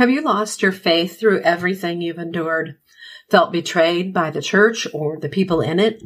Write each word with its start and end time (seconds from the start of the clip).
Have 0.00 0.08
you 0.08 0.22
lost 0.22 0.62
your 0.62 0.72
faith 0.72 1.20
through 1.20 1.42
everything 1.42 2.00
you've 2.00 2.16
endured? 2.16 2.78
Felt 3.28 3.52
betrayed 3.52 4.14
by 4.14 4.30
the 4.30 4.40
church 4.40 4.86
or 4.94 5.18
the 5.18 5.28
people 5.28 5.60
in 5.60 5.78
it? 5.78 6.02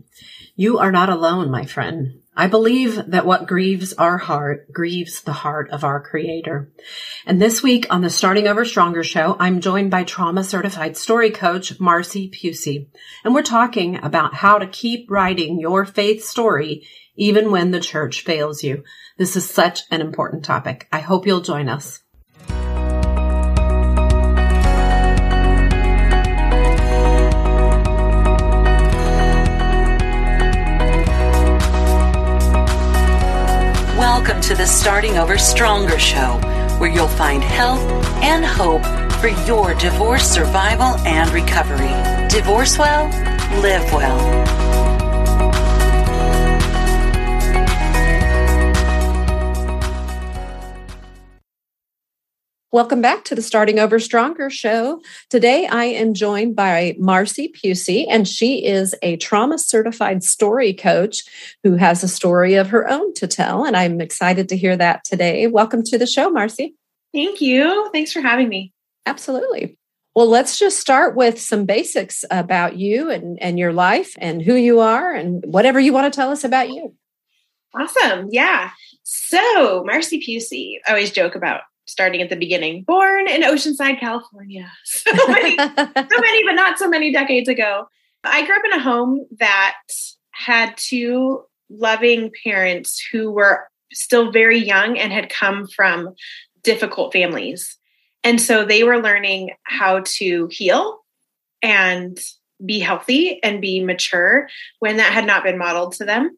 You 0.56 0.80
are 0.80 0.90
not 0.90 1.10
alone, 1.10 1.48
my 1.48 1.64
friend. 1.64 2.20
I 2.36 2.48
believe 2.48 3.12
that 3.12 3.24
what 3.24 3.46
grieves 3.46 3.92
our 3.92 4.18
heart 4.18 4.72
grieves 4.72 5.22
the 5.22 5.32
heart 5.32 5.70
of 5.70 5.84
our 5.84 6.02
creator. 6.02 6.72
And 7.24 7.40
this 7.40 7.62
week 7.62 7.86
on 7.88 8.02
the 8.02 8.10
Starting 8.10 8.48
Over 8.48 8.64
Stronger 8.64 9.04
show, 9.04 9.36
I'm 9.38 9.60
joined 9.60 9.92
by 9.92 10.02
trauma 10.02 10.42
certified 10.42 10.96
story 10.96 11.30
coach 11.30 11.78
Marcy 11.78 12.28
Pusey. 12.28 12.88
And 13.22 13.32
we're 13.32 13.42
talking 13.44 14.02
about 14.02 14.34
how 14.34 14.58
to 14.58 14.66
keep 14.66 15.08
writing 15.08 15.60
your 15.60 15.84
faith 15.84 16.24
story 16.24 16.84
even 17.14 17.52
when 17.52 17.70
the 17.70 17.78
church 17.78 18.22
fails 18.22 18.64
you. 18.64 18.82
This 19.18 19.36
is 19.36 19.48
such 19.48 19.82
an 19.92 20.00
important 20.00 20.44
topic. 20.44 20.88
I 20.90 20.98
hope 20.98 21.28
you'll 21.28 21.42
join 21.42 21.68
us. 21.68 22.00
Welcome 34.24 34.40
to 34.44 34.54
the 34.54 34.64
Starting 34.64 35.18
Over 35.18 35.36
Stronger 35.36 35.98
show, 35.98 36.40
where 36.78 36.88
you'll 36.88 37.06
find 37.06 37.42
help 37.42 37.78
and 38.22 38.42
hope 38.42 38.82
for 39.20 39.28
your 39.46 39.74
divorce 39.74 40.26
survival 40.26 40.96
and 41.06 41.30
recovery. 41.30 41.92
Divorce 42.30 42.78
well, 42.78 43.08
live 43.60 43.84
well. 43.92 44.63
Welcome 52.74 53.00
back 53.00 53.22
to 53.26 53.36
the 53.36 53.40
Starting 53.40 53.78
Over 53.78 54.00
Stronger 54.00 54.50
show. 54.50 55.00
Today 55.30 55.68
I 55.68 55.84
am 55.84 56.12
joined 56.12 56.56
by 56.56 56.96
Marcy 56.98 57.52
Pusey, 57.54 58.04
and 58.10 58.26
she 58.26 58.66
is 58.66 58.96
a 59.00 59.16
trauma 59.18 59.58
certified 59.58 60.24
story 60.24 60.72
coach 60.72 61.22
who 61.62 61.76
has 61.76 62.02
a 62.02 62.08
story 62.08 62.54
of 62.54 62.70
her 62.70 62.90
own 62.90 63.14
to 63.14 63.28
tell. 63.28 63.64
And 63.64 63.76
I'm 63.76 64.00
excited 64.00 64.48
to 64.48 64.56
hear 64.56 64.76
that 64.76 65.04
today. 65.04 65.46
Welcome 65.46 65.84
to 65.84 65.98
the 65.98 66.04
show, 66.04 66.30
Marcy. 66.30 66.74
Thank 67.14 67.40
you. 67.40 67.90
Thanks 67.92 68.10
for 68.10 68.20
having 68.20 68.48
me. 68.48 68.72
Absolutely. 69.06 69.78
Well, 70.16 70.28
let's 70.28 70.58
just 70.58 70.80
start 70.80 71.14
with 71.14 71.40
some 71.40 71.66
basics 71.66 72.24
about 72.28 72.76
you 72.76 73.08
and, 73.08 73.40
and 73.40 73.56
your 73.56 73.72
life 73.72 74.16
and 74.18 74.42
who 74.42 74.56
you 74.56 74.80
are 74.80 75.12
and 75.12 75.44
whatever 75.46 75.78
you 75.78 75.92
want 75.92 76.12
to 76.12 76.16
tell 76.16 76.32
us 76.32 76.42
about 76.42 76.70
you. 76.70 76.92
Awesome. 77.72 78.30
Yeah. 78.32 78.70
So, 79.04 79.84
Marcy 79.86 80.18
Pusey, 80.18 80.78
I 80.88 80.90
always 80.90 81.12
joke 81.12 81.36
about 81.36 81.60
starting 81.86 82.22
at 82.22 82.30
the 82.30 82.36
beginning, 82.36 82.82
born 82.82 83.28
in 83.28 83.42
Oceanside, 83.42 84.00
California. 84.00 84.70
So 84.84 85.12
many, 85.28 85.56
so 85.56 86.20
many, 86.20 86.44
but 86.44 86.54
not 86.54 86.78
so 86.78 86.88
many 86.88 87.12
decades 87.12 87.48
ago. 87.48 87.86
I 88.24 88.46
grew 88.46 88.56
up 88.56 88.64
in 88.64 88.72
a 88.72 88.82
home 88.82 89.26
that 89.38 89.76
had 90.30 90.76
two 90.76 91.44
loving 91.68 92.30
parents 92.44 93.04
who 93.12 93.30
were 93.30 93.68
still 93.92 94.32
very 94.32 94.58
young 94.58 94.98
and 94.98 95.12
had 95.12 95.30
come 95.30 95.66
from 95.66 96.14
difficult 96.62 97.12
families. 97.12 97.78
And 98.22 98.40
so 98.40 98.64
they 98.64 98.82
were 98.84 99.02
learning 99.02 99.50
how 99.64 100.02
to 100.16 100.48
heal 100.50 101.00
and 101.62 102.18
be 102.64 102.78
healthy 102.80 103.42
and 103.42 103.60
be 103.60 103.84
mature 103.84 104.48
when 104.78 104.96
that 104.96 105.12
had 105.12 105.26
not 105.26 105.44
been 105.44 105.58
modeled 105.58 105.92
to 105.94 106.04
them. 106.04 106.36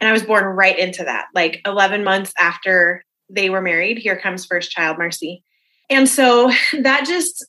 And 0.00 0.08
I 0.08 0.12
was 0.12 0.22
born 0.22 0.44
right 0.44 0.78
into 0.78 1.04
that, 1.04 1.26
like 1.34 1.60
11 1.66 2.04
months 2.04 2.32
after 2.38 3.04
they 3.30 3.50
were 3.50 3.60
married. 3.60 3.98
Here 3.98 4.18
comes 4.18 4.46
first 4.46 4.70
child, 4.70 4.98
Marcy. 4.98 5.42
And 5.90 6.08
so 6.08 6.50
that 6.80 7.06
just, 7.06 7.46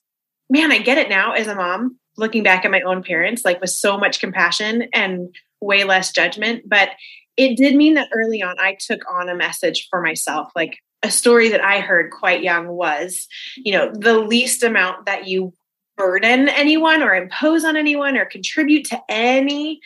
man, 0.49 0.71
I 0.71 0.79
get 0.79 0.97
it 0.97 1.09
now 1.09 1.33
as 1.33 1.47
a 1.47 1.55
mom, 1.55 1.97
looking 2.17 2.43
back 2.43 2.65
at 2.65 2.71
my 2.71 2.81
own 2.81 3.03
parents, 3.03 3.45
like 3.45 3.61
with 3.61 3.69
so 3.69 3.97
much 3.97 4.19
compassion 4.19 4.89
and 4.93 5.33
way 5.61 5.83
less 5.83 6.11
judgment. 6.11 6.63
But 6.67 6.89
it 7.37 7.55
did 7.55 7.75
mean 7.75 7.93
that 7.93 8.09
early 8.13 8.41
on, 8.41 8.55
I 8.59 8.77
took 8.79 9.01
on 9.11 9.29
a 9.29 9.35
message 9.35 9.87
for 9.89 10.01
myself. 10.01 10.51
Like 10.55 10.77
a 11.03 11.11
story 11.11 11.49
that 11.49 11.63
I 11.63 11.79
heard 11.79 12.11
quite 12.11 12.43
young 12.43 12.67
was, 12.67 13.27
you 13.55 13.71
know, 13.71 13.91
the 13.93 14.19
least 14.19 14.63
amount 14.63 15.05
that 15.05 15.27
you 15.27 15.53
burden 15.97 16.49
anyone 16.49 17.01
or 17.01 17.13
impose 17.13 17.63
on 17.63 17.75
anyone 17.77 18.17
or 18.17 18.25
contribute 18.25 18.85
to 18.85 18.99
any 19.09 19.79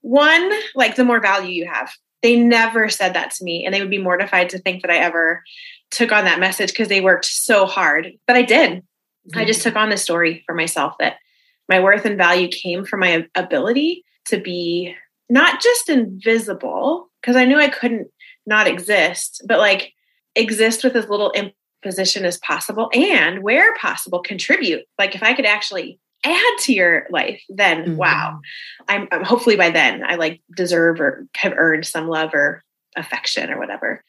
one, 0.00 0.50
like 0.74 0.96
the 0.96 1.04
more 1.04 1.20
value 1.20 1.52
you 1.52 1.66
have. 1.70 1.90
They 2.22 2.36
never 2.36 2.88
said 2.88 3.14
that 3.14 3.30
to 3.32 3.44
me, 3.44 3.64
and 3.64 3.74
they 3.74 3.80
would 3.80 3.90
be 3.90 3.98
mortified 3.98 4.50
to 4.50 4.58
think 4.58 4.82
that 4.82 4.90
I 4.90 4.98
ever 4.98 5.42
took 5.90 6.12
on 6.12 6.24
that 6.24 6.40
message 6.40 6.70
because 6.70 6.88
they 6.88 7.00
worked 7.00 7.24
so 7.24 7.66
hard. 7.66 8.12
But 8.26 8.36
I 8.36 8.42
did. 8.42 8.70
Mm-hmm. 8.70 9.38
I 9.38 9.44
just 9.44 9.62
took 9.62 9.76
on 9.76 9.90
the 9.90 9.96
story 9.96 10.42
for 10.46 10.54
myself 10.54 10.94
that 11.00 11.16
my 11.68 11.80
worth 11.80 12.04
and 12.04 12.18
value 12.18 12.48
came 12.48 12.84
from 12.84 13.00
my 13.00 13.26
ability 13.34 14.04
to 14.26 14.40
be 14.40 14.94
not 15.28 15.62
just 15.62 15.88
invisible, 15.88 17.10
because 17.20 17.36
I 17.36 17.44
knew 17.44 17.58
I 17.58 17.68
couldn't 17.68 18.08
not 18.46 18.66
exist, 18.66 19.42
but 19.46 19.58
like 19.58 19.92
exist 20.34 20.82
with 20.82 20.96
as 20.96 21.08
little 21.08 21.32
imposition 21.32 22.24
as 22.24 22.38
possible 22.38 22.90
and 22.92 23.42
where 23.42 23.74
possible 23.76 24.20
contribute. 24.20 24.84
Like 24.98 25.14
if 25.14 25.22
I 25.22 25.34
could 25.34 25.46
actually 25.46 26.00
add 26.24 26.58
to 26.60 26.72
your 26.72 27.06
life, 27.10 27.42
then 27.48 27.82
mm-hmm. 27.84 27.96
wow. 27.96 28.40
I'm, 28.88 29.08
I'm, 29.10 29.24
hopefully 29.24 29.56
by 29.56 29.70
then 29.70 30.04
I 30.04 30.16
like 30.16 30.40
deserve 30.54 31.00
or 31.00 31.26
have 31.36 31.54
earned 31.56 31.86
some 31.86 32.08
love 32.08 32.34
or 32.34 32.62
affection 32.96 33.50
or 33.50 33.58
whatever. 33.58 34.04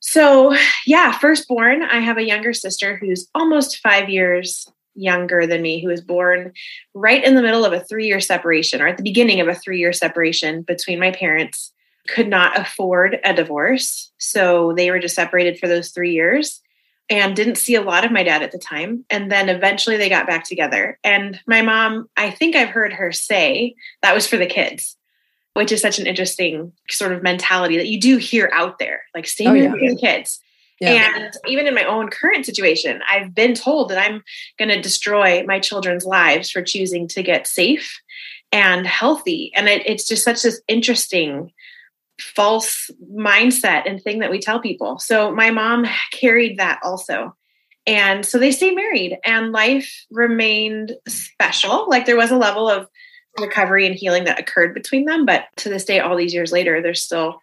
So, 0.00 0.54
yeah, 0.86 1.12
firstborn, 1.12 1.82
I 1.82 2.00
have 2.00 2.18
a 2.18 2.26
younger 2.26 2.52
sister 2.52 2.96
who's 2.96 3.26
almost 3.34 3.78
five 3.78 4.10
years 4.10 4.68
younger 4.94 5.46
than 5.46 5.62
me, 5.62 5.82
who 5.82 5.88
was 5.88 6.02
born 6.02 6.52
right 6.92 7.24
in 7.24 7.34
the 7.34 7.42
middle 7.42 7.64
of 7.64 7.72
a 7.72 7.80
three 7.80 8.06
year 8.06 8.20
separation 8.20 8.80
or 8.80 8.88
at 8.88 8.96
the 8.96 9.02
beginning 9.02 9.40
of 9.40 9.48
a 9.48 9.54
three 9.54 9.78
year 9.78 9.92
separation 9.92 10.62
between 10.62 10.98
my 10.98 11.10
parents. 11.10 11.72
Could 12.06 12.28
not 12.28 12.60
afford 12.60 13.18
a 13.24 13.32
divorce. 13.32 14.12
So 14.18 14.74
they 14.76 14.90
were 14.90 14.98
just 14.98 15.14
separated 15.14 15.58
for 15.58 15.68
those 15.68 15.90
three 15.90 16.12
years 16.12 16.60
and 17.10 17.36
didn't 17.36 17.58
see 17.58 17.74
a 17.74 17.82
lot 17.82 18.04
of 18.04 18.12
my 18.12 18.22
dad 18.22 18.42
at 18.42 18.52
the 18.52 18.58
time. 18.58 19.04
And 19.10 19.30
then 19.30 19.48
eventually 19.48 19.96
they 19.96 20.08
got 20.08 20.26
back 20.26 20.44
together. 20.44 20.98
And 21.04 21.38
my 21.46 21.62
mom, 21.62 22.08
I 22.16 22.30
think 22.30 22.56
I've 22.56 22.70
heard 22.70 22.92
her 22.94 23.12
say 23.12 23.74
that 24.02 24.14
was 24.14 24.26
for 24.26 24.36
the 24.36 24.46
kids, 24.46 24.96
which 25.52 25.70
is 25.70 25.82
such 25.82 25.98
an 25.98 26.06
interesting 26.06 26.72
sort 26.88 27.12
of 27.12 27.22
mentality 27.22 27.76
that 27.76 27.88
you 27.88 28.00
do 28.00 28.16
hear 28.16 28.50
out 28.54 28.78
there, 28.78 29.02
like 29.14 29.26
stay 29.26 29.46
oh, 29.46 29.52
yeah. 29.52 29.70
the 29.70 29.98
kids. 30.00 30.40
Yeah. 30.80 31.08
And 31.16 31.32
even 31.46 31.66
in 31.66 31.74
my 31.74 31.84
own 31.84 32.08
current 32.08 32.46
situation, 32.46 33.00
I've 33.08 33.34
been 33.34 33.54
told 33.54 33.90
that 33.90 33.98
I'm 33.98 34.22
going 34.58 34.70
to 34.70 34.80
destroy 34.80 35.44
my 35.46 35.60
children's 35.60 36.04
lives 36.04 36.50
for 36.50 36.62
choosing 36.62 37.06
to 37.08 37.22
get 37.22 37.46
safe 37.46 38.00
and 38.50 38.86
healthy. 38.86 39.52
And 39.54 39.68
it, 39.68 39.82
it's 39.86 40.06
just 40.06 40.24
such 40.24 40.42
this 40.42 40.60
interesting 40.68 41.52
false 42.20 42.90
mindset 43.12 43.88
and 43.88 44.02
thing 44.02 44.20
that 44.20 44.30
we 44.30 44.38
tell 44.38 44.60
people. 44.60 44.98
So 44.98 45.34
my 45.34 45.50
mom 45.50 45.86
carried 46.12 46.58
that 46.58 46.80
also. 46.82 47.34
And 47.86 48.24
so 48.24 48.38
they 48.38 48.50
stayed 48.50 48.74
married 48.74 49.18
and 49.24 49.52
life 49.52 50.06
remained 50.10 50.92
special. 51.06 51.88
Like 51.88 52.06
there 52.06 52.16
was 52.16 52.30
a 52.30 52.36
level 52.36 52.68
of 52.68 52.88
recovery 53.38 53.86
and 53.86 53.94
healing 53.94 54.24
that 54.24 54.38
occurred 54.38 54.74
between 54.74 55.04
them. 55.04 55.26
But 55.26 55.44
to 55.58 55.68
this 55.68 55.84
day, 55.84 56.00
all 56.00 56.16
these 56.16 56.32
years 56.32 56.52
later, 56.52 56.80
there's 56.80 57.02
still 57.02 57.40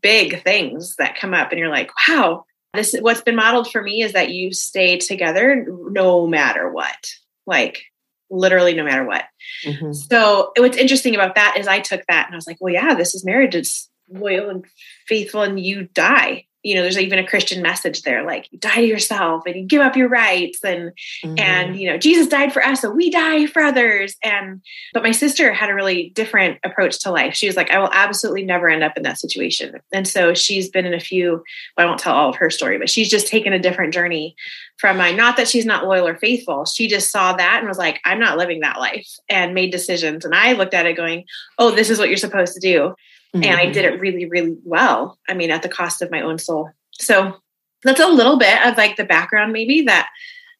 big 0.00 0.42
things 0.44 0.96
that 0.96 1.18
come 1.18 1.34
up 1.34 1.50
and 1.50 1.58
you're 1.58 1.70
like, 1.70 1.90
wow, 2.08 2.44
this 2.74 2.94
what's 3.00 3.22
been 3.22 3.34
modeled 3.34 3.70
for 3.70 3.82
me 3.82 4.02
is 4.02 4.12
that 4.12 4.30
you 4.30 4.52
stay 4.52 4.98
together 4.98 5.66
no 5.90 6.26
matter 6.26 6.70
what. 6.70 7.08
Like 7.46 7.82
literally 8.30 8.74
no 8.74 8.84
matter 8.84 9.04
what. 9.04 9.24
Mm-hmm. 9.64 9.92
So 9.92 10.52
what's 10.56 10.76
interesting 10.76 11.16
about 11.16 11.34
that 11.34 11.56
is 11.58 11.66
I 11.66 11.80
took 11.80 12.02
that 12.08 12.26
and 12.26 12.34
I 12.34 12.36
was 12.36 12.46
like, 12.46 12.58
well, 12.60 12.72
yeah, 12.72 12.94
this 12.94 13.14
is 13.14 13.24
marriage. 13.24 13.56
It's 13.56 13.90
loyal 14.10 14.50
and 14.50 14.64
faithful 15.06 15.42
and 15.42 15.58
you 15.60 15.88
die. 15.94 16.46
You 16.62 16.74
know 16.74 16.82
there's 16.82 16.98
even 16.98 17.18
a 17.18 17.26
christian 17.26 17.62
message 17.62 18.02
there 18.02 18.22
like 18.22 18.46
you 18.52 18.58
die 18.58 18.82
to 18.82 18.86
yourself 18.86 19.44
and 19.46 19.56
you 19.56 19.64
give 19.64 19.80
up 19.80 19.96
your 19.96 20.10
rights 20.10 20.62
and 20.62 20.92
mm-hmm. 21.24 21.38
and 21.38 21.80
you 21.80 21.88
know 21.88 21.96
jesus 21.96 22.26
died 22.26 22.52
for 22.52 22.62
us 22.62 22.82
so 22.82 22.90
we 22.90 23.08
die 23.08 23.46
for 23.46 23.62
others. 23.62 24.14
And 24.22 24.60
but 24.92 25.02
my 25.02 25.12
sister 25.12 25.54
had 25.54 25.70
a 25.70 25.74
really 25.74 26.10
different 26.10 26.58
approach 26.62 26.98
to 27.00 27.10
life. 27.10 27.34
She 27.34 27.46
was 27.46 27.56
like 27.56 27.70
i 27.70 27.78
will 27.78 27.88
absolutely 27.92 28.44
never 28.44 28.68
end 28.68 28.82
up 28.82 28.98
in 28.98 29.04
that 29.04 29.18
situation. 29.18 29.80
And 29.90 30.06
so 30.06 30.34
she's 30.34 30.68
been 30.68 30.84
in 30.84 30.92
a 30.92 31.00
few 31.00 31.30
well, 31.30 31.42
i 31.78 31.84
won't 31.86 31.98
tell 31.98 32.14
all 32.14 32.28
of 32.28 32.36
her 32.36 32.50
story 32.50 32.76
but 32.76 32.90
she's 32.90 33.08
just 33.08 33.26
taken 33.26 33.54
a 33.54 33.58
different 33.58 33.94
journey 33.94 34.36
from 34.78 34.98
mine 34.98 35.16
not 35.16 35.38
that 35.38 35.48
she's 35.48 35.66
not 35.66 35.84
loyal 35.84 36.06
or 36.06 36.16
faithful 36.16 36.66
she 36.66 36.88
just 36.88 37.10
saw 37.10 37.32
that 37.32 37.58
and 37.60 37.68
was 37.68 37.78
like 37.78 38.00
i'm 38.04 38.20
not 38.20 38.36
living 38.36 38.60
that 38.60 38.78
life 38.78 39.08
and 39.30 39.54
made 39.54 39.72
decisions. 39.72 40.26
And 40.26 40.34
i 40.34 40.52
looked 40.52 40.74
at 40.74 40.84
it 40.84 40.96
going 40.96 41.24
oh 41.58 41.70
this 41.70 41.88
is 41.88 41.98
what 41.98 42.08
you're 42.08 42.18
supposed 42.18 42.52
to 42.52 42.60
do 42.60 42.94
Mm-hmm. 43.34 43.44
And 43.44 43.56
I 43.56 43.64
mm-hmm. 43.64 43.72
did 43.72 43.84
it 43.84 44.00
really, 44.00 44.26
really 44.26 44.56
well. 44.64 45.18
I 45.28 45.34
mean, 45.34 45.50
at 45.50 45.62
the 45.62 45.68
cost 45.68 46.02
of 46.02 46.10
my 46.10 46.20
own 46.20 46.38
soul. 46.38 46.70
So 46.92 47.36
that's 47.84 48.00
a 48.00 48.08
little 48.08 48.38
bit 48.38 48.66
of 48.66 48.76
like 48.76 48.96
the 48.96 49.04
background, 49.04 49.52
maybe 49.52 49.82
that 49.82 50.10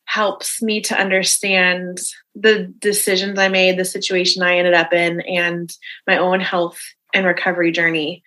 helps 0.05 0.61
me 0.61 0.81
to 0.81 0.99
understand 0.99 1.99
the 2.35 2.73
decisions 2.79 3.39
I 3.39 3.49
made, 3.49 3.79
the 3.79 3.85
situation 3.85 4.43
I 4.43 4.59
ended 4.59 4.75
up 4.75 4.93
in, 4.93 5.21
and 5.21 5.73
my 6.07 6.17
own 6.17 6.41
health 6.41 6.81
and 7.15 7.27
recovery 7.27 7.73
journey 7.73 8.23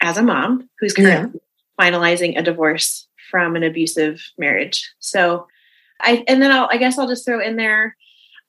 as 0.00 0.16
a 0.16 0.22
mom 0.22 0.68
who's 0.78 0.94
currently 0.94 1.40
yeah. 1.78 1.84
finalizing 1.84 2.38
a 2.38 2.42
divorce 2.42 3.06
from 3.30 3.56
an 3.56 3.62
abusive 3.62 4.20
marriage. 4.38 4.90
So 4.98 5.46
I 6.00 6.24
and 6.28 6.40
then 6.40 6.50
I'll 6.50 6.68
I 6.70 6.76
guess 6.76 6.98
I'll 6.98 7.08
just 7.08 7.24
throw 7.24 7.40
in 7.40 7.56
there 7.56 7.96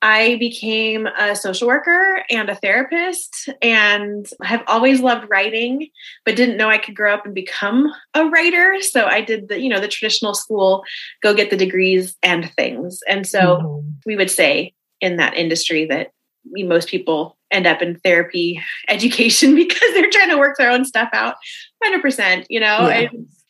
I 0.02 0.36
became 0.36 1.06
a 1.06 1.36
social 1.36 1.68
worker 1.68 2.24
and 2.30 2.48
a 2.48 2.54
therapist 2.54 3.50
and 3.60 4.26
have 4.42 4.62
always 4.66 5.00
loved 5.00 5.28
writing, 5.28 5.88
but 6.24 6.36
didn't 6.36 6.56
know 6.56 6.70
I 6.70 6.78
could 6.78 6.96
grow 6.96 7.12
up 7.12 7.26
and 7.26 7.34
become 7.34 7.92
a 8.14 8.24
writer. 8.26 8.80
So 8.80 9.04
I 9.04 9.20
did 9.20 9.48
the, 9.48 9.60
you 9.60 9.68
know, 9.68 9.80
the 9.80 9.88
traditional 9.88 10.34
school, 10.34 10.84
go 11.22 11.34
get 11.34 11.50
the 11.50 11.56
degrees 11.56 12.16
and 12.22 12.50
things. 12.52 13.00
And 13.08 13.26
so 13.26 13.58
mm-hmm. 13.58 13.88
we 14.06 14.16
would 14.16 14.30
say 14.30 14.72
in 15.02 15.16
that 15.16 15.34
industry 15.34 15.84
that 15.86 16.12
we, 16.50 16.62
most 16.62 16.88
people 16.88 17.36
end 17.50 17.66
up 17.66 17.82
in 17.82 18.00
therapy 18.00 18.62
education 18.88 19.54
because 19.54 19.94
they're 19.94 20.10
trying 20.10 20.30
to 20.30 20.38
work 20.38 20.56
their 20.56 20.70
own 20.70 20.86
stuff 20.86 21.10
out 21.12 21.36
100%, 21.84 22.46
you 22.48 22.60
know, 22.60 22.88
yeah. 22.88 23.08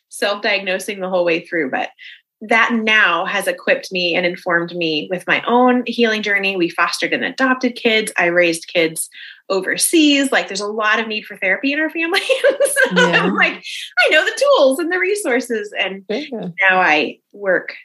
self 0.09 0.41
diagnosing 0.41 0.99
the 0.99 1.09
whole 1.09 1.23
way 1.23 1.45
through. 1.45 1.71
But 1.71 1.91
that 2.41 2.73
now 2.73 3.25
has 3.25 3.47
equipped 3.47 3.91
me 3.91 4.15
and 4.15 4.25
informed 4.25 4.75
me 4.75 5.07
with 5.11 5.27
my 5.27 5.43
own 5.45 5.83
healing 5.85 6.23
journey. 6.23 6.55
We 6.55 6.69
fostered 6.69 7.13
and 7.13 7.23
adopted 7.23 7.75
kids. 7.75 8.11
I 8.17 8.25
raised 8.25 8.67
kids 8.67 9.09
overseas. 9.49 10.31
Like 10.31 10.47
there's 10.47 10.61
a 10.61 10.67
lot 10.67 10.99
of 10.99 11.07
need 11.07 11.25
for 11.25 11.37
therapy 11.37 11.71
in 11.71 11.79
our 11.79 11.89
family. 11.89 12.21
so 12.21 12.95
yeah. 12.95 13.23
I'm 13.23 13.35
like, 13.35 13.53
I 13.53 14.09
know 14.09 14.25
the 14.25 14.41
tools 14.41 14.79
and 14.79 14.91
the 14.91 14.97
resources. 14.97 15.71
And 15.77 16.03
yeah. 16.09 16.49
now 16.69 16.81
I 16.81 17.19
work 17.31 17.75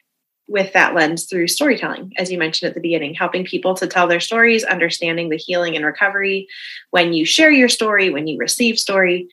with 0.49 0.73
that 0.73 0.95
lens 0.95 1.27
through 1.27 1.49
storytelling, 1.49 2.13
as 2.17 2.31
you 2.31 2.39
mentioned 2.39 2.69
at 2.69 2.75
the 2.75 2.81
beginning, 2.81 3.15
helping 3.15 3.45
people 3.45 3.75
to 3.75 3.87
tell 3.87 4.07
their 4.07 4.21
stories, 4.21 4.65
understanding 4.65 5.29
the 5.29 5.37
healing 5.37 5.77
and 5.77 5.85
recovery 5.85 6.47
when 6.91 7.13
you 7.13 7.25
share 7.25 7.51
your 7.51 7.69
story, 7.69 8.11
when 8.11 8.27
you 8.27 8.39
receive 8.39 8.79
story, 8.79 9.29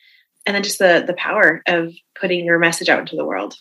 and 0.45 0.55
then 0.55 0.63
just 0.63 0.79
the 0.79 1.03
the 1.05 1.13
power 1.13 1.61
of 1.67 1.93
putting 2.19 2.45
your 2.45 2.59
message 2.59 2.89
out 2.89 2.99
into 2.99 3.15
the 3.15 3.25
world. 3.25 3.55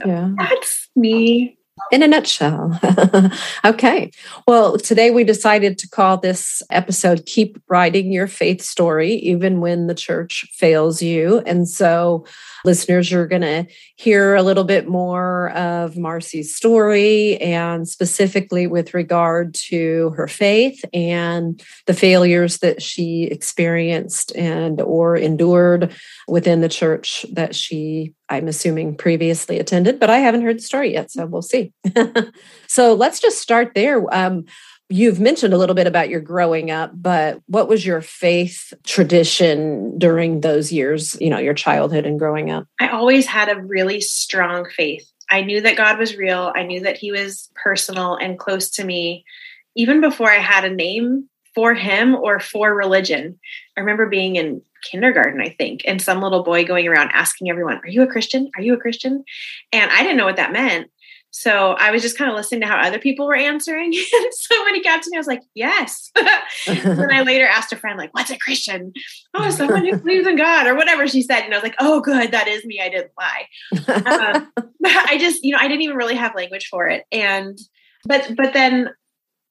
So 0.00 0.08
yeah. 0.08 0.30
that's 0.36 0.88
me 0.96 1.58
in 1.90 2.02
a 2.02 2.08
nutshell. 2.08 2.78
okay. 3.64 4.10
Well, 4.46 4.78
today 4.78 5.10
we 5.10 5.24
decided 5.24 5.78
to 5.78 5.88
call 5.88 6.18
this 6.18 6.62
episode 6.70 7.26
Keep 7.26 7.62
Writing 7.68 8.12
Your 8.12 8.26
Faith 8.26 8.62
Story, 8.62 9.14
even 9.14 9.60
when 9.60 9.86
the 9.86 9.94
church 9.94 10.46
fails 10.52 11.00
you. 11.00 11.38
And 11.46 11.68
so, 11.68 12.24
listeners, 12.64 13.10
you're 13.10 13.26
going 13.26 13.42
to 13.42 13.66
hear 13.96 14.34
a 14.34 14.42
little 14.42 14.64
bit 14.64 14.88
more 14.88 15.50
of 15.50 15.96
Marcy's 15.96 16.54
story 16.54 17.38
and 17.38 17.88
specifically 17.88 18.66
with 18.66 18.94
regard 18.94 19.54
to 19.54 20.10
her 20.10 20.28
faith 20.28 20.84
and 20.92 21.62
the 21.86 21.94
failures 21.94 22.58
that 22.58 22.82
she 22.82 23.24
experienced 23.24 24.34
and 24.36 24.80
or 24.80 25.16
endured 25.16 25.94
within 26.26 26.60
the 26.60 26.68
church 26.68 27.24
that 27.32 27.54
she 27.54 28.14
I'm 28.28 28.48
assuming 28.48 28.96
previously 28.96 29.58
attended, 29.58 29.98
but 29.98 30.10
I 30.10 30.18
haven't 30.18 30.42
heard 30.42 30.58
the 30.58 30.62
story 30.62 30.92
yet, 30.92 31.10
so 31.10 31.26
we'll 31.26 31.42
see. 31.42 31.72
so 32.66 32.94
let's 32.94 33.20
just 33.20 33.40
start 33.40 33.72
there. 33.74 34.02
Um, 34.14 34.44
you've 34.88 35.20
mentioned 35.20 35.54
a 35.54 35.58
little 35.58 35.74
bit 35.74 35.86
about 35.86 36.08
your 36.08 36.20
growing 36.20 36.70
up, 36.70 36.90
but 36.94 37.40
what 37.46 37.68
was 37.68 37.84
your 37.84 38.00
faith 38.00 38.72
tradition 38.84 39.98
during 39.98 40.40
those 40.40 40.72
years, 40.72 41.16
you 41.20 41.30
know, 41.30 41.38
your 41.38 41.54
childhood 41.54 42.06
and 42.06 42.18
growing 42.18 42.50
up? 42.50 42.66
I 42.80 42.88
always 42.88 43.26
had 43.26 43.48
a 43.48 43.60
really 43.60 44.00
strong 44.00 44.68
faith. 44.68 45.10
I 45.30 45.42
knew 45.42 45.60
that 45.60 45.76
God 45.76 45.98
was 45.98 46.16
real. 46.16 46.52
I 46.54 46.62
knew 46.62 46.80
that 46.80 46.96
he 46.96 47.12
was 47.12 47.50
personal 47.54 48.16
and 48.16 48.38
close 48.38 48.70
to 48.70 48.84
me 48.84 49.24
even 49.76 50.00
before 50.00 50.30
I 50.30 50.38
had 50.38 50.64
a 50.64 50.74
name 50.74 51.28
for 51.54 51.74
him 51.74 52.14
or 52.14 52.40
for 52.40 52.74
religion. 52.74 53.38
I 53.76 53.80
remember 53.80 54.08
being 54.08 54.36
in 54.36 54.62
kindergarten, 54.90 55.40
I 55.40 55.50
think, 55.58 55.82
and 55.84 56.00
some 56.00 56.22
little 56.22 56.42
boy 56.42 56.64
going 56.64 56.86
around 56.86 57.10
asking 57.12 57.50
everyone, 57.50 57.78
Are 57.78 57.88
you 57.88 58.02
a 58.02 58.06
Christian? 58.06 58.50
Are 58.56 58.62
you 58.62 58.74
a 58.74 58.78
Christian? 58.78 59.24
And 59.72 59.90
I 59.90 60.02
didn't 60.02 60.16
know 60.16 60.26
what 60.26 60.36
that 60.36 60.52
meant. 60.52 60.90
So 61.30 61.72
I 61.72 61.90
was 61.90 62.00
just 62.00 62.16
kind 62.16 62.30
of 62.30 62.36
listening 62.36 62.62
to 62.62 62.66
how 62.66 62.78
other 62.78 62.98
people 62.98 63.26
were 63.26 63.36
answering. 63.36 63.92
and 64.14 64.34
so 64.34 64.64
when 64.64 64.74
he 64.74 64.82
got 64.82 65.02
to 65.02 65.10
me, 65.10 65.16
I 65.16 65.20
was 65.20 65.26
like, 65.26 65.42
Yes. 65.54 66.10
then 66.66 67.12
I 67.12 67.22
later 67.22 67.46
asked 67.46 67.72
a 67.72 67.76
friend, 67.76 67.98
like, 67.98 68.14
what's 68.14 68.30
a 68.30 68.38
Christian? 68.38 68.92
Oh, 69.34 69.50
someone 69.50 69.84
who 69.84 69.98
believes 69.98 70.26
in 70.26 70.36
God 70.36 70.66
or 70.66 70.74
whatever 70.74 71.06
she 71.06 71.22
said. 71.22 71.42
And 71.42 71.52
I 71.52 71.58
was 71.58 71.64
like, 71.64 71.76
oh, 71.78 72.00
good, 72.00 72.32
that 72.32 72.48
is 72.48 72.64
me. 72.64 72.80
I 72.82 72.88
didn't 72.88 73.12
lie. 73.18 73.46
Um, 74.04 74.52
I 74.84 75.18
just, 75.18 75.44
you 75.44 75.52
know, 75.52 75.58
I 75.58 75.68
didn't 75.68 75.82
even 75.82 75.96
really 75.96 76.16
have 76.16 76.34
language 76.34 76.68
for 76.70 76.88
it. 76.88 77.04
And 77.12 77.58
but 78.04 78.32
but 78.36 78.52
then 78.52 78.90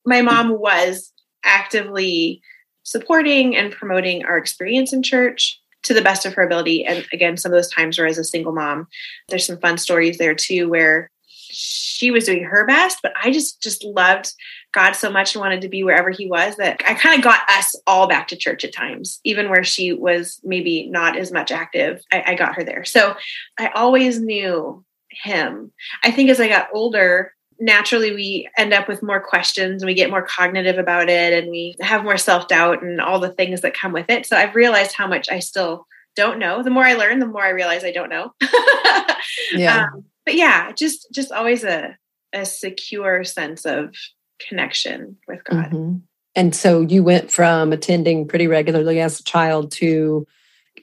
my 0.05 0.21
mom 0.21 0.57
was 0.59 1.11
actively 1.43 2.41
supporting 2.87 3.53
and 3.53 3.73
promoting 3.73 4.23
our 4.23 4.37
experience 4.37 4.93
in 4.93 5.03
church 5.03 5.59
to 5.83 5.93
the 5.93 6.01
best 6.01 6.25
of 6.25 6.33
her 6.33 6.43
ability. 6.43 6.85
And 6.85 7.05
again, 7.11 7.35
some 7.35 7.51
of 7.51 7.57
those 7.57 7.69
times 7.69 7.99
were 7.99 8.05
as 8.05 8.17
a 8.17 8.23
single 8.23 8.53
mom. 8.53 8.87
There's 9.27 9.45
some 9.45 9.59
fun 9.59 9.77
stories 9.77 10.17
there 10.17 10.33
too 10.33 10.69
where 10.69 11.11
she 11.29 12.11
was 12.11 12.25
doing 12.25 12.43
her 12.43 12.65
best, 12.65 12.99
but 13.03 13.11
I 13.21 13.31
just 13.31 13.61
just 13.61 13.83
loved 13.83 14.31
God 14.73 14.93
so 14.93 15.11
much 15.11 15.35
and 15.35 15.41
wanted 15.41 15.61
to 15.61 15.69
be 15.69 15.83
wherever 15.83 16.09
he 16.09 16.27
was 16.27 16.55
that 16.57 16.81
I 16.87 16.93
kind 16.93 17.17
of 17.17 17.23
got 17.23 17.41
us 17.49 17.75
all 17.85 18.07
back 18.07 18.29
to 18.29 18.37
church 18.37 18.63
at 18.63 18.73
times, 18.73 19.19
even 19.25 19.49
where 19.49 19.63
she 19.63 19.91
was 19.91 20.39
maybe 20.43 20.89
not 20.89 21.17
as 21.17 21.31
much 21.31 21.51
active. 21.51 22.01
I, 22.11 22.23
I 22.27 22.35
got 22.35 22.55
her 22.55 22.63
there. 22.63 22.85
So 22.85 23.15
I 23.59 23.67
always 23.75 24.21
knew 24.21 24.85
him. 25.09 25.71
I 26.03 26.11
think 26.11 26.29
as 26.29 26.39
I 26.39 26.47
got 26.47 26.69
older, 26.73 27.33
naturally 27.59 28.13
we 28.13 28.49
end 28.57 28.73
up 28.73 28.87
with 28.87 29.01
more 29.03 29.19
questions 29.19 29.81
and 29.81 29.87
we 29.87 29.93
get 29.93 30.09
more 30.09 30.21
cognitive 30.21 30.77
about 30.77 31.09
it 31.09 31.33
and 31.33 31.49
we 31.51 31.75
have 31.81 32.03
more 32.03 32.17
self-doubt 32.17 32.83
and 32.83 33.01
all 33.01 33.19
the 33.19 33.31
things 33.31 33.61
that 33.61 33.73
come 33.73 33.91
with 33.91 34.09
it. 34.09 34.25
So 34.25 34.37
i've 34.37 34.55
realized 34.55 34.93
how 34.93 35.07
much 35.07 35.29
i 35.29 35.39
still 35.39 35.87
don't 36.15 36.39
know. 36.39 36.63
The 36.63 36.69
more 36.69 36.83
i 36.83 36.93
learn 36.93 37.19
the 37.19 37.27
more 37.27 37.43
i 37.43 37.49
realize 37.49 37.83
i 37.83 37.91
don't 37.91 38.09
know. 38.09 38.33
Yeah. 39.53 39.87
Um, 39.93 40.05
but 40.25 40.35
yeah 40.35 40.71
just 40.71 41.07
just 41.13 41.31
always 41.31 41.63
a 41.63 41.97
a 42.33 42.45
secure 42.45 43.23
sense 43.23 43.65
of 43.65 43.95
connection 44.39 45.17
with 45.27 45.43
god. 45.43 45.71
Mm-hmm. 45.71 45.97
and 46.35 46.55
so 46.55 46.81
you 46.81 47.03
went 47.03 47.31
from 47.31 47.71
attending 47.73 48.27
pretty 48.27 48.47
regularly 48.47 48.99
as 48.99 49.19
a 49.19 49.23
child 49.23 49.71
to 49.73 50.27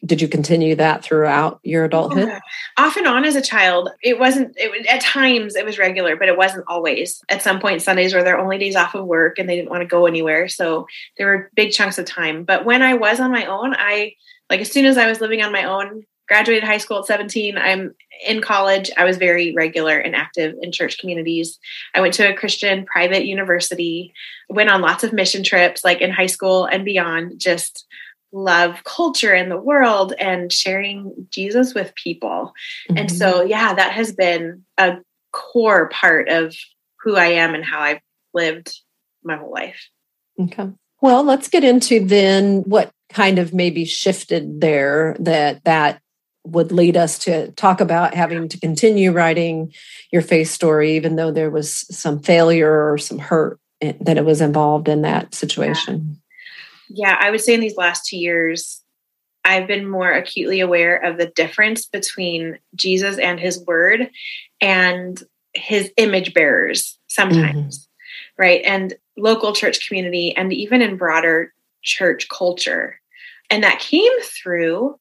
did 0.04 0.20
you 0.20 0.28
continue 0.28 0.74
that 0.76 1.02
throughout 1.02 1.60
your 1.62 1.84
adulthood? 1.84 2.28
Yeah. 2.28 2.40
off 2.76 2.96
and 2.96 3.06
on 3.06 3.24
as 3.24 3.36
a 3.36 3.42
child 3.42 3.90
it 4.02 4.18
wasn't 4.18 4.54
it 4.56 4.86
at 4.86 5.00
times 5.00 5.56
it 5.56 5.64
was 5.64 5.78
regular 5.78 6.16
but 6.16 6.28
it 6.28 6.36
wasn't 6.36 6.64
always. 6.68 7.22
At 7.28 7.42
some 7.42 7.60
point 7.60 7.82
sundays 7.82 8.14
were 8.14 8.22
their 8.22 8.38
only 8.38 8.58
days 8.58 8.76
off 8.76 8.94
of 8.94 9.06
work 9.06 9.38
and 9.38 9.48
they 9.48 9.56
didn't 9.56 9.70
want 9.70 9.82
to 9.82 9.88
go 9.88 10.06
anywhere 10.06 10.48
so 10.48 10.86
there 11.16 11.26
were 11.26 11.50
big 11.54 11.72
chunks 11.72 11.98
of 11.98 12.06
time. 12.06 12.44
But 12.44 12.64
when 12.64 12.82
i 12.82 12.94
was 12.94 13.20
on 13.20 13.32
my 13.32 13.46
own 13.46 13.74
i 13.76 14.14
like 14.50 14.60
as 14.60 14.70
soon 14.70 14.84
as 14.84 14.98
i 14.98 15.08
was 15.08 15.20
living 15.20 15.42
on 15.42 15.52
my 15.52 15.64
own 15.64 16.04
graduated 16.26 16.64
high 16.64 16.78
school 16.78 16.98
at 16.98 17.06
17 17.06 17.58
i'm 17.58 17.94
in 18.26 18.40
college 18.40 18.90
i 18.96 19.04
was 19.04 19.16
very 19.16 19.52
regular 19.54 19.98
and 19.98 20.14
active 20.16 20.54
in 20.62 20.72
church 20.72 20.98
communities. 20.98 21.58
I 21.94 22.00
went 22.00 22.14
to 22.14 22.30
a 22.30 22.36
christian 22.36 22.86
private 22.86 23.24
university 23.24 24.12
went 24.48 24.70
on 24.70 24.80
lots 24.80 25.04
of 25.04 25.12
mission 25.12 25.42
trips 25.42 25.84
like 25.84 26.00
in 26.00 26.10
high 26.10 26.26
school 26.26 26.64
and 26.64 26.84
beyond 26.84 27.38
just 27.38 27.86
love 28.34 28.82
culture 28.84 29.32
and 29.32 29.50
the 29.50 29.56
world 29.56 30.12
and 30.18 30.52
sharing 30.52 31.26
Jesus 31.30 31.72
with 31.72 31.94
people. 31.94 32.52
Mm-hmm. 32.90 32.98
And 32.98 33.12
so, 33.12 33.42
yeah, 33.42 33.72
that 33.74 33.92
has 33.92 34.12
been 34.12 34.64
a 34.76 34.96
core 35.32 35.88
part 35.88 36.28
of 36.28 36.54
who 37.00 37.16
I 37.16 37.26
am 37.26 37.54
and 37.54 37.64
how 37.64 37.80
I've 37.80 38.00
lived 38.34 38.74
my 39.22 39.36
whole 39.36 39.52
life. 39.52 39.88
Okay. 40.38 40.70
Well, 41.00 41.22
let's 41.22 41.48
get 41.48 41.64
into 41.64 42.04
then 42.04 42.62
what 42.62 42.90
kind 43.10 43.38
of 43.38 43.54
maybe 43.54 43.84
shifted 43.84 44.60
there 44.60 45.16
that 45.20 45.62
that 45.64 46.00
would 46.46 46.72
lead 46.72 46.96
us 46.96 47.18
to 47.20 47.52
talk 47.52 47.80
about 47.80 48.14
having 48.14 48.48
to 48.48 48.58
continue 48.58 49.12
writing 49.12 49.72
your 50.12 50.22
faith 50.22 50.50
story 50.50 50.96
even 50.96 51.16
though 51.16 51.30
there 51.30 51.50
was 51.50 51.86
some 51.96 52.20
failure 52.20 52.90
or 52.90 52.98
some 52.98 53.18
hurt 53.18 53.58
that 53.80 54.18
it 54.18 54.24
was 54.24 54.40
involved 54.42 54.88
in 54.88 55.02
that 55.02 55.34
situation 55.34 56.10
yeah, 56.10 56.23
I 57.18 57.30
would 57.30 57.40
say 57.40 57.54
in 57.54 57.60
these 57.60 57.76
last 57.76 58.06
two 58.06 58.18
years, 58.18 58.82
I've 59.44 59.66
been 59.66 59.88
more 59.88 60.10
acutely 60.10 60.60
aware 60.60 60.96
of 60.96 61.18
the 61.18 61.26
difference 61.26 61.86
between 61.86 62.58
Jesus 62.74 63.18
and 63.18 63.38
his 63.38 63.64
word 63.66 64.10
and 64.60 65.22
his 65.52 65.92
image 65.96 66.34
bearers 66.34 66.98
sometimes, 67.08 67.78
mm-hmm. 67.78 68.42
right? 68.42 68.62
And 68.64 68.94
local 69.16 69.52
church 69.52 69.86
community 69.86 70.34
and 70.34 70.52
even 70.52 70.82
in 70.82 70.96
broader 70.96 71.52
church 71.82 72.28
culture. 72.28 73.00
And 73.50 73.62
that 73.62 73.78
came 73.78 74.12
through. 74.22 74.98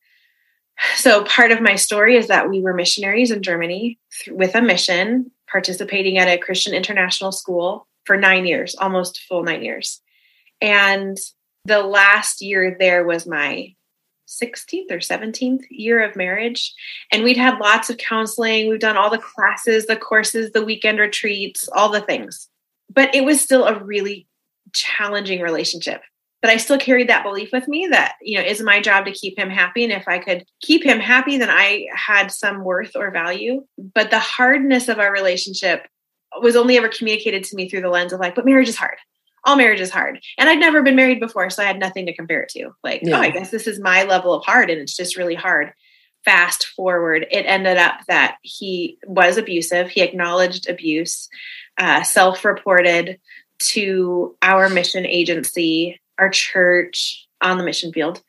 So, 0.96 1.24
part 1.24 1.52
of 1.52 1.62
my 1.62 1.76
story 1.76 2.18
is 2.18 2.28
that 2.28 2.50
we 2.50 2.60
were 2.62 2.74
missionaries 2.74 3.32
in 3.32 3.44
Germany 3.44 4.00
with 4.30 4.56
a 4.56 4.62
mission, 4.62 5.32
participating 5.50 6.18
at 6.18 6.28
a 6.28 6.38
Christian 6.38 6.74
international 6.74 7.32
school 7.32 7.88
for 8.06 8.18
nine 8.18 8.46
years, 8.46 8.76
almost 8.76 9.22
full 9.22 9.44
nine 9.44 9.64
years. 9.64 10.02
And 10.60 11.18
the 11.66 11.82
last 11.82 12.42
year 12.42 12.76
there 12.80 13.06
was 13.06 13.26
my 13.26 13.74
16th 14.28 14.92
or 14.92 14.98
17th 14.98 15.64
year 15.70 16.02
of 16.02 16.16
marriage. 16.16 16.74
And 17.12 17.24
we'd 17.24 17.38
had 17.38 17.60
lots 17.60 17.90
of 17.90 17.98
counseling. 17.98 18.68
We've 18.68 18.80
done 18.80 18.98
all 18.98 19.10
the 19.10 19.18
classes, 19.18 19.86
the 19.86 19.96
courses, 19.96 20.52
the 20.52 20.66
weekend 20.66 21.00
retreats, 21.00 21.68
all 21.74 21.90
the 21.90 22.02
things. 22.02 22.50
But 22.92 23.14
it 23.16 23.26
was 23.26 23.42
still 23.42 23.66
a 23.66 23.84
really 23.84 24.28
challenging 24.74 25.42
relationship. 25.42 26.02
But 26.42 26.52
I 26.52 26.58
still 26.58 26.78
carried 26.78 27.08
that 27.08 27.24
belief 27.24 27.52
with 27.54 27.70
me 27.70 27.88
that, 27.92 28.16
you 28.22 28.38
know, 28.38 28.44
is 28.44 28.62
my 28.62 28.82
job 28.82 29.06
to 29.06 29.12
keep 29.12 29.40
him 29.40 29.50
happy. 29.50 29.84
And 29.84 29.94
if 29.94 30.08
I 30.10 30.20
could 30.20 30.46
keep 30.62 30.84
him 30.84 31.00
happy, 31.00 31.38
then 31.38 31.50
I 31.50 31.88
had 31.94 32.32
some 32.32 32.66
worth 32.66 32.98
or 32.98 33.12
value. 33.12 33.66
But 33.78 34.12
the 34.12 34.20
hardness 34.20 34.90
of 34.90 35.00
our 35.00 35.12
relationship 35.12 35.88
was 36.42 36.58
only 36.58 36.76
ever 36.76 36.90
communicated 36.90 37.46
to 37.46 37.56
me 37.56 37.70
through 37.70 37.82
the 37.82 37.90
lens 37.90 38.12
of 38.12 38.20
like, 38.20 38.36
but 38.36 38.46
marriage 38.46 38.68
is 38.68 38.76
hard. 38.76 38.98
All 39.46 39.56
marriage 39.58 39.82
is 39.82 39.92
hard. 39.92 40.22
And 40.38 40.50
I'd 40.50 40.60
never 40.60 40.82
been 40.82 40.96
married 40.96 41.20
before, 41.20 41.50
so 41.50 41.64
I 41.64 41.68
had 41.68 41.80
nothing 41.80 42.06
to 42.06 42.16
compare 42.16 42.42
it 42.42 42.50
to. 42.50 42.72
Like, 42.84 43.02
yeah. 43.04 43.18
oh, 43.18 43.22
I 43.22 43.30
guess 43.30 43.52
this 43.52 43.68
is 43.68 43.80
my 43.80 44.04
level 44.04 44.34
of 44.34 44.46
hard 44.46 44.70
and 44.70 44.80
it's 44.80 44.96
just 44.96 45.18
really 45.18 45.36
hard. 45.36 45.74
Fast 46.24 46.68
forward, 46.68 47.28
it 47.30 47.46
ended 47.46 47.78
up 47.78 48.00
that 48.08 48.38
he 48.42 48.98
was 49.06 49.38
abusive. 49.38 49.90
He 49.90 50.02
acknowledged 50.02 50.70
abuse, 50.70 51.28
uh, 51.78 52.04
self 52.04 52.46
reported 52.46 53.20
to 53.60 54.36
our 54.42 54.70
mission 54.70 55.06
agency, 55.06 56.00
our 56.18 56.30
church 56.30 57.28
on 57.42 57.58
the 57.58 57.64
mission 57.64 57.92
field. 57.92 58.22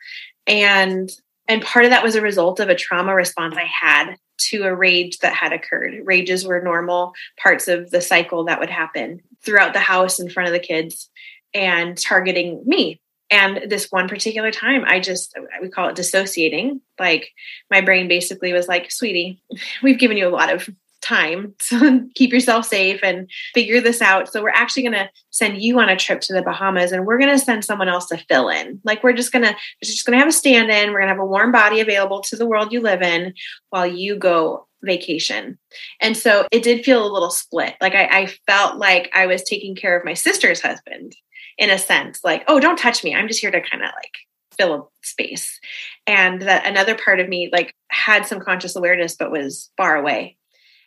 And 0.46 1.10
and 1.46 1.62
part 1.62 1.84
of 1.84 1.90
that 1.90 2.02
was 2.02 2.16
a 2.16 2.22
result 2.22 2.58
of 2.58 2.68
a 2.68 2.74
trauma 2.74 3.14
response 3.14 3.54
I 3.56 3.64
had 3.70 4.16
to 4.36 4.64
a 4.64 4.74
rage 4.74 5.18
that 5.18 5.34
had 5.34 5.52
occurred. 5.52 5.94
Rages 6.04 6.46
were 6.46 6.60
normal 6.60 7.12
parts 7.38 7.68
of 7.68 7.90
the 7.90 8.00
cycle 8.00 8.44
that 8.44 8.60
would 8.60 8.70
happen 8.70 9.20
throughout 9.44 9.72
the 9.72 9.78
house 9.78 10.18
in 10.18 10.28
front 10.28 10.48
of 10.48 10.52
the 10.52 10.60
kids 10.60 11.10
and 11.52 11.96
targeting 11.96 12.62
me. 12.64 13.00
And 13.30 13.70
this 13.70 13.90
one 13.90 14.08
particular 14.08 14.50
time, 14.50 14.84
I 14.86 15.00
just, 15.00 15.36
we 15.60 15.68
call 15.68 15.88
it 15.88 15.96
dissociating. 15.96 16.80
Like 16.98 17.32
my 17.70 17.80
brain 17.80 18.06
basically 18.06 18.52
was 18.52 18.68
like, 18.68 18.90
sweetie, 18.90 19.40
we've 19.82 19.98
given 19.98 20.16
you 20.16 20.28
a 20.28 20.30
lot 20.30 20.52
of 20.52 20.68
time 21.04 21.54
to 21.68 22.08
keep 22.14 22.32
yourself 22.32 22.66
safe 22.66 23.00
and 23.02 23.30
figure 23.52 23.80
this 23.80 24.00
out. 24.02 24.32
So 24.32 24.42
we're 24.42 24.50
actually 24.50 24.82
going 24.82 24.94
to 24.94 25.10
send 25.30 25.62
you 25.62 25.78
on 25.78 25.88
a 25.88 25.96
trip 25.96 26.20
to 26.22 26.32
the 26.32 26.42
Bahamas 26.42 26.92
and 26.92 27.06
we're 27.06 27.18
going 27.18 27.30
to 27.30 27.38
send 27.38 27.64
someone 27.64 27.88
else 27.88 28.06
to 28.06 28.24
fill 28.28 28.48
in. 28.48 28.80
Like 28.84 29.02
we're 29.02 29.12
just 29.12 29.32
going 29.32 29.44
to 29.44 29.54
just 29.82 30.06
going 30.06 30.16
to 30.16 30.18
have 30.18 30.28
a 30.28 30.32
stand 30.32 30.70
in. 30.70 30.90
We're 30.90 31.00
going 31.00 31.08
to 31.08 31.14
have 31.14 31.22
a 31.22 31.26
warm 31.26 31.52
body 31.52 31.80
available 31.80 32.20
to 32.22 32.36
the 32.36 32.46
world 32.46 32.72
you 32.72 32.80
live 32.80 33.02
in 33.02 33.34
while 33.70 33.86
you 33.86 34.16
go 34.16 34.66
vacation. 34.82 35.58
And 36.00 36.16
so 36.16 36.46
it 36.50 36.62
did 36.62 36.84
feel 36.84 37.06
a 37.06 37.12
little 37.12 37.30
split. 37.30 37.74
Like 37.80 37.94
I, 37.94 38.04
I 38.04 38.26
felt 38.46 38.78
like 38.78 39.10
I 39.14 39.26
was 39.26 39.42
taking 39.42 39.74
care 39.74 39.96
of 39.96 40.04
my 40.04 40.14
sister's 40.14 40.60
husband 40.60 41.14
in 41.56 41.70
a 41.70 41.78
sense, 41.78 42.20
like, 42.24 42.44
oh, 42.48 42.58
don't 42.58 42.78
touch 42.78 43.04
me. 43.04 43.14
I'm 43.14 43.28
just 43.28 43.40
here 43.40 43.50
to 43.50 43.60
kind 43.60 43.82
of 43.82 43.90
like 43.96 44.12
fill 44.56 44.74
a 44.74 44.82
space. 45.06 45.60
And 46.06 46.42
that 46.42 46.66
another 46.66 46.96
part 46.96 47.20
of 47.20 47.28
me 47.28 47.48
like 47.52 47.74
had 47.88 48.26
some 48.26 48.40
conscious 48.40 48.76
awareness, 48.76 49.16
but 49.16 49.30
was 49.30 49.70
far 49.76 49.96
away 49.96 50.36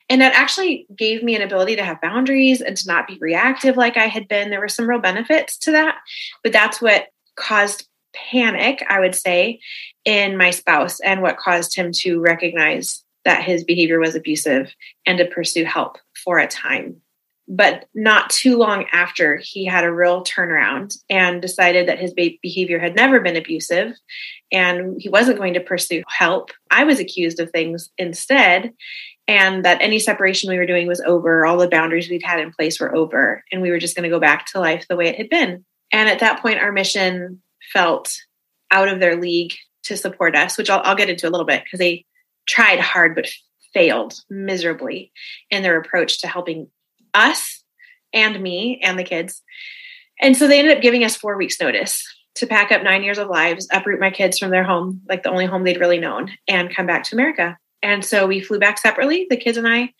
and 0.09 0.21
that 0.21 0.33
actually 0.33 0.87
gave 0.95 1.23
me 1.23 1.35
an 1.35 1.41
ability 1.41 1.75
to 1.75 1.83
have 1.83 2.01
boundaries 2.01 2.61
and 2.61 2.77
to 2.77 2.87
not 2.87 3.07
be 3.07 3.17
reactive 3.19 3.75
like 3.75 3.97
I 3.97 4.07
had 4.07 4.27
been. 4.27 4.49
There 4.49 4.59
were 4.59 4.69
some 4.69 4.89
real 4.89 4.99
benefits 4.99 5.57
to 5.59 5.71
that, 5.71 5.97
but 6.43 6.53
that's 6.53 6.81
what 6.81 7.07
caused 7.35 7.87
panic, 8.13 8.83
I 8.89 8.99
would 8.99 9.15
say, 9.15 9.59
in 10.05 10.37
my 10.37 10.51
spouse 10.51 10.99
and 11.01 11.21
what 11.21 11.37
caused 11.37 11.75
him 11.75 11.91
to 11.97 12.19
recognize 12.19 13.03
that 13.25 13.43
his 13.43 13.63
behavior 13.63 13.99
was 13.99 14.15
abusive 14.15 14.73
and 15.05 15.17
to 15.17 15.25
pursue 15.25 15.65
help 15.65 15.97
for 16.23 16.39
a 16.39 16.47
time. 16.47 17.01
But 17.49 17.85
not 17.95 18.29
too 18.29 18.57
long 18.57 18.85
after, 18.91 19.37
he 19.41 19.65
had 19.65 19.85
a 19.85 19.93
real 19.93 20.23
turnaround 20.23 20.97
and 21.09 21.41
decided 21.41 21.87
that 21.87 21.99
his 21.99 22.13
behavior 22.13 22.77
had 22.77 22.95
never 22.95 23.21
been 23.21 23.37
abusive 23.37 23.93
and 24.51 24.95
he 24.99 25.07
wasn't 25.07 25.37
going 25.37 25.53
to 25.53 25.61
pursue 25.61 26.03
help. 26.07 26.51
I 26.69 26.83
was 26.83 26.99
accused 26.99 27.39
of 27.39 27.49
things 27.51 27.89
instead 27.97 28.73
and 29.27 29.65
that 29.65 29.81
any 29.81 29.99
separation 29.99 30.49
we 30.49 30.57
were 30.57 30.65
doing 30.65 30.87
was 30.87 31.01
over. 31.01 31.45
All 31.45 31.57
the 31.57 31.67
boundaries 31.67 32.09
we'd 32.09 32.23
had 32.23 32.39
in 32.39 32.51
place 32.51 32.79
were 32.79 32.95
over, 32.95 33.43
and 33.51 33.61
we 33.61 33.71
were 33.71 33.79
just 33.79 33.95
going 33.95 34.03
to 34.03 34.09
go 34.09 34.19
back 34.19 34.45
to 34.47 34.59
life 34.59 34.85
the 34.87 34.95
way 34.95 35.07
it 35.07 35.17
had 35.17 35.29
been. 35.29 35.65
And 35.91 36.09
at 36.09 36.19
that 36.19 36.41
point, 36.41 36.59
our 36.59 36.71
mission 36.71 37.41
felt 37.73 38.15
out 38.71 38.87
of 38.87 38.99
their 38.99 39.17
league 39.17 39.53
to 39.83 39.97
support 39.97 40.35
us, 40.35 40.57
which 40.57 40.69
I'll, 40.69 40.81
I'll 40.83 40.95
get 40.95 41.09
into 41.09 41.27
a 41.27 41.31
little 41.31 41.45
bit 41.45 41.63
because 41.63 41.79
they 41.79 42.05
tried 42.45 42.79
hard 42.79 43.15
but 43.15 43.27
failed 43.73 44.13
miserably 44.29 45.11
in 45.49 45.61
their 45.61 45.77
approach 45.77 46.21
to 46.21 46.27
helping 46.27 46.69
us 47.17 47.63
and 48.13 48.41
me 48.41 48.79
and 48.83 48.97
the 48.97 49.03
kids. 49.03 49.41
And 50.21 50.35
so 50.35 50.47
they 50.47 50.59
ended 50.59 50.75
up 50.75 50.83
giving 50.83 51.03
us 51.03 51.15
four 51.15 51.37
weeks' 51.37 51.59
notice 51.59 52.03
to 52.35 52.47
pack 52.47 52.71
up 52.71 52.83
nine 52.83 53.03
years 53.03 53.17
of 53.17 53.29
lives, 53.29 53.67
uproot 53.71 53.99
my 53.99 54.11
kids 54.11 54.37
from 54.37 54.51
their 54.51 54.63
home, 54.63 55.01
like 55.09 55.23
the 55.23 55.31
only 55.31 55.45
home 55.45 55.63
they'd 55.63 55.79
really 55.79 55.99
known, 55.99 56.31
and 56.47 56.73
come 56.73 56.85
back 56.85 57.03
to 57.03 57.15
America. 57.15 57.57
And 57.81 58.03
so 58.03 58.27
we 58.27 58.41
flew 58.41 58.59
back 58.59 58.77
separately, 58.77 59.27
the 59.29 59.37
kids 59.37 59.57
and 59.57 59.67
I, 59.67 59.93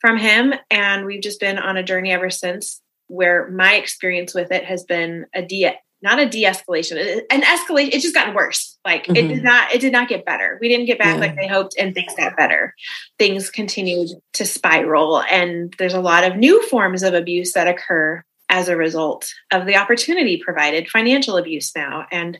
from 0.00 0.16
him. 0.16 0.54
And 0.70 1.06
we've 1.06 1.22
just 1.22 1.40
been 1.40 1.58
on 1.58 1.76
a 1.76 1.82
journey 1.82 2.10
ever 2.12 2.30
since 2.30 2.80
where 3.08 3.50
my 3.50 3.74
experience 3.74 4.34
with 4.34 4.50
it 4.50 4.64
has 4.64 4.84
been 4.84 5.26
a 5.34 5.42
de 5.42 5.74
not 6.02 6.18
a 6.18 6.28
de-escalation. 6.28 7.22
An 7.30 7.42
escalation 7.42 7.90
it's 7.92 8.02
just 8.02 8.14
gotten 8.14 8.34
worse. 8.34 8.78
Like 8.84 9.04
mm-hmm. 9.04 9.16
it 9.16 9.28
did 9.28 9.44
not 9.44 9.72
it 9.72 9.80
did 9.80 9.92
not 9.92 10.08
get 10.08 10.24
better. 10.24 10.58
We 10.60 10.68
didn't 10.68 10.86
get 10.86 10.98
back 10.98 11.14
yeah. 11.14 11.20
like 11.20 11.36
they 11.36 11.46
hoped 11.46 11.76
and 11.78 11.94
things 11.94 12.14
got 12.16 12.36
better. 12.36 12.74
Things 13.18 13.50
continued 13.50 14.10
to 14.34 14.44
spiral 14.44 15.22
and 15.22 15.74
there's 15.78 15.94
a 15.94 16.00
lot 16.00 16.24
of 16.24 16.36
new 16.36 16.66
forms 16.68 17.02
of 17.02 17.14
abuse 17.14 17.52
that 17.52 17.68
occur 17.68 18.24
as 18.48 18.68
a 18.68 18.76
result 18.76 19.32
of 19.50 19.64
the 19.64 19.76
opportunity 19.76 20.36
provided 20.44 20.88
financial 20.88 21.38
abuse 21.38 21.74
now 21.74 22.06
and 22.12 22.38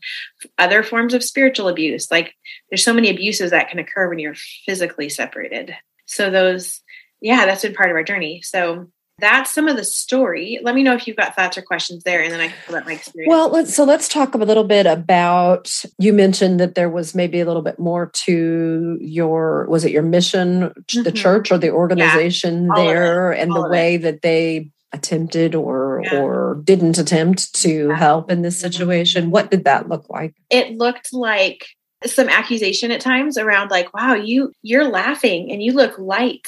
other 0.59 0.83
forms 0.83 1.15
of 1.15 1.25
spiritual 1.25 1.69
abuse. 1.69 2.11
Like 2.11 2.35
there's 2.71 2.85
so 2.85 2.93
many 2.93 3.09
abuses 3.09 3.53
that 3.53 3.71
can 3.71 3.79
occur 3.79 4.09
when 4.09 4.19
you're 4.19 4.37
physically 4.67 5.09
separated. 5.09 5.75
So 6.07 6.31
those 6.31 6.81
yeah 7.21 7.47
that's 7.47 7.63
been 7.63 7.75
part 7.75 7.91
of 7.91 7.97
our 7.97 8.05
journey. 8.05 8.43
So 8.43 8.89
that's 9.23 9.55
some 9.55 9.69
of 9.69 9.77
the 9.77 9.85
story. 9.85 10.59
Let 10.63 10.75
me 10.75 10.83
know 10.83 10.95
if 10.95 11.07
you've 11.07 11.17
got 11.17 11.37
thoughts 11.37 11.57
or 11.57 11.63
questions 11.63 12.03
there, 12.03 12.21
and 12.23 12.33
then 12.33 12.41
I 12.41 12.49
can 12.49 12.57
pull 12.67 12.75
up 12.75 12.85
my 12.85 12.95
experience. 12.95 13.31
Well, 13.31 13.49
let's 13.51 13.75
so 13.75 13.85
let's 13.85 14.09
talk 14.09 14.35
a 14.35 14.39
little 14.39 14.65
bit 14.65 14.85
about. 14.85 15.73
You 15.99 16.13
mentioned 16.13 16.59
that 16.59 16.75
there 16.75 16.91
was 16.91 17.15
maybe 17.15 17.41
a 17.41 17.47
little 17.47 17.63
bit 17.63 17.79
more 17.79 18.07
to 18.07 18.99
your 19.01 19.67
was 19.69 19.85
it 19.85 19.93
your 19.93 20.03
mission, 20.03 20.71
mm-hmm. 20.71 21.03
the 21.05 21.13
church 21.13 21.53
or 21.53 21.57
the 21.57 21.71
organization 21.71 22.67
yeah, 22.67 22.83
there, 22.83 23.33
and 23.33 23.55
the 23.55 23.69
way 23.69 23.95
it. 23.95 24.03
that 24.03 24.23
they 24.23 24.71
attempted 24.93 25.55
or 25.55 26.03
yeah. 26.05 26.21
or 26.21 26.61
didn't 26.65 26.99
attempt 26.99 27.55
to 27.55 27.89
yeah. 27.89 27.97
help 27.97 28.31
in 28.31 28.43
this 28.43 28.59
mm-hmm. 28.59 28.73
situation 28.73 29.31
what 29.31 29.51
did 29.51 29.65
that 29.65 29.89
look 29.89 30.11
like 30.11 30.35
it 30.51 30.77
looked 30.77 31.15
like 31.15 31.65
some 32.05 32.29
accusation 32.29 32.91
at 32.91 33.01
times 33.01 33.39
around 33.39 33.71
like 33.71 33.95
wow 33.95 34.13
you 34.13 34.53
you're 34.61 34.85
laughing 34.85 35.51
and 35.51 35.63
you 35.63 35.73
look 35.73 35.99
light 35.99 36.47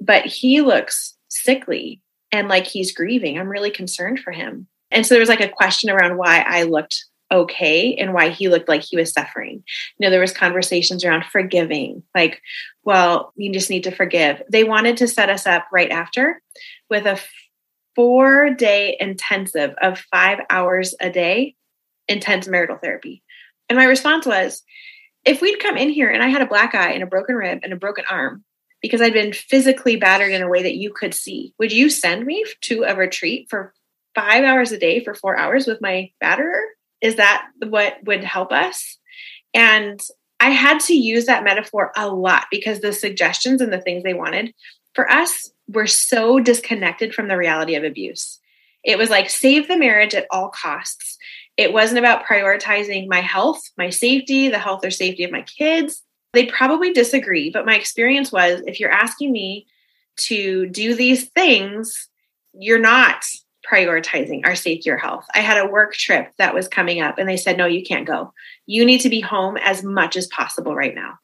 but 0.00 0.24
he 0.24 0.62
looks 0.62 1.15
sickly 1.42 2.00
and 2.32 2.48
like 2.48 2.66
he's 2.66 2.94
grieving. 2.94 3.38
I'm 3.38 3.48
really 3.48 3.70
concerned 3.70 4.20
for 4.20 4.32
him. 4.32 4.66
And 4.90 5.04
so 5.04 5.14
there 5.14 5.20
was 5.20 5.28
like 5.28 5.40
a 5.40 5.48
question 5.48 5.90
around 5.90 6.16
why 6.16 6.44
i 6.46 6.62
looked 6.62 7.04
okay 7.32 7.96
and 7.96 8.14
why 8.14 8.28
he 8.28 8.48
looked 8.48 8.68
like 8.68 8.82
he 8.82 8.96
was 8.96 9.12
suffering. 9.12 9.64
You 9.98 10.04
know 10.04 10.10
there 10.10 10.20
was 10.20 10.32
conversations 10.32 11.04
around 11.04 11.24
forgiving 11.24 12.02
like 12.14 12.40
well 12.84 13.32
you 13.36 13.52
just 13.52 13.70
need 13.70 13.84
to 13.84 13.90
forgive. 13.90 14.42
They 14.50 14.64
wanted 14.64 14.96
to 14.98 15.08
set 15.08 15.28
us 15.28 15.46
up 15.46 15.66
right 15.72 15.90
after 15.90 16.40
with 16.88 17.06
a 17.06 17.20
four 17.96 18.50
day 18.50 18.96
intensive 19.00 19.74
of 19.82 20.04
five 20.12 20.38
hours 20.50 20.94
a 21.00 21.10
day, 21.10 21.56
intense 22.06 22.46
marital 22.46 22.76
therapy. 22.76 23.22
And 23.68 23.76
my 23.76 23.86
response 23.86 24.26
was, 24.26 24.62
if 25.24 25.40
we'd 25.40 25.58
come 25.58 25.76
in 25.76 25.88
here 25.88 26.10
and 26.10 26.22
I 26.22 26.28
had 26.28 26.42
a 26.42 26.46
black 26.46 26.74
eye 26.74 26.92
and 26.92 27.02
a 27.02 27.06
broken 27.06 27.34
rib 27.34 27.60
and 27.64 27.72
a 27.72 27.76
broken 27.76 28.04
arm 28.08 28.44
because 28.86 29.02
I'd 29.02 29.12
been 29.12 29.32
physically 29.32 29.96
battered 29.96 30.32
in 30.32 30.42
a 30.42 30.48
way 30.48 30.62
that 30.62 30.76
you 30.76 30.92
could 30.92 31.12
see, 31.12 31.52
would 31.58 31.72
you 31.72 31.90
send 31.90 32.24
me 32.24 32.44
to 32.62 32.84
a 32.84 32.94
retreat 32.94 33.48
for 33.50 33.74
five 34.14 34.44
hours 34.44 34.72
a 34.72 34.78
day 34.78 35.02
for 35.02 35.14
four 35.14 35.36
hours 35.36 35.66
with 35.66 35.80
my 35.80 36.10
batterer? 36.22 36.62
Is 37.00 37.16
that 37.16 37.46
what 37.66 37.96
would 38.04 38.24
help 38.24 38.52
us? 38.52 38.98
And 39.52 40.00
I 40.38 40.50
had 40.50 40.80
to 40.80 40.94
use 40.94 41.26
that 41.26 41.44
metaphor 41.44 41.92
a 41.96 42.08
lot 42.08 42.46
because 42.50 42.80
the 42.80 42.92
suggestions 42.92 43.60
and 43.60 43.72
the 43.72 43.80
things 43.80 44.02
they 44.02 44.14
wanted 44.14 44.54
for 44.94 45.10
us 45.10 45.50
were 45.68 45.86
so 45.86 46.38
disconnected 46.38 47.14
from 47.14 47.28
the 47.28 47.36
reality 47.36 47.74
of 47.74 47.84
abuse. 47.84 48.38
It 48.84 48.98
was 48.98 49.10
like 49.10 49.28
save 49.30 49.66
the 49.66 49.76
marriage 49.76 50.14
at 50.14 50.26
all 50.30 50.48
costs. 50.48 51.18
It 51.56 51.72
wasn't 51.72 51.98
about 51.98 52.24
prioritizing 52.24 53.08
my 53.08 53.20
health, 53.20 53.62
my 53.76 53.90
safety, 53.90 54.48
the 54.48 54.58
health 54.58 54.84
or 54.84 54.90
safety 54.90 55.24
of 55.24 55.32
my 55.32 55.42
kids. 55.42 56.02
They 56.32 56.46
probably 56.46 56.92
disagree, 56.92 57.50
but 57.50 57.66
my 57.66 57.76
experience 57.76 58.30
was 58.30 58.62
if 58.66 58.78
you're 58.78 58.90
asking 58.90 59.32
me 59.32 59.66
to 60.18 60.66
do 60.68 60.94
these 60.94 61.28
things, 61.30 62.08
you're 62.52 62.78
not 62.78 63.24
prioritizing 63.70 64.46
our 64.46 64.54
safety 64.54 64.90
or 64.90 64.96
health. 64.96 65.26
I 65.34 65.40
had 65.40 65.58
a 65.58 65.68
work 65.68 65.94
trip 65.94 66.32
that 66.38 66.54
was 66.54 66.68
coming 66.68 67.00
up 67.00 67.18
and 67.18 67.28
they 67.28 67.36
said, 67.36 67.56
no, 67.56 67.66
you 67.66 67.82
can't 67.82 68.06
go. 68.06 68.32
You 68.66 68.84
need 68.84 69.00
to 69.00 69.08
be 69.08 69.20
home 69.20 69.56
as 69.56 69.82
much 69.82 70.16
as 70.16 70.26
possible 70.28 70.74
right 70.74 70.94
now 70.94 71.18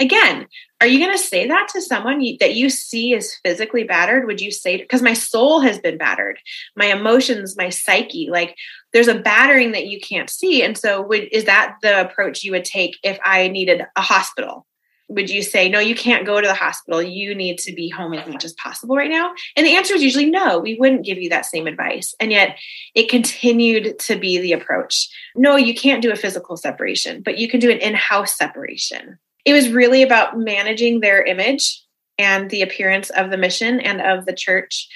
again 0.00 0.46
are 0.84 0.86
you 0.86 0.98
going 0.98 1.16
to 1.16 1.24
say 1.24 1.48
that 1.48 1.68
to 1.68 1.80
someone 1.80 2.20
you, 2.20 2.36
that 2.40 2.56
you 2.56 2.68
see 2.68 3.14
is 3.14 3.34
physically 3.42 3.84
battered? 3.84 4.26
Would 4.26 4.42
you 4.42 4.50
say 4.50 4.76
because 4.76 5.00
my 5.00 5.14
soul 5.14 5.60
has 5.60 5.78
been 5.78 5.96
battered. 5.96 6.38
My 6.76 6.86
emotions 6.92 7.56
my 7.56 7.70
psyche 7.70 8.28
like 8.30 8.54
there's 8.92 9.08
a 9.08 9.18
battering 9.18 9.72
that 9.72 9.86
you 9.86 9.98
can't 9.98 10.28
see. 10.28 10.62
And 10.62 10.76
so 10.76 11.00
would 11.00 11.28
is 11.32 11.46
that 11.46 11.76
the 11.80 12.02
approach 12.02 12.44
you 12.44 12.52
would 12.52 12.66
take 12.66 12.98
if 13.02 13.18
i 13.24 13.48
needed 13.48 13.86
a 13.96 14.02
hospital? 14.02 14.66
Would 15.08 15.30
you 15.30 15.42
say 15.42 15.70
no 15.70 15.78
you 15.78 15.94
can't 15.94 16.26
go 16.26 16.38
to 16.38 16.46
the 16.46 16.52
hospital. 16.52 17.00
You 17.00 17.34
need 17.34 17.56
to 17.60 17.72
be 17.72 17.88
home 17.88 18.12
as 18.12 18.28
much 18.28 18.44
as 18.44 18.52
possible 18.52 18.94
right 18.94 19.10
now? 19.10 19.32
And 19.56 19.64
the 19.64 19.76
answer 19.76 19.94
is 19.94 20.02
usually 20.02 20.28
no. 20.28 20.58
We 20.58 20.74
wouldn't 20.74 21.06
give 21.06 21.16
you 21.16 21.30
that 21.30 21.46
same 21.46 21.66
advice. 21.66 22.14
And 22.20 22.30
yet 22.30 22.58
it 22.94 23.08
continued 23.08 23.98
to 24.00 24.16
be 24.16 24.36
the 24.36 24.52
approach. 24.52 25.08
No 25.34 25.56
you 25.56 25.74
can't 25.74 26.02
do 26.02 26.12
a 26.12 26.16
physical 26.16 26.58
separation 26.58 27.22
but 27.22 27.38
you 27.38 27.48
can 27.48 27.60
do 27.60 27.70
an 27.70 27.78
in-house 27.78 28.36
separation 28.36 29.18
it 29.44 29.52
was 29.52 29.68
really 29.68 30.02
about 30.02 30.38
managing 30.38 31.00
their 31.00 31.22
image 31.22 31.82
and 32.18 32.50
the 32.50 32.62
appearance 32.62 33.10
of 33.10 33.30
the 33.30 33.36
mission 33.36 33.80
and 33.80 34.00
of 34.00 34.26
the 34.26 34.34
church 34.34 34.88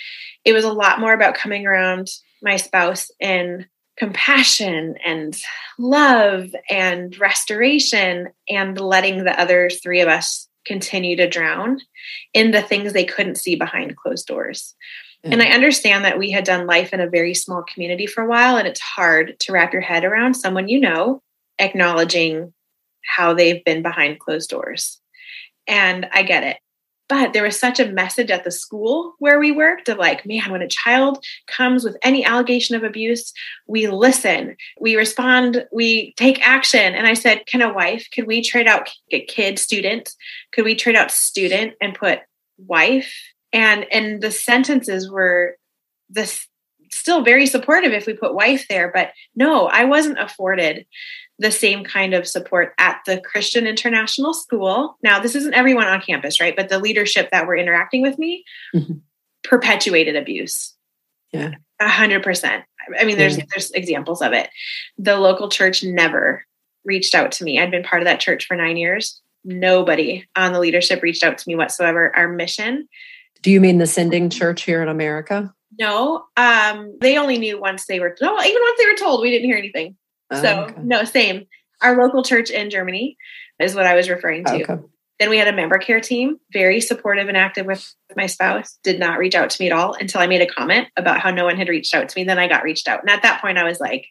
it 0.45 0.53
was 0.53 0.65
a 0.65 0.73
lot 0.73 1.01
more 1.01 1.13
about 1.13 1.35
coming 1.35 1.67
around 1.67 2.09
my 2.43 2.57
spouse 2.57 3.11
in 3.21 3.67
compassion 3.99 4.95
and 5.05 5.37
love 5.79 6.55
and 6.71 7.19
restoration 7.19 8.29
and 8.49 8.81
letting 8.81 9.25
the 9.25 9.39
other 9.39 9.69
three 9.69 10.01
of 10.01 10.09
us 10.09 10.49
continue 10.65 11.17
to 11.17 11.29
drown 11.29 11.81
in 12.33 12.53
the 12.53 12.63
things 12.63 12.93
they 12.93 13.05
couldn't 13.05 13.35
see 13.35 13.57
behind 13.57 13.97
closed 13.97 14.27
doors. 14.27 14.75
Yeah. 15.25 15.33
And 15.33 15.43
I 15.43 15.47
understand 15.47 16.05
that 16.05 16.19
we 16.19 16.31
had 16.31 16.45
done 16.45 16.67
life 16.67 16.93
in 16.93 17.01
a 17.01 17.11
very 17.11 17.35
small 17.35 17.65
community 17.65 18.07
for 18.07 18.23
a 18.23 18.29
while, 18.29 18.57
and 18.57 18.69
it's 18.69 18.81
hard 18.81 19.39
to 19.41 19.53
wrap 19.53 19.73
your 19.73 19.83
head 19.83 20.05
around 20.05 20.35
someone 20.35 20.69
you 20.69 20.79
know 20.79 21.23
acknowledging 21.59 22.53
how 23.09 23.35
they've 23.35 23.65
been 23.65 23.83
behind 23.83 24.21
closed 24.21 24.51
doors. 24.51 25.01
And 25.67 26.09
I 26.13 26.23
get 26.23 26.45
it. 26.45 26.59
But 27.09 27.33
there 27.33 27.43
was 27.43 27.59
such 27.59 27.81
a 27.81 27.91
message 27.91 28.31
at 28.31 28.45
the 28.45 28.51
school 28.51 29.15
where 29.19 29.39
we 29.39 29.51
worked 29.51 29.89
of 29.89 29.97
like, 29.97 30.27
man, 30.27 30.51
when 30.51 30.61
a 30.61 30.69
child 30.69 31.25
comes 31.47 31.83
with 31.83 31.97
any 32.03 32.23
allegation 32.23 32.77
of 32.77 32.85
abuse, 32.85 33.33
we 33.67 33.89
listen, 33.89 34.57
we 34.79 34.95
respond, 34.95 35.67
we 35.73 36.13
take 36.19 36.47
action. 36.47 36.95
And 36.95 37.07
I 37.07 37.15
said, 37.15 37.47
can 37.47 37.63
a 37.63 37.73
wife, 37.73 38.07
could 38.15 38.27
we 38.27 38.43
trade 38.43 38.67
out 38.67 38.91
kid, 39.27 39.59
student? 39.59 40.11
Could 40.53 40.67
we 40.67 40.75
trade 40.75 40.97
out 40.97 41.11
student 41.11 41.75
and 41.81 41.95
put 41.95 42.21
wife? 42.59 43.15
And 43.55 43.87
and 43.91 44.21
the 44.21 44.31
sentences 44.31 45.11
were 45.11 45.57
this 46.11 46.47
still 46.93 47.23
very 47.23 47.47
supportive 47.47 47.93
if 47.93 48.07
we 48.07 48.13
put 48.13 48.35
wife 48.35 48.67
there, 48.69 48.91
but 48.93 49.13
no, 49.35 49.67
I 49.67 49.85
wasn't 49.85 50.19
afforded 50.19 50.87
the 51.39 51.53
same 51.53 51.85
kind 51.85 52.15
of 52.15 52.27
support 52.27 52.75
at 52.79 53.01
the 53.07 53.21
Christian 53.21 53.67
International 53.67 54.35
School. 54.35 54.97
Now, 55.03 55.21
this 55.21 55.35
isn't 55.35 55.55
everyone 55.55 55.87
on 55.87 56.01
campus, 56.01 56.41
right? 56.41 56.57
But 56.57 56.69
the 56.69 56.79
leadership 56.79 57.31
that 57.31 57.47
were 57.47 57.57
interacting 57.57 58.03
with 58.03 58.19
me 58.19 58.45
mm-hmm. 58.75 58.95
perpetuated 59.45 60.17
abuse. 60.17 60.75
Yeah. 61.33 61.53
A 61.81 61.89
hundred 61.89 62.23
percent. 62.23 62.65
I 62.99 63.05
mean, 63.05 63.19
there's 63.19 63.39
yeah. 63.39 63.45
there's 63.51 63.71
examples 63.71 64.23
of 64.23 64.33
it. 64.33 64.49
The 64.97 65.17
local 65.17 65.49
church 65.49 65.85
never 65.85 66.45
reached 66.85 67.15
out 67.15 67.33
to 67.33 67.45
me. 67.45 67.61
I'd 67.61 67.71
been 67.71 67.85
part 67.85 68.03
of 68.03 68.07
that 68.07 68.21
church 68.21 68.47
for 68.47 68.57
nine 68.57 68.77
years. 68.77 69.21
Nobody 69.45 70.27
on 70.35 70.53
the 70.53 70.61
leadership 70.61 71.03
reached 71.03 71.23
out 71.23 71.39
to 71.39 71.49
me 71.49 71.55
whatsoever. 71.55 72.15
Our 72.17 72.29
mission. 72.29 72.89
Do 73.43 73.51
you 73.53 73.61
mean 73.61 73.79
the 73.79 73.87
sending 73.87 74.31
church 74.31 74.63
here 74.63 74.83
in 74.83 74.89
America? 74.89 75.55
No. 75.79 76.25
Um, 76.37 76.97
they 77.01 77.17
only 77.17 77.39
knew 77.39 77.61
once 77.61 77.87
they 77.87 78.01
were 78.01 78.17
no, 78.21 78.41
even 78.43 78.63
once 78.63 78.79
they 78.79 78.87
were 78.87 78.97
told, 78.97 79.21
we 79.21 79.31
didn't 79.31 79.49
hear 79.49 79.59
anything. 79.59 79.97
Oh, 80.31 80.43
so 80.43 80.61
okay. 80.63 80.75
no, 80.83 81.05
same. 81.05 81.47
Our 81.81 81.97
local 81.97 82.23
church 82.23 82.51
in 82.51 82.71
Germany 82.71 83.17
is 83.59 83.75
what 83.75 83.87
I 83.87 83.95
was 83.95 84.09
referring 84.09 84.45
to. 84.45 84.63
Okay. 84.63 84.83
Then 85.19 85.31
we 85.31 85.39
had 85.39 85.49
a 85.49 85.53
member 85.53 85.79
care 85.79 86.01
team, 86.01 86.39
very 86.53 86.81
supportive 86.81 87.27
and 87.29 87.37
active 87.37 87.67
with 87.67 87.95
my 88.17 88.27
spouse. 88.27 88.79
Did 88.85 89.01
not 89.01 89.19
reach 89.19 89.35
out 89.35 89.51
to 89.51 89.63
me 89.63 89.69
at 89.69 89.77
all 89.77 89.95
until 89.95 90.21
I 90.21 90.29
made 90.29 90.43
a 90.43 90.47
comment 90.47 90.89
about 90.97 91.21
how 91.21 91.31
no 91.31 91.45
one 91.45 91.57
had 91.57 91.69
reached 91.69 91.95
out 91.95 92.09
to 92.09 92.19
me. 92.19 92.25
Then 92.25 92.39
I 92.39 92.47
got 92.47 92.63
reached 92.63 92.87
out, 92.87 93.01
and 93.01 93.11
at 93.11 93.23
that 93.23 93.41
point, 93.41 93.59
I 93.59 93.65
was 93.65 93.81
like, 93.81 94.07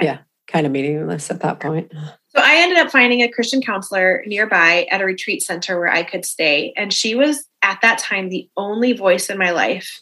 "Yeah, 0.00 0.18
kind 0.46 0.64
of 0.66 0.72
meaningless 0.72 1.30
at 1.30 1.40
that 1.40 1.58
point." 1.58 1.92
So 2.28 2.40
I 2.40 2.56
ended 2.62 2.78
up 2.78 2.92
finding 2.92 3.22
a 3.22 3.28
Christian 3.28 3.60
counselor 3.60 4.22
nearby 4.24 4.86
at 4.90 5.00
a 5.00 5.04
retreat 5.04 5.42
center 5.42 5.78
where 5.78 5.92
I 5.92 6.04
could 6.04 6.24
stay, 6.24 6.72
and 6.76 6.92
she 6.92 7.16
was 7.16 7.44
at 7.62 7.80
that 7.82 7.98
time 7.98 8.28
the 8.28 8.48
only 8.56 8.92
voice 8.92 9.30
in 9.30 9.38
my 9.38 9.50
life 9.50 10.00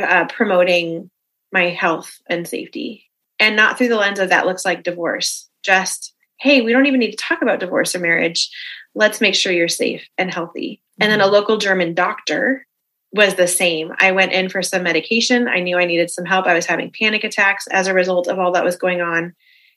uh, 0.00 0.24
promoting 0.26 1.10
my 1.52 1.68
health 1.68 2.18
and 2.28 2.48
safety 2.48 3.06
and 3.38 3.56
not 3.56 3.76
through 3.76 3.88
the 3.88 3.96
lens 3.96 4.18
of 4.18 4.28
that 4.30 4.46
looks 4.46 4.64
like 4.64 4.82
divorce. 4.82 5.48
Just, 5.62 6.14
hey, 6.38 6.60
we 6.60 6.72
don't 6.72 6.86
even 6.86 7.00
need 7.00 7.12
to 7.12 7.16
talk 7.16 7.42
about 7.42 7.60
divorce 7.60 7.94
or 7.94 8.00
marriage. 8.00 8.50
Let's 8.94 9.20
make 9.20 9.34
sure 9.34 9.52
you're 9.52 9.68
safe 9.68 10.08
and 10.16 10.32
healthy. 10.32 10.80
Mm-hmm. 10.80 11.02
And 11.02 11.12
then 11.12 11.20
a 11.20 11.24
mm-hmm. 11.24 11.34
local 11.34 11.58
German 11.58 11.94
doctor 11.94 12.66
was 13.12 13.34
the 13.34 13.46
same. 13.46 13.92
I 13.98 14.12
went 14.12 14.32
in 14.32 14.48
for 14.48 14.62
some 14.62 14.82
medication. 14.82 15.48
I 15.48 15.60
knew 15.60 15.78
I 15.78 15.86
needed 15.86 16.10
some 16.10 16.24
help. 16.24 16.46
I 16.46 16.54
was 16.54 16.66
having 16.66 16.92
panic 16.98 17.24
attacks 17.24 17.66
as 17.68 17.86
a 17.86 17.94
result 17.94 18.28
of 18.28 18.38
all 18.38 18.52
that 18.52 18.64
was 18.64 18.76
going 18.76 19.00
on 19.00 19.34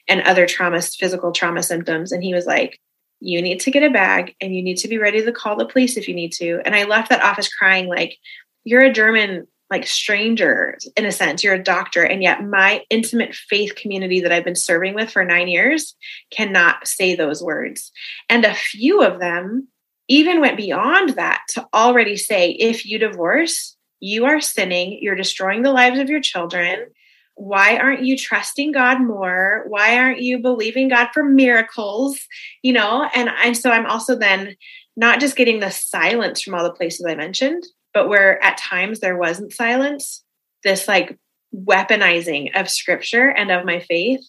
and 0.08 0.22
other 0.22 0.46
traumas, 0.46 0.96
physical 0.96 1.32
trauma 1.32 1.64
symptoms. 1.64 2.12
And 2.12 2.24
he 2.24 2.34
was 2.34 2.46
like, 2.46 2.80
you 3.22 3.42
need 3.42 3.60
to 3.62 3.72
get 3.72 3.84
a 3.84 3.90
bag 3.90 4.36
and 4.42 4.56
you 4.56 4.64
need 4.64 4.78
to 4.78 4.88
be 4.88 4.98
ready 4.98 5.24
to 5.24 5.32
call 5.32 5.56
the 5.56 5.66
police 5.66 5.98
if 5.98 6.08
you 6.08 6.16
need 6.16 6.32
to. 6.34 6.62
And 6.66 6.76
I 6.76 6.86
left 6.86 7.10
that 7.10 7.24
office 7.24 7.54
crying, 7.54 7.88
like, 7.88 8.18
you're 8.64 8.84
a 8.84 8.94
German 8.94 9.48
like 9.70 9.86
strangers 9.86 10.88
in 10.98 11.06
a 11.06 11.12
sense. 11.12 11.44
You're 11.44 11.54
a 11.54 11.64
doctor 11.64 12.04
and 12.04 12.24
yet 12.24 12.44
my 12.44 12.84
intimate 12.90 13.36
faith 13.36 13.76
community 13.76 14.20
that 14.22 14.32
i've 14.32 14.44
been 14.44 14.56
serving 14.56 14.96
with 14.96 15.12
for 15.12 15.24
nine 15.24 15.48
years 15.48 15.96
cannot 16.32 16.88
say 16.88 17.16
those 17.16 17.44
words. 17.44 17.92
And 18.30 18.46
a 18.46 18.54
few 18.54 19.04
of 19.04 19.20
them 19.20 19.68
even 20.08 20.42
went 20.42 20.58
beyond 20.58 21.10
that 21.12 21.44
to 21.50 21.68
already 21.74 22.18
say 22.18 22.52
if 22.52 22.86
you 22.86 22.98
divorce 22.98 23.76
you 24.00 24.26
are 24.26 24.42
sinning. 24.42 25.00
You're 25.02 25.16
destroying 25.16 25.62
the 25.62 25.74
lives 25.74 26.00
of 26.00 26.10
your 26.10 26.22
children. 26.22 26.88
Why 27.36 27.78
aren't 27.78 28.04
you 28.04 28.18
trusting 28.18 28.72
god 28.74 29.02
more? 29.02 29.66
Why 29.68 29.98
aren't 29.98 30.22
you 30.22 30.40
believing 30.40 30.90
god 30.90 31.10
for 31.14 31.24
miracles? 31.24 32.20
You 32.64 32.74
know 32.74 33.10
and 33.14 33.58
so 33.58 33.72
i'm 33.72 33.86
also 33.86 34.16
then 34.16 34.56
not 34.96 35.20
just 35.20 35.36
getting 35.36 35.60
the 35.60 35.72
silence 35.72 36.42
from 36.42 36.56
all 36.56 36.64
the 36.64 36.74
places 36.74 37.06
i 37.08 37.16
mentioned 37.16 37.64
but 38.00 38.08
where 38.08 38.42
at 38.42 38.58
times 38.58 39.02
there 39.02 39.18
wasn't 39.18 39.52
silence, 39.52 40.24
this 40.64 40.88
like 40.88 41.20
weaponizing 41.54 42.58
of 42.58 42.70
scripture 42.70 43.28
and 43.28 43.52
of 43.52 43.66
my 43.66 43.82
faith 43.82 44.24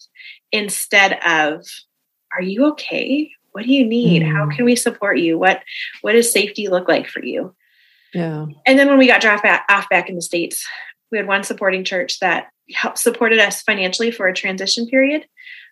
instead 0.51 1.17
of, 1.25 1.65
are 2.35 2.41
you 2.41 2.65
okay? 2.71 3.31
What 3.53 3.63
do 3.63 3.71
you 3.71 3.85
need? 3.85 4.23
Mm. 4.23 4.31
How 4.33 4.53
can 4.53 4.65
we 4.65 4.75
support 4.75 5.19
you? 5.19 5.39
What 5.39 5.63
what 6.01 6.11
does 6.11 6.33
safety 6.33 6.67
look 6.67 6.89
like 6.89 7.07
for 7.07 7.23
you? 7.23 7.55
Yeah. 8.13 8.47
And 8.65 8.77
then 8.77 8.89
when 8.89 8.97
we 8.97 9.07
got 9.07 9.21
dropped 9.21 9.43
back, 9.43 9.63
off 9.69 9.87
back 9.87 10.09
in 10.09 10.15
the 10.15 10.21
States, 10.21 10.67
we 11.09 11.17
had 11.17 11.27
one 11.27 11.45
supporting 11.45 11.85
church 11.85 12.19
that 12.19 12.49
helped 12.73 12.97
supported 12.97 13.39
us 13.39 13.61
financially 13.61 14.11
for 14.11 14.27
a 14.27 14.33
transition 14.33 14.85
period, 14.85 15.25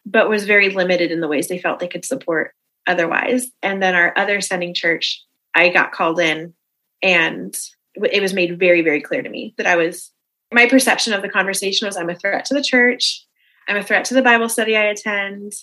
but 0.06 0.30
was 0.30 0.46
very 0.46 0.70
limited 0.70 1.12
in 1.12 1.20
the 1.20 1.28
ways 1.28 1.50
they 1.50 1.60
felt 1.60 1.80
they 1.80 1.90
could 1.90 2.06
support 2.06 2.54
otherwise. 2.88 3.48
And 3.62 3.84
then 3.84 3.94
our 3.94 4.14
other 4.18 4.40
sending 4.40 4.74
church, 4.74 5.22
I 5.54 5.68
got 5.68 5.92
called 5.92 6.22
in 6.22 6.54
and 7.02 7.58
it 8.04 8.22
was 8.22 8.34
made 8.34 8.60
very, 8.60 8.82
very 8.82 9.02
clear 9.02 9.22
to 9.22 9.30
me 9.30 9.54
that 9.58 9.68
I 9.68 9.76
was, 9.76 10.12
my 10.52 10.68
perception 10.68 11.14
of 11.14 11.22
the 11.22 11.30
conversation 11.30 11.86
was 11.86 11.98
I'm 11.98 12.10
a 12.10 12.16
threat 12.16 12.46
to 12.46 12.54
the 12.54 12.64
church. 12.64 13.26
I'm 13.68 13.78
a 13.78 13.84
threat 13.84 14.06
to 14.06 14.14
the 14.14 14.22
Bible 14.22 14.50
study 14.50 14.76
I 14.76 14.86
attend. 14.86 15.54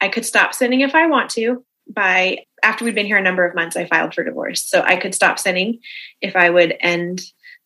I 0.00 0.08
could 0.08 0.24
stop 0.24 0.54
sinning 0.54 0.80
if 0.80 0.94
I 0.94 1.06
want 1.06 1.30
to. 1.30 1.64
By 1.92 2.44
after 2.62 2.84
we'd 2.84 2.94
been 2.94 3.06
here 3.06 3.16
a 3.16 3.22
number 3.22 3.44
of 3.44 3.54
months, 3.54 3.76
I 3.76 3.86
filed 3.86 4.14
for 4.14 4.22
divorce. 4.22 4.62
So 4.64 4.80
I 4.80 4.96
could 4.96 5.14
stop 5.14 5.38
sinning 5.38 5.80
if 6.20 6.36
I 6.36 6.48
would 6.48 6.76
end 6.80 7.22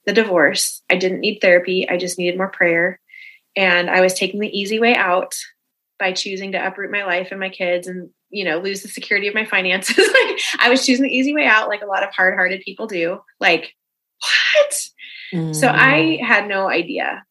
the 0.06 0.12
divorce. 0.12 0.82
I 0.90 0.96
didn't 0.96 1.20
need 1.20 1.40
therapy, 1.40 1.88
I 1.88 1.96
just 1.96 2.18
needed 2.18 2.38
more 2.38 2.48
prayer. 2.48 3.00
And 3.56 3.88
I 3.88 4.00
was 4.00 4.14
taking 4.14 4.40
the 4.40 4.48
easy 4.48 4.80
way 4.80 4.94
out 4.94 5.34
by 5.98 6.12
choosing 6.12 6.52
to 6.52 6.66
uproot 6.66 6.90
my 6.90 7.04
life 7.04 7.28
and 7.30 7.40
my 7.40 7.48
kids 7.48 7.86
and 7.86 8.10
you 8.30 8.44
know 8.44 8.58
lose 8.58 8.82
the 8.82 8.88
security 8.88 9.28
of 9.28 9.34
my 9.34 9.44
finances 9.44 9.96
like 9.98 10.40
i 10.58 10.68
was 10.68 10.84
choosing 10.84 11.04
the 11.04 11.16
easy 11.16 11.32
way 11.32 11.46
out 11.46 11.68
like 11.68 11.82
a 11.82 11.86
lot 11.86 12.02
of 12.02 12.12
hard-hearted 12.12 12.60
people 12.62 12.86
do 12.86 13.20
like 13.38 13.74
what? 14.24 14.88
Mm. 15.32 15.54
So 15.54 15.68
I 15.68 16.18
mm. 16.20 16.26
had 16.26 16.48
no 16.48 16.68
idea 16.68 17.24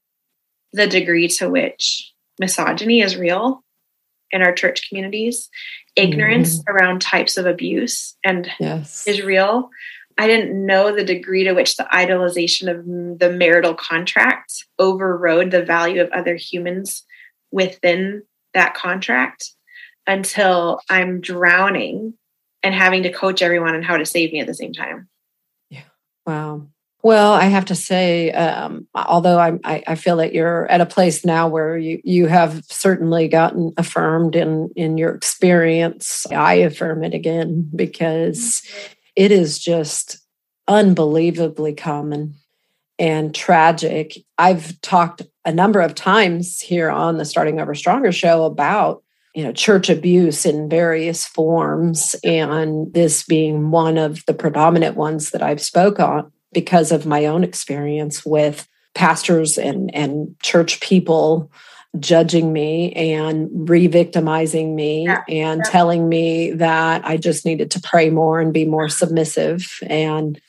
the 0.73 0.88
degree 0.88 1.27
to 1.27 1.49
which 1.49 2.12
misogyny 2.39 3.01
is 3.01 3.15
real 3.15 3.63
in 4.32 4.41
our 4.41 4.53
church 4.53 4.89
communities, 4.89 5.49
ignorance 5.95 6.60
mm. 6.60 6.63
around 6.67 7.01
types 7.01 7.38
of 7.38 7.45
abuse 7.45 8.17
and 8.23 8.49
yes. 8.60 9.08
is 9.08 9.21
real. 9.21 9.69
I 10.17 10.27
didn't 10.27 10.65
know 10.65 10.95
the 10.95 11.03
degree 11.03 11.43
to 11.45 11.53
which 11.53 11.75
the 11.75 11.88
idolization 11.91 12.69
of 12.69 13.19
the 13.19 13.32
marital 13.32 13.73
contract 13.73 14.65
overrode 14.77 15.51
the 15.51 15.63
value 15.63 16.01
of 16.01 16.12
other 16.12 16.36
humans 16.36 17.03
within 17.51 18.23
that 18.53 18.75
contract 18.75 19.51
until 20.06 20.82
I'm 20.89 21.21
drowning 21.21 22.13
and 22.62 22.73
having 22.73 23.03
to 23.03 23.12
coach 23.12 23.41
everyone 23.41 23.75
on 23.75 23.84
how 23.84 23.97
to 23.97 24.06
save 24.06 24.32
me 24.32 24.39
at 24.39 24.47
the 24.47 24.53
same 24.53 24.73
time. 24.73 25.10
Yeah. 25.69 25.84
Wow. 26.25 26.67
Well, 27.03 27.33
I 27.33 27.45
have 27.45 27.65
to 27.65 27.75
say, 27.75 28.31
um, 28.31 28.87
although 28.95 29.37
I, 29.37 29.59
I, 29.65 29.95
feel 29.95 30.15
that 30.17 30.33
you're 30.33 30.71
at 30.71 30.79
a 30.79 30.85
place 30.85 31.25
now 31.25 31.49
where 31.49 31.77
you, 31.77 31.99
you 32.05 32.27
have 32.27 32.63
certainly 32.69 33.27
gotten 33.27 33.73
affirmed 33.75 34.37
in, 34.37 34.69
in 34.77 34.97
your 34.97 35.13
experience, 35.13 36.25
I 36.31 36.53
affirm 36.53 37.03
it 37.03 37.13
again 37.13 37.69
because 37.75 38.63
it 39.17 39.33
is 39.33 39.59
just 39.59 40.17
unbelievably 40.69 41.73
common 41.73 42.35
and 42.97 43.35
tragic. 43.35 44.17
I've 44.37 44.79
talked 44.79 45.23
a 45.43 45.51
number 45.51 45.81
of 45.81 45.95
times 45.95 46.61
here 46.61 46.89
on 46.89 47.17
the 47.17 47.25
Starting 47.25 47.59
Over 47.59 47.75
Stronger 47.75 48.13
show 48.13 48.45
about 48.45 49.03
you 49.35 49.43
know 49.43 49.51
church 49.51 49.89
abuse 49.89 50.45
in 50.45 50.69
various 50.69 51.25
forms 51.25 52.15
and 52.23 52.93
this 52.93 53.23
being 53.23 53.71
one 53.71 53.97
of 53.97 54.23
the 54.25 54.33
predominant 54.33 54.95
ones 54.95 55.31
that 55.31 55.41
I've 55.41 55.61
spoke 55.61 55.99
on 55.99 56.31
because 56.53 56.91
of 56.91 57.05
my 57.05 57.25
own 57.25 57.43
experience 57.43 58.25
with 58.25 58.67
pastors 58.95 59.57
and, 59.57 59.93
and 59.95 60.35
church 60.41 60.79
people 60.79 61.51
judging 61.99 62.51
me 62.51 62.91
and 62.93 63.49
re-victimizing 63.69 64.75
me 64.75 65.05
yeah. 65.05 65.21
and 65.29 65.61
yeah. 65.63 65.71
telling 65.71 66.09
me 66.09 66.51
that 66.51 67.05
I 67.05 67.17
just 67.17 67.45
needed 67.45 67.69
to 67.71 67.81
pray 67.81 68.09
more 68.09 68.39
and 68.39 68.53
be 68.53 68.65
more 68.65 68.89
submissive 68.89 69.77
and 69.83 70.39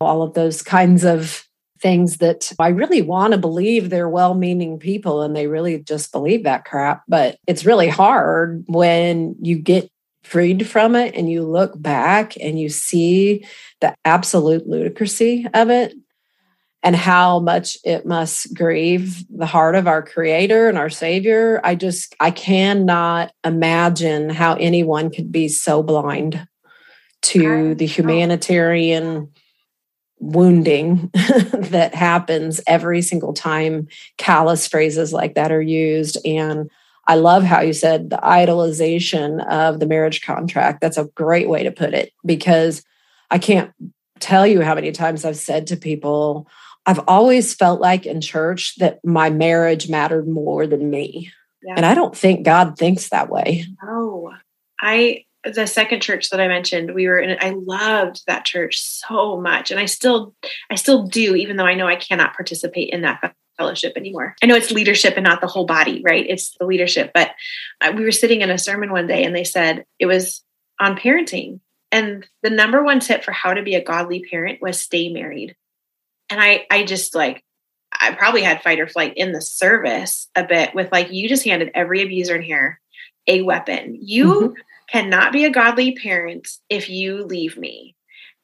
all 0.00 0.22
of 0.22 0.34
those 0.34 0.62
kinds 0.62 1.04
of 1.04 1.46
things 1.78 2.16
that 2.16 2.50
I 2.58 2.68
really 2.68 3.02
want 3.02 3.32
to 3.32 3.38
believe 3.38 3.90
they're 3.90 4.08
well 4.08 4.32
meaning 4.32 4.78
people 4.78 5.20
and 5.20 5.36
they 5.36 5.46
really 5.46 5.78
just 5.80 6.12
believe 6.12 6.44
that 6.44 6.64
crap. 6.64 7.02
But 7.06 7.36
it's 7.46 7.66
really 7.66 7.88
hard 7.88 8.64
when 8.66 9.36
you 9.42 9.58
get 9.58 9.90
freed 10.24 10.66
from 10.66 10.96
it 10.96 11.14
and 11.14 11.30
you 11.30 11.44
look 11.44 11.80
back 11.80 12.34
and 12.40 12.58
you 12.58 12.68
see 12.68 13.44
the 13.80 13.94
absolute 14.04 14.66
ludicrousy 14.66 15.48
of 15.54 15.70
it 15.70 15.94
and 16.82 16.96
how 16.96 17.38
much 17.38 17.78
it 17.84 18.04
must 18.04 18.52
grieve 18.54 19.24
the 19.28 19.46
heart 19.46 19.74
of 19.74 19.86
our 19.86 20.02
creator 20.02 20.68
and 20.68 20.78
our 20.78 20.90
savior 20.90 21.60
i 21.62 21.74
just 21.74 22.16
i 22.20 22.30
cannot 22.30 23.32
imagine 23.44 24.30
how 24.30 24.54
anyone 24.54 25.10
could 25.10 25.30
be 25.30 25.46
so 25.46 25.82
blind 25.82 26.48
to 27.22 27.74
the 27.74 27.86
humanitarian 27.86 29.30
wounding 30.24 31.10
that 31.52 31.94
happens 31.94 32.60
every 32.66 33.02
single 33.02 33.32
time 33.32 33.88
callous 34.16 34.66
phrases 34.66 35.12
like 35.12 35.34
that 35.34 35.52
are 35.52 35.62
used. 35.62 36.18
And 36.24 36.70
I 37.06 37.16
love 37.16 37.42
how 37.42 37.60
you 37.60 37.72
said 37.72 38.10
the 38.10 38.16
idolization 38.16 39.46
of 39.48 39.80
the 39.80 39.86
marriage 39.86 40.22
contract. 40.22 40.80
That's 40.80 40.96
a 40.96 41.08
great 41.14 41.48
way 41.48 41.62
to 41.64 41.70
put 41.70 41.94
it 41.94 42.12
because 42.24 42.82
I 43.30 43.38
can't 43.38 43.72
tell 44.20 44.46
you 44.46 44.62
how 44.62 44.74
many 44.74 44.92
times 44.92 45.24
I've 45.24 45.36
said 45.36 45.66
to 45.68 45.76
people, 45.76 46.48
I've 46.86 47.00
always 47.08 47.54
felt 47.54 47.80
like 47.80 48.06
in 48.06 48.20
church 48.20 48.76
that 48.76 49.04
my 49.04 49.30
marriage 49.30 49.88
mattered 49.88 50.28
more 50.28 50.66
than 50.66 50.90
me. 50.90 51.32
Yeah. 51.62 51.74
And 51.76 51.86
I 51.86 51.94
don't 51.94 52.16
think 52.16 52.44
God 52.44 52.78
thinks 52.78 53.08
that 53.08 53.30
way. 53.30 53.64
Oh, 53.82 54.32
I, 54.80 55.24
the 55.44 55.66
second 55.66 56.00
church 56.00 56.30
that 56.30 56.40
I 56.40 56.48
mentioned, 56.48 56.94
we 56.94 57.06
were 57.06 57.18
in, 57.18 57.38
I 57.40 57.50
loved 57.50 58.22
that 58.26 58.44
church 58.44 58.80
so 58.80 59.40
much. 59.40 59.70
And 59.70 59.80
I 59.80 59.86
still, 59.86 60.34
I 60.70 60.74
still 60.74 61.06
do, 61.06 61.34
even 61.34 61.56
though 61.56 61.66
I 61.66 61.74
know 61.74 61.86
I 61.86 61.96
cannot 61.96 62.34
participate 62.34 62.90
in 62.90 63.02
that 63.02 63.20
fellowship 63.56 63.94
anymore. 63.96 64.34
I 64.42 64.46
know 64.46 64.54
it's 64.54 64.70
leadership 64.70 65.14
and 65.16 65.24
not 65.24 65.40
the 65.40 65.46
whole 65.46 65.66
body, 65.66 66.02
right? 66.04 66.26
It's 66.28 66.56
the 66.58 66.66
leadership. 66.66 67.12
But 67.14 67.30
uh, 67.80 67.92
we 67.96 68.04
were 68.04 68.12
sitting 68.12 68.40
in 68.40 68.50
a 68.50 68.58
sermon 68.58 68.92
one 68.92 69.06
day 69.06 69.24
and 69.24 69.34
they 69.34 69.44
said 69.44 69.84
it 69.98 70.06
was 70.06 70.42
on 70.80 70.96
parenting. 70.96 71.60
And 71.92 72.26
the 72.42 72.50
number 72.50 72.82
one 72.82 73.00
tip 73.00 73.22
for 73.22 73.32
how 73.32 73.54
to 73.54 73.62
be 73.62 73.74
a 73.74 73.84
godly 73.84 74.24
parent 74.28 74.60
was 74.60 74.80
stay 74.80 75.12
married. 75.12 75.54
And 76.30 76.40
I, 76.40 76.66
I 76.70 76.84
just 76.84 77.14
like, 77.14 77.44
I 77.92 78.12
probably 78.14 78.42
had 78.42 78.62
fight 78.62 78.80
or 78.80 78.88
flight 78.88 79.14
in 79.16 79.32
the 79.32 79.40
service 79.40 80.28
a 80.34 80.44
bit 80.44 80.74
with 80.74 80.90
like, 80.90 81.12
you 81.12 81.28
just 81.28 81.44
handed 81.44 81.70
every 81.74 82.02
abuser 82.02 82.34
in 82.34 82.42
here 82.42 82.80
a 83.26 83.42
weapon. 83.42 83.98
You 84.00 84.34
mm-hmm. 84.34 84.60
cannot 84.88 85.32
be 85.32 85.44
a 85.44 85.50
godly 85.50 85.94
parent 85.94 86.48
if 86.68 86.90
you 86.90 87.24
leave 87.24 87.56
me. 87.56 87.94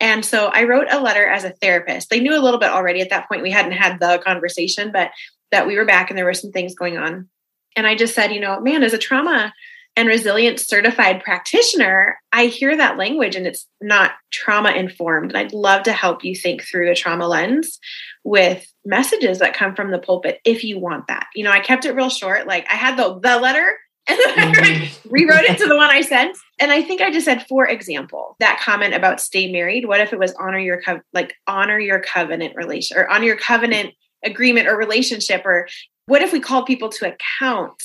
And 0.01 0.25
so 0.25 0.47
I 0.47 0.65
wrote 0.65 0.87
a 0.91 1.01
letter 1.01 1.27
as 1.27 1.45
a 1.45 1.51
therapist. 1.51 2.09
They 2.09 2.21
knew 2.21 2.35
a 2.35 2.41
little 2.41 2.59
bit 2.59 2.71
already 2.71 3.01
at 3.01 3.11
that 3.11 3.29
point. 3.29 3.43
We 3.43 3.51
hadn't 3.51 3.73
had 3.73 4.01
the 4.01 4.21
conversation, 4.25 4.91
but 4.93 5.11
that 5.53 5.67
we 5.67 5.77
were 5.77 5.85
back 5.85 6.11
and 6.11 6.19
there 6.19 6.25
were 6.25 6.35
some 6.35 6.53
things 6.53 6.75
going 6.75 6.97
on. 6.97 7.29
And 7.77 7.87
I 7.87 7.95
just 7.95 8.15
said, 8.15 8.33
you 8.33 8.41
know, 8.41 8.61
man, 8.61 8.83
as 8.83 8.93
a 8.93 8.99
trauma 8.99 9.53
and 9.97 10.09
resilience 10.09 10.67
certified 10.67 11.23
practitioner, 11.23 12.19
I 12.33 12.47
hear 12.47 12.77
that 12.77 12.97
language 12.97 13.37
and 13.37 13.47
it's 13.47 13.67
not 13.81 14.13
trauma 14.31 14.71
informed. 14.71 15.31
And 15.31 15.39
I'd 15.39 15.53
love 15.53 15.83
to 15.85 15.93
help 15.93 16.25
you 16.25 16.35
think 16.35 16.63
through 16.63 16.91
a 16.91 16.95
trauma 16.95 17.27
lens 17.27 17.79
with 18.25 18.67
messages 18.85 19.41
that 19.41 19.55
come 19.55 19.75
from 19.75 19.91
the 19.91 19.99
pulpit 19.99 20.41
if 20.45 20.65
you 20.65 20.79
want 20.79 21.09
that. 21.09 21.27
You 21.35 21.45
know, 21.45 21.51
I 21.51 21.61
kept 21.61 21.85
it 21.85 21.95
real 21.95 22.11
short. 22.11 22.47
Like 22.47 22.67
I 22.71 22.77
had 22.77 22.97
the 22.97 23.19
the 23.21 23.39
letter 23.39 23.77
and 24.07 24.19
then 24.19 24.39
I 24.39 24.53
mm-hmm. 24.53 25.09
rewrote 25.09 25.45
it 25.45 25.59
to 25.59 25.67
the 25.67 25.77
one 25.77 25.91
I 25.91 26.01
sent. 26.01 26.37
And 26.59 26.73
I 26.73 26.83
think 26.83 27.01
I 27.01 27.11
just 27.11 27.25
said, 27.25 27.47
for 27.49 27.67
example, 27.67 28.37
that 28.41 28.61
comment 28.61 28.95
about 28.95 29.21
stay 29.21 29.51
married. 29.51 29.87
What 29.87 30.01
if 30.01 30.13
it 30.13 30.19
was 30.19 30.35
honor 30.35 30.59
your 30.59 30.81
co- 30.83 31.01
like 31.13 31.35
honor 31.47 31.79
your 31.79 32.01
covenant 32.01 32.57
relation 32.57 32.97
or 32.97 33.09
honor 33.09 33.25
your 33.25 33.37
covenant 33.37 33.95
agreement 34.25 34.69
or 34.69 34.77
relationship? 34.77 35.43
Or 35.45 35.69
what 36.07 36.23
if 36.23 36.33
we 36.33 36.41
call 36.41 36.65
people 36.65 36.89
to 36.91 37.15
account? 37.15 37.83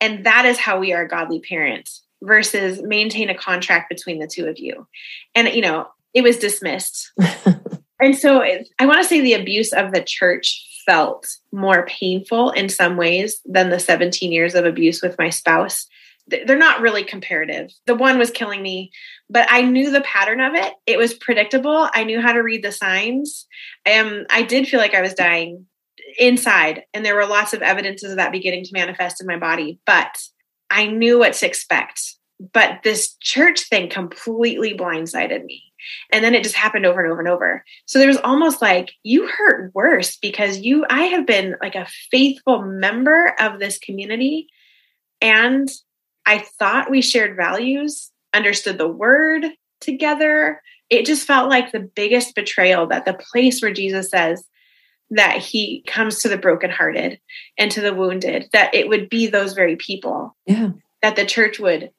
And 0.00 0.24
that 0.26 0.44
is 0.44 0.58
how 0.58 0.78
we 0.78 0.92
are 0.92 1.06
godly 1.06 1.40
parents 1.40 2.02
versus 2.22 2.82
maintain 2.82 3.28
a 3.28 3.34
contract 3.34 3.88
between 3.88 4.18
the 4.18 4.26
two 4.26 4.46
of 4.46 4.58
you. 4.58 4.86
And 5.34 5.48
you 5.48 5.62
know, 5.62 5.88
it 6.12 6.22
was 6.22 6.38
dismissed. 6.38 7.12
and 8.00 8.16
so 8.16 8.42
I 8.42 8.86
want 8.86 9.02
to 9.02 9.08
say 9.08 9.20
the 9.20 9.34
abuse 9.34 9.72
of 9.72 9.92
the 9.92 10.02
church 10.02 10.73
felt 10.86 11.26
more 11.52 11.86
painful 11.86 12.50
in 12.50 12.68
some 12.68 12.96
ways 12.96 13.40
than 13.44 13.70
the 13.70 13.78
17 13.78 14.32
years 14.32 14.54
of 14.54 14.64
abuse 14.64 15.02
with 15.02 15.18
my 15.18 15.30
spouse. 15.30 15.86
They're 16.26 16.56
not 16.56 16.80
really 16.80 17.04
comparative. 17.04 17.70
The 17.86 17.94
one 17.94 18.18
was 18.18 18.30
killing 18.30 18.62
me, 18.62 18.90
but 19.28 19.46
I 19.50 19.62
knew 19.62 19.90
the 19.90 20.00
pattern 20.00 20.40
of 20.40 20.54
it. 20.54 20.72
It 20.86 20.96
was 20.96 21.12
predictable. 21.12 21.88
I 21.92 22.04
knew 22.04 22.20
how 22.20 22.32
to 22.32 22.42
read 22.42 22.64
the 22.64 22.72
signs. 22.72 23.46
Um, 23.90 24.24
I 24.30 24.42
did 24.42 24.66
feel 24.66 24.80
like 24.80 24.94
I 24.94 25.02
was 25.02 25.12
dying 25.12 25.66
inside, 26.18 26.84
and 26.94 27.04
there 27.04 27.14
were 27.14 27.26
lots 27.26 27.52
of 27.52 27.60
evidences 27.60 28.10
of 28.10 28.16
that 28.16 28.32
beginning 28.32 28.64
to 28.64 28.72
manifest 28.72 29.20
in 29.20 29.26
my 29.26 29.38
body, 29.38 29.80
but 29.84 30.16
I 30.70 30.86
knew 30.86 31.18
what 31.18 31.34
to 31.34 31.46
expect. 31.46 32.00
But 32.52 32.80
this 32.82 33.14
church 33.20 33.68
thing 33.68 33.88
completely 33.88 34.74
blindsided 34.74 35.44
me. 35.44 35.62
And 36.12 36.24
then 36.24 36.34
it 36.34 36.42
just 36.42 36.54
happened 36.54 36.86
over 36.86 37.02
and 37.02 37.10
over 37.10 37.20
and 37.20 37.28
over. 37.28 37.64
So 37.86 37.98
there 37.98 38.08
was 38.08 38.18
almost 38.18 38.62
like 38.62 38.92
you 39.02 39.28
hurt 39.28 39.72
worse 39.74 40.16
because 40.16 40.60
you, 40.60 40.84
I 40.88 41.04
have 41.04 41.26
been 41.26 41.56
like 41.60 41.74
a 41.74 41.88
faithful 42.10 42.62
member 42.62 43.34
of 43.40 43.58
this 43.58 43.78
community. 43.78 44.48
And 45.20 45.68
I 46.26 46.38
thought 46.38 46.90
we 46.90 47.02
shared 47.02 47.36
values, 47.36 48.10
understood 48.32 48.78
the 48.78 48.88
word 48.88 49.46
together. 49.80 50.60
It 50.90 51.06
just 51.06 51.26
felt 51.26 51.50
like 51.50 51.72
the 51.72 51.90
biggest 51.94 52.34
betrayal 52.34 52.86
that 52.88 53.04
the 53.04 53.14
place 53.14 53.60
where 53.60 53.72
Jesus 53.72 54.10
says, 54.10 54.44
that 55.10 55.38
he 55.38 55.84
comes 55.86 56.20
to 56.20 56.28
the 56.28 56.38
brokenhearted 56.38 57.20
and 57.58 57.70
to 57.70 57.80
the 57.80 57.94
wounded, 57.94 58.48
that 58.52 58.74
it 58.74 58.88
would 58.88 59.08
be 59.08 59.26
those 59.26 59.52
very 59.52 59.76
people. 59.76 60.36
Yeah. 60.46 60.70
That 61.02 61.16
the 61.16 61.26
church 61.26 61.60
would 61.60 61.90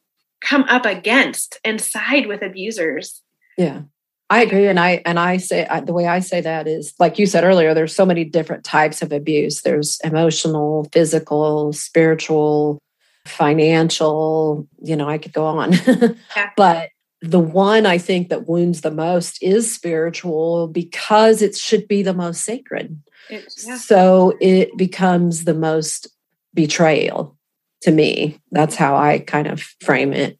come 0.41 0.63
up 0.63 0.85
against 0.85 1.59
and 1.63 1.79
side 1.79 2.27
with 2.27 2.41
abusers 2.41 3.21
yeah. 3.57 3.81
I 4.29 4.41
agree. 4.41 4.67
And 4.67 4.79
I, 4.79 5.03
and 5.05 5.19
I 5.19 5.37
say 5.37 5.67
I, 5.67 5.81
the 5.81 5.93
way 5.93 6.07
I 6.07 6.19
say 6.19 6.41
that 6.41 6.67
is 6.67 6.93
like 6.99 7.19
you 7.19 7.27
said 7.27 7.43
earlier, 7.43 7.73
there's 7.73 7.95
so 7.95 8.05
many 8.05 8.23
different 8.23 8.63
types 8.63 9.01
of 9.01 9.11
abuse. 9.11 9.61
There's 9.61 9.99
emotional, 10.03 10.89
physical, 10.91 11.73
spiritual, 11.73 12.79
financial, 13.25 14.67
you 14.81 14.95
know, 14.95 15.07
I 15.07 15.17
could 15.17 15.33
go 15.33 15.45
on. 15.45 15.73
yeah. 16.35 16.49
But 16.57 16.89
the 17.21 17.39
one 17.39 17.85
I 17.85 17.97
think 17.97 18.29
that 18.29 18.47
wounds 18.47 18.81
the 18.81 18.91
most 18.91 19.41
is 19.41 19.73
spiritual 19.73 20.67
because 20.67 21.41
it 21.41 21.55
should 21.55 21.87
be 21.87 22.03
the 22.03 22.13
most 22.13 22.43
sacred. 22.43 23.01
It, 23.29 23.51
yeah. 23.65 23.77
So 23.77 24.37
it 24.39 24.75
becomes 24.77 25.45
the 25.45 25.53
most 25.53 26.07
betrayal 26.53 27.35
to 27.81 27.91
me. 27.91 28.39
That's 28.51 28.75
how 28.75 28.95
I 28.95 29.19
kind 29.19 29.47
of 29.47 29.61
frame 29.81 30.13
it 30.13 30.39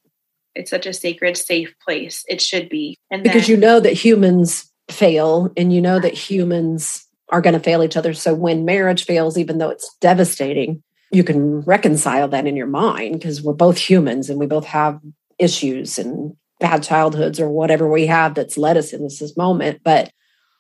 it's 0.56 0.72
such 0.72 0.86
a 0.86 0.94
sacred 0.94 1.38
safe 1.38 1.74
place. 1.80 2.24
It 2.28 2.42
should 2.42 2.70
be. 2.70 2.98
And 3.12 3.24
because 3.24 3.48
then, 3.48 3.52
you 3.52 3.58
know 3.58 3.80
that 3.80 3.94
humans 3.94 4.72
fail 4.90 5.52
and 5.58 5.74
you 5.74 5.82
know 5.82 6.00
that 6.00 6.14
humans 6.14 7.06
are 7.30 7.42
going 7.42 7.54
to 7.54 7.60
fail 7.60 7.84
each 7.84 7.98
other. 7.98 8.14
So 8.14 8.34
when 8.34 8.66
marriage 8.66 9.06
fails 9.06 9.38
even 9.38 9.58
though 9.58 9.70
it's 9.70 9.96
devastating 10.00 10.84
you 11.12 11.24
can 11.24 11.62
reconcile 11.62 12.28
that 12.30 12.48
in 12.48 12.56
your 12.56 12.68
mind 12.68 13.14
because 13.14 13.42
we're 13.42 13.54
both 13.54 13.78
humans 13.78 14.30
and 14.30 14.40
we 14.40 14.46
both 14.46 14.66
have 14.66 15.00
issues 15.40 15.98
and 15.98 16.36
bad 16.60 16.84
childhoods 16.84 17.40
or 17.40 17.50
whatever 17.50 17.90
we 17.90 18.06
have 18.06 18.36
that's 18.36 18.58
led 18.58 18.78
us 18.78 18.94
in 18.94 19.04
this, 19.04 19.20
this 19.20 19.38
moment. 19.38 19.82
But 19.84 20.12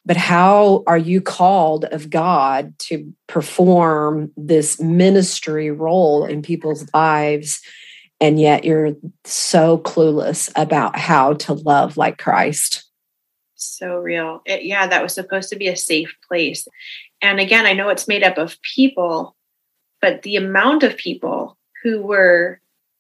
but 0.08 0.18
how 0.18 0.84
are 0.86 1.00
you 1.00 1.20
called 1.20 1.86
of 1.86 2.12
God 2.12 2.78
to 2.78 3.12
perform 3.26 4.32
this 4.38 4.80
ministry 4.80 5.72
role 5.72 6.26
in 6.26 6.44
people's 6.44 6.88
lives 6.94 7.60
and 8.22 8.40
yet 8.40 8.64
you're 8.64 8.96
so 9.24 9.78
clueless 9.80 10.52
about 10.56 10.98
how 10.98 11.34
to 11.34 11.54
love 11.54 11.98
like 11.98 12.18
Christ. 12.18 12.84
So 13.56 13.98
real. 13.98 14.42
It, 14.46 14.64
yeah, 14.64 14.88
that 14.88 15.04
was 15.04 15.14
supposed 15.14 15.50
to 15.50 15.56
be 15.56 15.68
a 15.68 15.76
safe 15.76 16.16
place. 16.28 16.68
And 17.22 17.40
again, 17.40 17.66
I 17.66 17.74
know 17.74 17.90
it's 17.90 18.08
made 18.08 18.24
up 18.24 18.38
of 18.38 18.62
people, 18.62 19.36
but 20.02 20.22
the 20.22 20.36
amount 20.36 20.84
of 20.84 20.98
people 20.98 21.58
who 21.84 22.02
were 22.02 22.60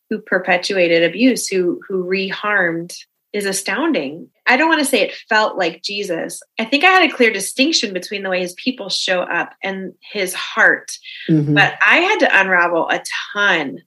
who 0.09 0.19
perpetuated 0.19 1.03
abuse, 1.03 1.47
who 1.47 1.81
who 1.87 2.05
reharmed 2.05 2.95
is 3.33 3.45
astounding. 3.45 4.29
I 4.45 4.55
don't 4.55 4.69
want 4.69 4.79
to 4.79 4.85
say 4.85 5.01
it 5.01 5.15
felt 5.27 5.57
like 5.57 5.83
Jesus. 5.83 6.41
I 6.57 6.63
think 6.63 6.83
I 6.83 6.91
had 6.91 7.09
a 7.09 7.13
clear 7.13 7.33
distinction 7.33 7.91
between 7.91 8.23
the 8.23 8.29
way 8.29 8.39
his 8.39 8.53
people 8.53 8.87
show 8.89 9.21
up 9.21 9.53
and 9.61 9.93
his 9.99 10.33
heart. 10.33 10.97
Mm-hmm. 11.29 11.53
But 11.53 11.73
I 11.85 11.97
had 11.97 12.19
to 12.19 12.39
unravel 12.39 12.87
a 12.89 13.03
ton 13.33 13.81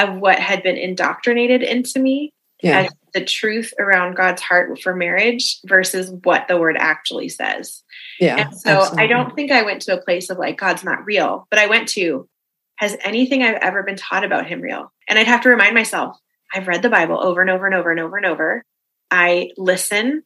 of 0.00 0.16
what 0.16 0.38
had 0.38 0.62
been 0.62 0.76
indoctrinated 0.76 1.62
into 1.62 2.00
me 2.00 2.32
yeah. 2.62 2.80
as 2.80 2.92
the 3.12 3.24
truth 3.24 3.72
around 3.78 4.16
God's 4.16 4.42
heart 4.42 4.80
for 4.80 4.94
marriage 4.94 5.58
versus 5.66 6.10
what 6.24 6.48
the 6.48 6.58
word 6.58 6.76
actually 6.78 7.28
says. 7.28 7.82
Yeah. 8.18 8.36
And 8.36 8.56
so 8.56 8.70
absolutely. 8.70 9.02
I 9.02 9.06
don't 9.08 9.34
think 9.34 9.50
I 9.50 9.62
went 9.62 9.82
to 9.82 9.98
a 9.98 10.02
place 10.02 10.30
of 10.30 10.38
like, 10.38 10.58
God's 10.58 10.84
not 10.84 11.04
real, 11.04 11.46
but 11.50 11.58
I 11.58 11.66
went 11.66 11.88
to, 11.90 12.28
has 12.76 12.96
anything 13.02 13.42
I've 13.42 13.60
ever 13.62 13.82
been 13.82 13.96
taught 13.96 14.24
about 14.24 14.46
him 14.46 14.60
real? 14.60 14.92
And 15.08 15.18
I'd 15.18 15.26
have 15.26 15.42
to 15.42 15.48
remind 15.48 15.74
myself, 15.74 16.16
I've 16.54 16.68
read 16.68 16.82
the 16.82 16.90
Bible 16.90 17.20
over 17.20 17.40
and 17.40 17.50
over 17.50 17.66
and 17.66 17.74
over 17.74 17.90
and 17.90 18.00
over 18.00 18.16
and 18.16 18.26
over. 18.26 18.64
I 19.10 19.50
listen 19.56 20.22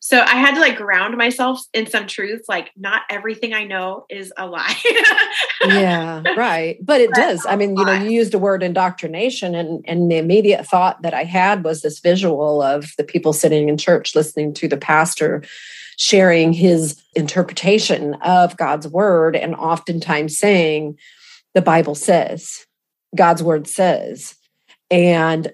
So 0.00 0.20
I 0.20 0.36
had 0.36 0.54
to 0.54 0.60
like 0.60 0.76
ground 0.76 1.16
myself 1.16 1.60
in 1.74 1.86
some 1.86 2.06
truths, 2.06 2.48
like 2.48 2.70
not 2.76 3.02
everything 3.10 3.52
I 3.52 3.64
know 3.64 4.06
is 4.08 4.32
a 4.36 4.46
lie. 4.46 4.76
yeah, 5.66 6.22
right. 6.36 6.78
But 6.80 7.00
it 7.00 7.12
does. 7.14 7.44
I 7.46 7.56
mean, 7.56 7.76
you 7.76 7.84
know, 7.84 7.92
you 7.92 8.10
used 8.10 8.32
a 8.32 8.38
word 8.38 8.62
indoctrination, 8.62 9.54
and 9.54 9.84
and 9.86 10.10
the 10.10 10.16
immediate 10.16 10.66
thought 10.66 11.02
that 11.02 11.14
I 11.14 11.24
had 11.24 11.64
was 11.64 11.82
this 11.82 11.98
visual 11.98 12.62
of 12.62 12.92
the 12.96 13.04
people 13.04 13.32
sitting 13.32 13.68
in 13.68 13.76
church 13.76 14.14
listening 14.14 14.54
to 14.54 14.68
the 14.68 14.76
pastor 14.76 15.42
sharing 15.98 16.52
his 16.52 17.02
interpretation 17.16 18.14
of 18.22 18.56
God's 18.56 18.86
word 18.86 19.34
and 19.34 19.54
oftentimes 19.56 20.38
saying, 20.38 20.96
the 21.54 21.60
Bible 21.60 21.96
says, 21.96 22.66
God's 23.16 23.42
word 23.42 23.66
says. 23.66 24.36
And 24.92 25.52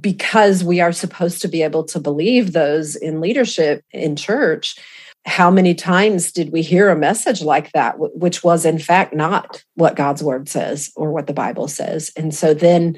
because 0.00 0.64
we 0.64 0.80
are 0.80 0.92
supposed 0.92 1.42
to 1.42 1.48
be 1.48 1.62
able 1.62 1.84
to 1.84 2.00
believe 2.00 2.52
those 2.52 2.96
in 2.96 3.20
leadership 3.20 3.84
in 3.90 4.16
church, 4.16 4.76
how 5.24 5.50
many 5.50 5.74
times 5.74 6.32
did 6.32 6.50
we 6.50 6.62
hear 6.62 6.88
a 6.88 6.96
message 6.96 7.42
like 7.42 7.72
that, 7.72 7.96
which 7.98 8.42
was 8.42 8.64
in 8.64 8.78
fact 8.78 9.14
not 9.14 9.62
what 9.74 9.96
God's 9.96 10.22
word 10.22 10.48
says 10.48 10.90
or 10.96 11.12
what 11.12 11.26
the 11.26 11.32
Bible 11.32 11.68
says? 11.68 12.10
And 12.16 12.34
so 12.34 12.54
then 12.54 12.96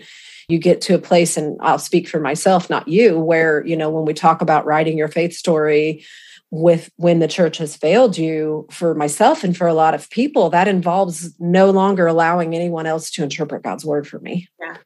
you 0.48 0.59
get 0.59 0.80
to 0.83 0.94
a 0.94 0.98
place, 0.98 1.37
and 1.38 1.59
I'll 1.62 1.78
speak 1.78 2.07
for 2.07 2.20
myself, 2.20 2.68
not 2.68 2.87
you, 2.87 3.18
where, 3.18 3.64
you 3.66 3.76
know, 3.76 3.88
when 3.88 4.04
we 4.04 4.12
talk 4.12 4.42
about 4.42 4.66
writing 4.66 4.98
your 4.98 5.09
faith 5.09 5.33
story, 5.33 6.04
with 6.50 6.88
when 6.96 7.18
the 7.18 7.26
church 7.26 7.59
has 7.59 7.74
failed 7.74 8.16
you 8.16 8.66
for 8.70 8.94
myself 8.94 9.42
and 9.42 9.57
for 9.57 9.66
a 9.66 9.74
lot 9.74 9.92
of 9.92 10.09
people 10.11 10.50
that 10.50 10.68
involves 10.68 11.35
no 11.40 11.70
longer 11.70 12.07
allowing 12.07 12.54
anyone 12.54 12.87
else 12.87 13.11
to 13.11 13.24
interpret 13.24 13.64
god's 13.64 13.85
word 13.85 14.07
for 14.07 14.20
me 14.20 14.48
yeah 14.61 14.76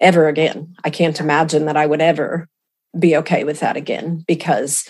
ever 0.00 0.28
again. 0.28 0.74
I 0.84 0.90
can't 0.90 1.18
imagine 1.20 1.66
that 1.66 1.76
I 1.76 1.86
would 1.86 2.00
ever 2.00 2.48
be 2.98 3.16
okay 3.16 3.44
with 3.44 3.60
that 3.60 3.76
again 3.76 4.24
because 4.26 4.88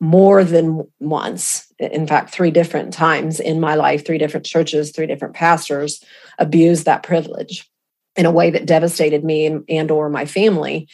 more 0.00 0.44
than 0.44 0.86
once, 1.00 1.72
in 1.78 2.06
fact, 2.06 2.30
three 2.30 2.50
different 2.50 2.92
times 2.92 3.40
in 3.40 3.60
my 3.60 3.74
life, 3.74 4.04
three 4.04 4.18
different 4.18 4.44
churches, 4.44 4.90
three 4.90 5.06
different 5.06 5.34
pastors 5.34 6.02
abused 6.38 6.84
that 6.84 7.02
privilege 7.02 7.68
in 8.14 8.26
a 8.26 8.30
way 8.30 8.50
that 8.50 8.66
devastated 8.66 9.24
me 9.24 9.46
and, 9.46 9.64
and 9.68 9.90
or 9.90 10.08
my 10.10 10.26
family. 10.26 10.88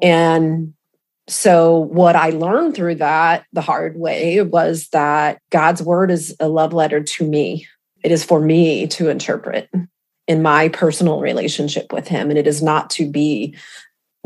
And 0.00 0.74
so 1.28 1.78
what 1.78 2.14
I 2.14 2.30
learned 2.30 2.76
through 2.76 2.96
that 2.96 3.44
the 3.52 3.60
hard 3.60 3.98
way 3.98 4.40
was 4.42 4.88
that 4.88 5.40
God's 5.50 5.82
word 5.82 6.10
is 6.10 6.36
a 6.38 6.48
love 6.48 6.72
letter 6.72 7.02
to 7.02 7.28
me. 7.28 7.66
It 8.04 8.12
is 8.12 8.22
for 8.22 8.40
me 8.40 8.86
to 8.88 9.08
interpret 9.08 9.68
in 10.26 10.42
my 10.42 10.68
personal 10.68 11.20
relationship 11.20 11.92
with 11.92 12.08
him 12.08 12.30
and 12.30 12.38
it 12.38 12.46
is 12.46 12.62
not 12.62 12.90
to 12.90 13.08
be 13.10 13.56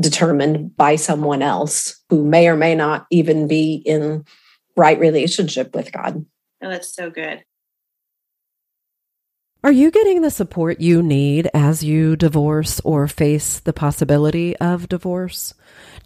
determined 0.00 0.76
by 0.76 0.96
someone 0.96 1.42
else 1.42 2.00
who 2.08 2.24
may 2.24 2.48
or 2.48 2.56
may 2.56 2.74
not 2.74 3.06
even 3.10 3.46
be 3.46 3.74
in 3.74 4.24
right 4.76 4.98
relationship 4.98 5.74
with 5.74 5.92
God. 5.92 6.24
Oh, 6.62 6.70
that's 6.70 6.94
so 6.94 7.10
good. 7.10 7.44
Are 9.62 9.72
you 9.72 9.90
getting 9.90 10.22
the 10.22 10.30
support 10.30 10.80
you 10.80 11.02
need 11.02 11.50
as 11.52 11.84
you 11.84 12.16
divorce 12.16 12.80
or 12.80 13.06
face 13.06 13.60
the 13.60 13.74
possibility 13.74 14.56
of 14.56 14.88
divorce? 14.88 15.52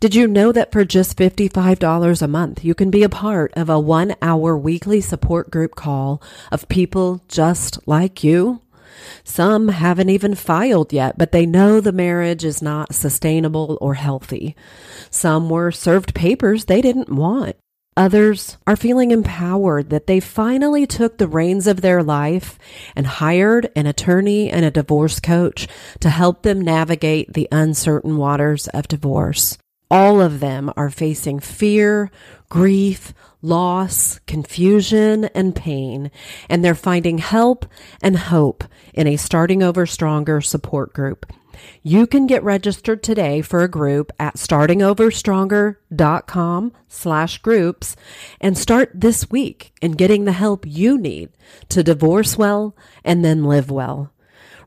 Did 0.00 0.12
you 0.12 0.26
know 0.26 0.50
that 0.50 0.72
for 0.72 0.84
just 0.84 1.16
$55 1.16 2.20
a 2.20 2.26
month, 2.26 2.64
you 2.64 2.74
can 2.74 2.90
be 2.90 3.04
a 3.04 3.08
part 3.08 3.52
of 3.54 3.70
a 3.70 3.78
one 3.78 4.16
hour 4.20 4.58
weekly 4.58 5.00
support 5.00 5.52
group 5.52 5.76
call 5.76 6.20
of 6.50 6.68
people 6.68 7.22
just 7.28 7.78
like 7.86 8.24
you? 8.24 8.60
Some 9.24 9.68
haven't 9.68 10.10
even 10.10 10.34
filed 10.34 10.92
yet, 10.92 11.18
but 11.18 11.32
they 11.32 11.46
know 11.46 11.80
the 11.80 11.92
marriage 11.92 12.44
is 12.44 12.62
not 12.62 12.94
sustainable 12.94 13.78
or 13.80 13.94
healthy. 13.94 14.56
Some 15.10 15.48
were 15.48 15.70
served 15.70 16.14
papers 16.14 16.64
they 16.64 16.80
didn't 16.80 17.08
want. 17.08 17.56
Others 17.96 18.58
are 18.66 18.74
feeling 18.74 19.12
empowered 19.12 19.90
that 19.90 20.08
they 20.08 20.18
finally 20.18 20.84
took 20.84 21.18
the 21.18 21.28
reins 21.28 21.68
of 21.68 21.80
their 21.80 22.02
life 22.02 22.58
and 22.96 23.06
hired 23.06 23.70
an 23.76 23.86
attorney 23.86 24.50
and 24.50 24.64
a 24.64 24.70
divorce 24.70 25.20
coach 25.20 25.68
to 26.00 26.10
help 26.10 26.42
them 26.42 26.60
navigate 26.60 27.32
the 27.32 27.46
uncertain 27.52 28.16
waters 28.16 28.66
of 28.68 28.88
divorce. 28.88 29.58
All 29.90 30.20
of 30.20 30.40
them 30.40 30.72
are 30.76 30.90
facing 30.90 31.38
fear, 31.38 32.10
grief, 32.48 33.14
loss, 33.44 34.18
confusion, 34.26 35.26
and 35.26 35.54
pain, 35.54 36.10
and 36.48 36.64
they're 36.64 36.74
finding 36.74 37.18
help 37.18 37.66
and 38.02 38.16
hope 38.16 38.64
in 38.94 39.06
a 39.06 39.16
Starting 39.16 39.62
Over 39.62 39.84
Stronger 39.86 40.40
support 40.40 40.94
group. 40.94 41.30
You 41.82 42.06
can 42.06 42.26
get 42.26 42.42
registered 42.42 43.02
today 43.02 43.42
for 43.42 43.62
a 43.62 43.68
group 43.68 44.10
at 44.18 44.36
startingoverstronger.com 44.36 46.72
slash 46.88 47.38
groups 47.38 47.96
and 48.40 48.56
start 48.56 48.90
this 48.94 49.28
week 49.30 49.74
in 49.80 49.92
getting 49.92 50.24
the 50.24 50.32
help 50.32 50.64
you 50.66 50.98
need 50.98 51.30
to 51.68 51.84
divorce 51.84 52.36
well 52.36 52.76
and 53.04 53.24
then 53.24 53.44
live 53.44 53.70
well. 53.70 54.12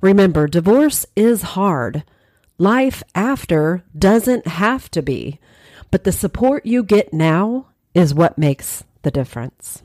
Remember, 0.02 0.48
divorce 0.48 1.06
is 1.16 1.42
hard. 1.42 2.04
Life 2.58 3.04
after 3.14 3.84
doesn't 3.98 4.48
have 4.48 4.90
to 4.92 5.02
be, 5.02 5.40
but 5.92 6.04
the 6.04 6.12
support 6.12 6.66
you 6.66 6.84
get 6.84 7.14
now 7.14 7.68
is 7.98 8.14
what 8.14 8.38
makes 8.38 8.84
the 9.02 9.12
difference. 9.12 9.84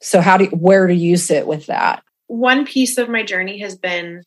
So 0.00 0.20
how 0.20 0.36
do 0.36 0.44
you, 0.44 0.50
where 0.50 0.86
do 0.86 0.92
you 0.94 1.16
sit 1.16 1.46
with 1.46 1.66
that? 1.66 2.02
One 2.26 2.66
piece 2.66 2.98
of 2.98 3.08
my 3.08 3.22
journey 3.22 3.60
has 3.60 3.76
been 3.76 4.22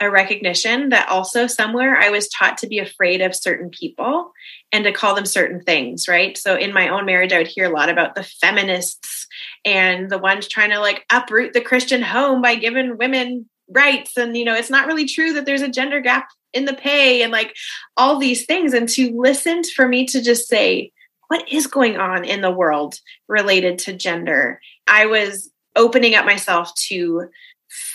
a 0.00 0.10
recognition 0.10 0.90
that 0.90 1.08
also 1.08 1.46
somewhere 1.46 1.96
I 1.96 2.10
was 2.10 2.28
taught 2.28 2.58
to 2.58 2.66
be 2.66 2.78
afraid 2.78 3.20
of 3.20 3.34
certain 3.34 3.70
people 3.70 4.32
and 4.72 4.84
to 4.84 4.92
call 4.92 5.14
them 5.14 5.24
certain 5.24 5.60
things, 5.60 6.08
right? 6.08 6.36
So 6.36 6.56
in 6.56 6.74
my 6.74 6.88
own 6.88 7.06
marriage, 7.06 7.32
I 7.32 7.38
would 7.38 7.48
hear 7.48 7.64
a 7.64 7.74
lot 7.74 7.88
about 7.88 8.14
the 8.14 8.24
feminists 8.24 9.26
and 9.64 10.10
the 10.10 10.18
ones 10.18 10.48
trying 10.48 10.70
to 10.70 10.80
like 10.80 11.04
uproot 11.10 11.52
the 11.52 11.60
Christian 11.60 12.02
home 12.02 12.42
by 12.42 12.56
giving 12.56 12.98
women 12.98 13.48
rights. 13.68 14.16
And, 14.16 14.36
you 14.36 14.44
know, 14.44 14.54
it's 14.54 14.70
not 14.70 14.86
really 14.86 15.06
true 15.06 15.32
that 15.34 15.46
there's 15.46 15.62
a 15.62 15.68
gender 15.68 16.00
gap 16.00 16.28
in 16.54 16.64
the 16.64 16.74
pay 16.74 17.22
and 17.22 17.32
like 17.32 17.54
all 17.96 18.18
these 18.18 18.46
things. 18.46 18.72
And 18.72 18.88
to 18.90 19.12
listen 19.14 19.62
for 19.64 19.88
me 19.88 20.06
to 20.06 20.22
just 20.22 20.48
say, 20.48 20.92
what 21.28 21.50
is 21.52 21.66
going 21.66 21.96
on 21.96 22.24
in 22.24 22.40
the 22.40 22.50
world 22.50 22.98
related 23.28 23.78
to 23.80 23.92
gender? 23.92 24.60
I 24.86 25.06
was 25.06 25.50
opening 25.76 26.14
up 26.14 26.24
myself 26.24 26.72
to 26.88 27.28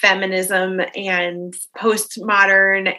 feminism 0.02 0.82
and 0.96 1.54
postmodern 1.78 2.94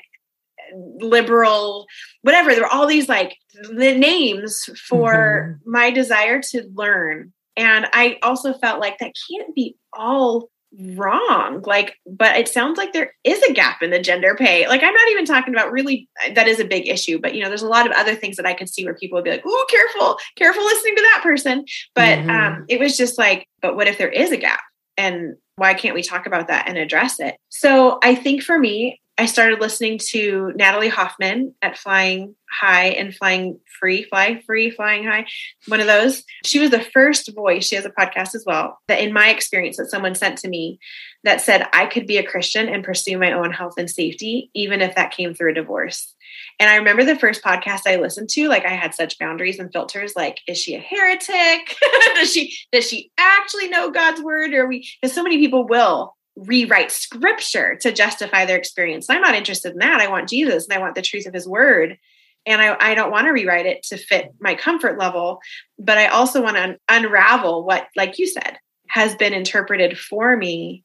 liberal 0.72 1.86
whatever 2.22 2.52
there 2.52 2.62
were 2.62 2.68
all 2.68 2.86
these 2.86 3.08
like 3.08 3.36
the 3.72 3.94
names 3.96 4.70
for 4.88 5.58
mm-hmm. 5.58 5.70
my 5.70 5.90
desire 5.90 6.40
to 6.40 6.62
learn 6.74 7.32
and 7.56 7.86
i 7.92 8.16
also 8.22 8.54
felt 8.54 8.80
like 8.80 8.96
that 8.98 9.12
can't 9.30 9.54
be 9.54 9.76
all 9.92 10.48
wrong 10.94 11.62
like 11.66 11.96
but 12.06 12.36
it 12.36 12.46
sounds 12.46 12.78
like 12.78 12.92
there 12.92 13.12
is 13.24 13.42
a 13.42 13.52
gap 13.52 13.82
in 13.82 13.90
the 13.90 13.98
gender 13.98 14.36
pay. 14.36 14.68
Like 14.68 14.82
i'm 14.82 14.94
not 14.94 15.10
even 15.10 15.24
talking 15.24 15.52
about 15.52 15.72
really 15.72 16.08
that 16.34 16.46
is 16.46 16.60
a 16.60 16.64
big 16.64 16.88
issue 16.88 17.18
but 17.18 17.34
you 17.34 17.42
know 17.42 17.48
there's 17.48 17.62
a 17.62 17.68
lot 17.68 17.86
of 17.86 17.92
other 17.96 18.14
things 18.14 18.36
that 18.36 18.46
i 18.46 18.54
can 18.54 18.68
see 18.68 18.84
where 18.84 18.94
people 18.94 19.16
would 19.16 19.24
be 19.24 19.30
like 19.30 19.42
oh 19.44 19.66
careful 19.68 20.16
careful 20.36 20.64
listening 20.64 20.96
to 20.96 21.02
that 21.02 21.20
person. 21.22 21.64
But 21.94 22.18
mm-hmm. 22.18 22.30
um 22.30 22.64
it 22.68 22.78
was 22.78 22.96
just 22.96 23.18
like 23.18 23.48
but 23.60 23.74
what 23.76 23.88
if 23.88 23.98
there 23.98 24.08
is 24.08 24.30
a 24.30 24.36
gap? 24.36 24.60
And 24.96 25.36
why 25.56 25.74
can't 25.74 25.94
we 25.94 26.02
talk 26.02 26.26
about 26.26 26.48
that 26.48 26.68
and 26.68 26.78
address 26.78 27.18
it? 27.20 27.36
So 27.48 27.98
i 28.02 28.14
think 28.14 28.42
for 28.42 28.58
me 28.58 29.00
I 29.20 29.26
started 29.26 29.60
listening 29.60 29.98
to 30.12 30.50
Natalie 30.56 30.88
Hoffman 30.88 31.54
at 31.60 31.76
Flying 31.76 32.36
High 32.50 32.86
and 32.86 33.14
Flying 33.14 33.60
Free, 33.78 34.04
Fly 34.04 34.40
Free, 34.46 34.70
Flying 34.70 35.04
High, 35.04 35.26
one 35.66 35.78
of 35.78 35.86
those. 35.86 36.24
She 36.46 36.58
was 36.58 36.70
the 36.70 36.80
first 36.80 37.30
voice, 37.34 37.66
she 37.66 37.76
has 37.76 37.84
a 37.84 37.90
podcast 37.90 38.34
as 38.34 38.44
well, 38.46 38.78
that 38.88 39.00
in 39.00 39.12
my 39.12 39.28
experience 39.28 39.76
that 39.76 39.90
someone 39.90 40.14
sent 40.14 40.38
to 40.38 40.48
me 40.48 40.78
that 41.24 41.42
said 41.42 41.68
I 41.74 41.84
could 41.84 42.06
be 42.06 42.16
a 42.16 42.26
Christian 42.26 42.66
and 42.70 42.82
pursue 42.82 43.18
my 43.18 43.32
own 43.32 43.52
health 43.52 43.74
and 43.76 43.90
safety, 43.90 44.50
even 44.54 44.80
if 44.80 44.94
that 44.94 45.12
came 45.12 45.34
through 45.34 45.50
a 45.50 45.54
divorce. 45.54 46.14
And 46.58 46.70
I 46.70 46.76
remember 46.76 47.04
the 47.04 47.18
first 47.18 47.42
podcast 47.42 47.82
I 47.84 47.96
listened 47.96 48.30
to, 48.30 48.48
like 48.48 48.64
I 48.64 48.74
had 48.74 48.94
such 48.94 49.18
boundaries 49.18 49.58
and 49.58 49.70
filters, 49.70 50.14
like, 50.16 50.38
is 50.48 50.56
she 50.56 50.76
a 50.76 50.80
heretic? 50.80 51.76
does 52.14 52.32
she 52.32 52.56
does 52.72 52.88
she 52.88 53.10
actually 53.18 53.68
know 53.68 53.90
God's 53.90 54.22
word? 54.22 54.54
Or 54.54 54.66
we 54.66 54.88
because 55.02 55.14
so 55.14 55.22
many 55.22 55.36
people 55.36 55.68
will 55.68 56.16
rewrite 56.36 56.90
scripture 56.90 57.76
to 57.82 57.92
justify 57.92 58.44
their 58.44 58.56
experience. 58.56 59.10
I'm 59.10 59.20
not 59.20 59.34
interested 59.34 59.72
in 59.72 59.78
that. 59.78 60.00
I 60.00 60.08
want 60.08 60.28
Jesus 60.28 60.66
and 60.66 60.74
I 60.74 60.80
want 60.80 60.94
the 60.94 61.02
truth 61.02 61.26
of 61.26 61.34
his 61.34 61.48
word. 61.48 61.98
And 62.46 62.62
I, 62.62 62.76
I 62.80 62.94
don't 62.94 63.10
want 63.10 63.26
to 63.26 63.32
rewrite 63.32 63.66
it 63.66 63.82
to 63.84 63.98
fit 63.98 64.32
my 64.40 64.54
comfort 64.54 64.98
level, 64.98 65.40
but 65.78 65.98
I 65.98 66.06
also 66.06 66.42
want 66.42 66.56
to 66.56 66.78
unravel 66.88 67.64
what, 67.64 67.88
like 67.96 68.18
you 68.18 68.26
said, 68.26 68.58
has 68.88 69.14
been 69.14 69.34
interpreted 69.34 69.98
for 69.98 70.36
me 70.36 70.84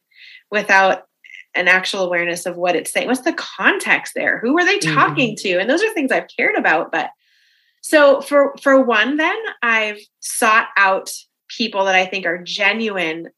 without 0.52 1.04
an 1.56 1.70
actual 1.70 2.02
awareness 2.02 2.46
of 2.46 2.58
what 2.58 2.76
it's 2.76 2.92
saying. 2.92 3.08
What's 3.08 3.22
the 3.22 3.34
context 3.34 4.14
there? 4.16 4.40
Who 4.40 4.58
are 4.60 4.66
they 4.66 4.80
talking 4.80 5.36
mm-hmm. 5.36 5.48
to? 5.48 5.60
And 5.60 5.70
those 5.70 5.82
are 5.82 5.94
things 5.94 6.12
I've 6.12 6.28
cared 6.38 6.56
about. 6.56 6.92
But 6.92 7.10
so 7.82 8.20
for 8.20 8.56
for 8.62 8.84
one, 8.84 9.18
then 9.18 9.38
I've 9.62 10.00
sought 10.20 10.68
out 10.78 11.12
people 11.48 11.86
that 11.86 11.96
I 11.96 12.06
think 12.06 12.26
are 12.26 12.44
genuine 12.44 13.30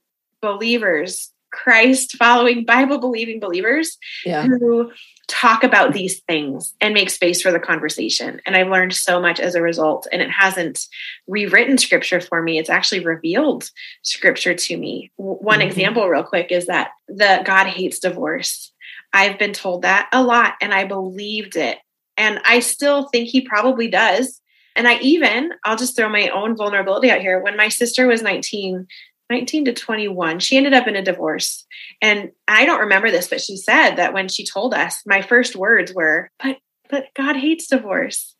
believers 0.41 1.31
Christ 1.57 2.15
following, 2.17 2.63
Bible 2.65 2.99
believing 2.99 3.39
believers 3.39 3.97
Yeah. 4.25 4.43
who 4.43 4.91
talk 5.27 5.63
about 5.63 5.91
these 5.91 6.19
things 6.21 6.73
and 6.79 6.93
make 6.93 7.09
space 7.09 7.41
for 7.41 7.51
the 7.51 7.59
conversation. 7.59 8.39
And 8.45 8.55
I've 8.55 8.69
learned 8.69 8.93
so 8.93 9.19
much 9.19 9.39
as 9.39 9.55
a 9.55 9.61
result. 9.61 10.07
And 10.11 10.21
it 10.21 10.29
hasn't 10.29 10.85
rewritten 11.27 11.77
scripture 11.77 12.21
for 12.21 12.41
me, 12.41 12.59
it's 12.59 12.69
actually 12.69 13.03
revealed 13.03 13.69
scripture 14.03 14.53
to 14.53 14.77
me. 14.77 15.11
One 15.17 15.59
Mhm. 15.59 15.65
example, 15.65 16.07
real 16.07 16.23
quick, 16.23 16.51
is 16.51 16.67
that 16.67 16.91
the 17.07 17.41
God 17.43 17.67
hates 17.67 17.99
divorce. 17.99 18.71
I've 19.11 19.39
been 19.39 19.53
told 19.53 19.81
that 19.81 20.07
a 20.13 20.23
lot 20.23 20.55
and 20.61 20.73
I 20.73 20.85
believed 20.85 21.55
it. 21.57 21.79
And 22.17 22.39
I 22.45 22.59
still 22.59 23.09
think 23.09 23.29
he 23.29 23.41
probably 23.41 23.87
does. 23.87 24.41
And 24.75 24.87
I 24.87 24.99
even, 24.99 25.53
I'll 25.65 25.75
just 25.75 25.95
throw 25.95 26.07
my 26.07 26.29
own 26.29 26.55
vulnerability 26.55 27.09
out 27.09 27.21
here. 27.21 27.39
When 27.41 27.57
my 27.57 27.67
sister 27.67 28.07
was 28.07 28.21
19, 28.21 28.87
19 29.29 29.65
to 29.65 29.73
21, 29.73 30.39
she 30.39 30.57
ended 30.57 30.73
up 30.73 30.87
in 30.87 30.95
a 30.95 31.01
divorce. 31.01 31.65
And 32.01 32.31
I 32.47 32.65
don't 32.65 32.79
remember 32.81 33.11
this, 33.11 33.27
but 33.27 33.41
she 33.41 33.57
said 33.57 33.95
that 33.97 34.13
when 34.13 34.27
she 34.29 34.45
told 34.45 34.73
us, 34.73 35.01
my 35.05 35.21
first 35.21 35.55
words 35.55 35.93
were, 35.93 36.29
but 36.41 36.57
but 36.89 37.07
God 37.15 37.35
hates 37.35 37.67
divorce. 37.67 38.33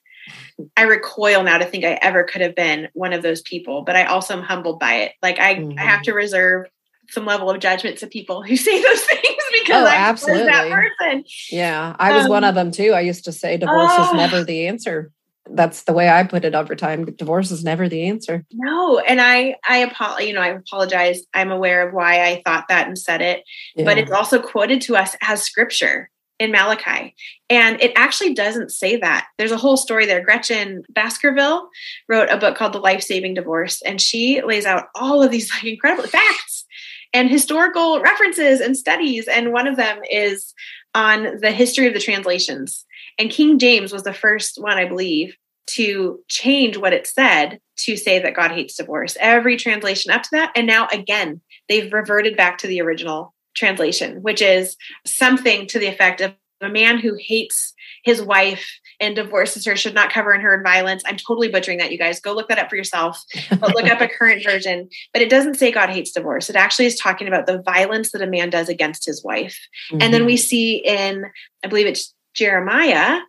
I 0.78 0.84
recoil 0.84 1.44
now 1.44 1.58
to 1.58 1.66
think 1.66 1.84
I 1.84 2.00
ever 2.02 2.24
could 2.24 2.42
have 2.42 2.56
been 2.56 2.88
one 2.94 3.12
of 3.14 3.22
those 3.22 3.42
people, 3.42 3.82
but 3.84 3.96
I 3.98 4.06
also 4.06 4.36
am 4.36 4.42
humbled 4.44 4.80
by 4.80 4.96
it. 5.02 5.14
Like 5.22 5.40
I, 5.40 5.56
Mhm. 5.56 5.78
I 5.78 5.84
have 5.84 6.02
to 6.04 6.14
reserve 6.14 6.68
some 7.10 7.26
level 7.26 7.50
of 7.50 7.60
judgment 7.60 7.98
to 8.00 8.08
people 8.08 8.42
who 8.44 8.56
say 8.68 8.82
those 8.82 9.02
things 9.02 9.22
because 9.52 9.70
Oh, 9.70 9.80
I 9.80 10.12
was 10.12 10.22
that 10.24 10.32
absolutely. 10.32 10.72
person. 10.72 11.24
Yeah. 11.52 11.96
I 12.00 12.14
was 12.18 12.28
one 12.30 12.44
Um, 12.46 12.50
of 12.50 12.56
them 12.56 12.72
too. 12.72 12.94
I 12.94 13.02
used 13.02 13.26
to 13.26 13.32
say 13.34 13.58
divorce 13.58 13.92
is 13.92 14.08
oh. 14.12 14.16
never 14.16 14.44
the 14.44 14.68
answer. 14.68 15.12
That's 15.50 15.84
the 15.84 15.94
way 15.94 16.10
I 16.10 16.24
put 16.24 16.46
it 16.46 16.56
over 16.56 16.76
time. 16.76 17.06
Divorce 17.06 17.52
is 17.52 17.64
never 17.64 17.88
the 17.90 18.08
answer. 18.08 18.46
No, 18.52 19.00
and 19.00 19.22
I, 19.22 19.56
I 19.68 19.78
apologize. 19.78 20.28
You 20.28 20.34
know, 20.34 20.42
I 20.42 20.50
apologize. 20.50 21.22
I'm 21.34 21.52
aware 21.52 21.88
of 21.88 21.94
why 21.94 22.24
I 22.24 22.42
thought 22.46 22.68
that 22.70 22.88
and 22.88 22.98
said 22.98 23.22
it, 23.22 23.44
but 23.76 23.98
it's 23.98 24.12
also 24.12 24.42
quoted 24.42 24.82
to 24.82 24.96
us 24.96 25.16
as 25.22 25.44
scripture 25.44 26.10
in 26.40 26.52
Malachi. 26.52 27.16
And 27.50 27.82
it 27.82 27.94
actually 27.96 28.34
doesn't 28.34 28.72
say 28.72 28.98
that. 28.98 29.28
There's 29.38 29.52
a 29.52 29.58
whole 29.58 29.78
story 29.78 30.06
there. 30.06 30.24
Gretchen 30.24 30.84
Baskerville 30.90 31.70
wrote 32.08 32.30
a 32.30 32.38
book 32.38 32.58
called 32.58 32.74
The 32.74 32.80
Life 32.80 33.02
Saving 33.02 33.34
Divorce, 33.34 33.82
and 33.82 34.00
she 34.00 34.42
lays 34.42 34.66
out 34.66 34.86
all 34.96 35.24
of 35.24 35.32
these 35.32 35.52
like 35.52 35.66
incredible 35.66 36.08
facts 36.08 36.66
and 37.14 37.30
historical 37.30 38.02
references 38.02 38.60
and 38.60 38.78
studies. 38.78 39.28
And 39.28 39.52
one 39.52 39.68
of 39.68 39.78
them 39.78 40.00
is 40.10 40.54
on 40.94 41.38
the 41.42 41.52
history 41.52 41.88
of 41.88 41.94
the 41.94 42.00
translations. 42.00 42.86
And 43.18 43.30
King 43.30 43.60
James 43.60 43.92
was 43.92 44.04
the 44.04 44.14
first 44.14 44.62
one, 44.62 44.78
I 44.78 44.86
believe, 44.86 45.36
to 45.72 46.20
change 46.28 46.78
what 46.78 46.94
it 46.94 47.08
said 47.08 47.60
to 47.78 47.98
say 47.98 48.20
that 48.20 48.36
God 48.36 48.52
hates 48.52 48.78
divorce. 48.78 49.18
Every 49.20 49.58
translation 49.58 50.12
up 50.12 50.24
to 50.24 50.30
that. 50.32 50.52
And 50.56 50.66
now 50.66 50.88
again, 50.92 51.42
they've 51.68 51.92
reverted 51.92 52.38
back 52.38 52.58
to 52.60 52.68
the 52.68 52.82
original 52.82 53.34
translation, 53.56 54.22
which 54.22 54.42
is 54.42 54.78
something 55.06 55.68
to 55.68 55.80
the 55.80 55.88
effect 55.88 56.22
of 56.22 56.34
a 56.62 56.70
man 56.70 56.98
who 56.98 57.16
hates 57.20 57.74
his 58.04 58.20
wife 58.22 58.68
and 59.00 59.16
divorces 59.16 59.66
her 59.66 59.76
should 59.76 59.94
not 59.94 60.12
cover 60.12 60.34
in 60.34 60.42
her 60.42 60.56
in 60.56 60.64
violence. 60.64 61.04
I'm 61.06 61.18
totally 61.18 61.50
butchering 61.50 61.78
that, 61.78 61.92
you 61.92 62.00
guys. 62.00 62.20
Go 62.20 62.34
look 62.34 62.48
that 62.50 62.58
up 62.58 62.70
for 62.70 62.76
yourself. 62.76 63.22
But 63.60 63.76
look 63.76 63.86
up 63.86 64.02
a 64.02 64.08
current 64.08 64.44
version. 64.44 64.90
But 65.14 65.22
it 65.22 65.30
doesn't 65.30 65.56
say 65.56 65.72
God 65.72 65.90
hates 65.90 66.12
divorce. 66.12 66.50
It 66.50 66.56
actually 66.56 66.88
is 66.88 66.98
talking 66.98 67.28
about 67.28 67.46
the 67.46 67.62
violence 67.62 68.12
that 68.12 68.24
a 68.24 68.28
man 68.28 68.50
does 68.50 68.70
against 68.70 69.06
his 69.06 69.24
wife. 69.24 69.60
And 69.92 70.12
then 70.12 70.24
Mhm. 70.24 70.26
we 70.26 70.38
see 70.38 70.78
in, 70.78 71.26
I 71.64 71.68
believe 71.68 71.86
it's 71.86 72.16
Jeremiah, 72.38 73.20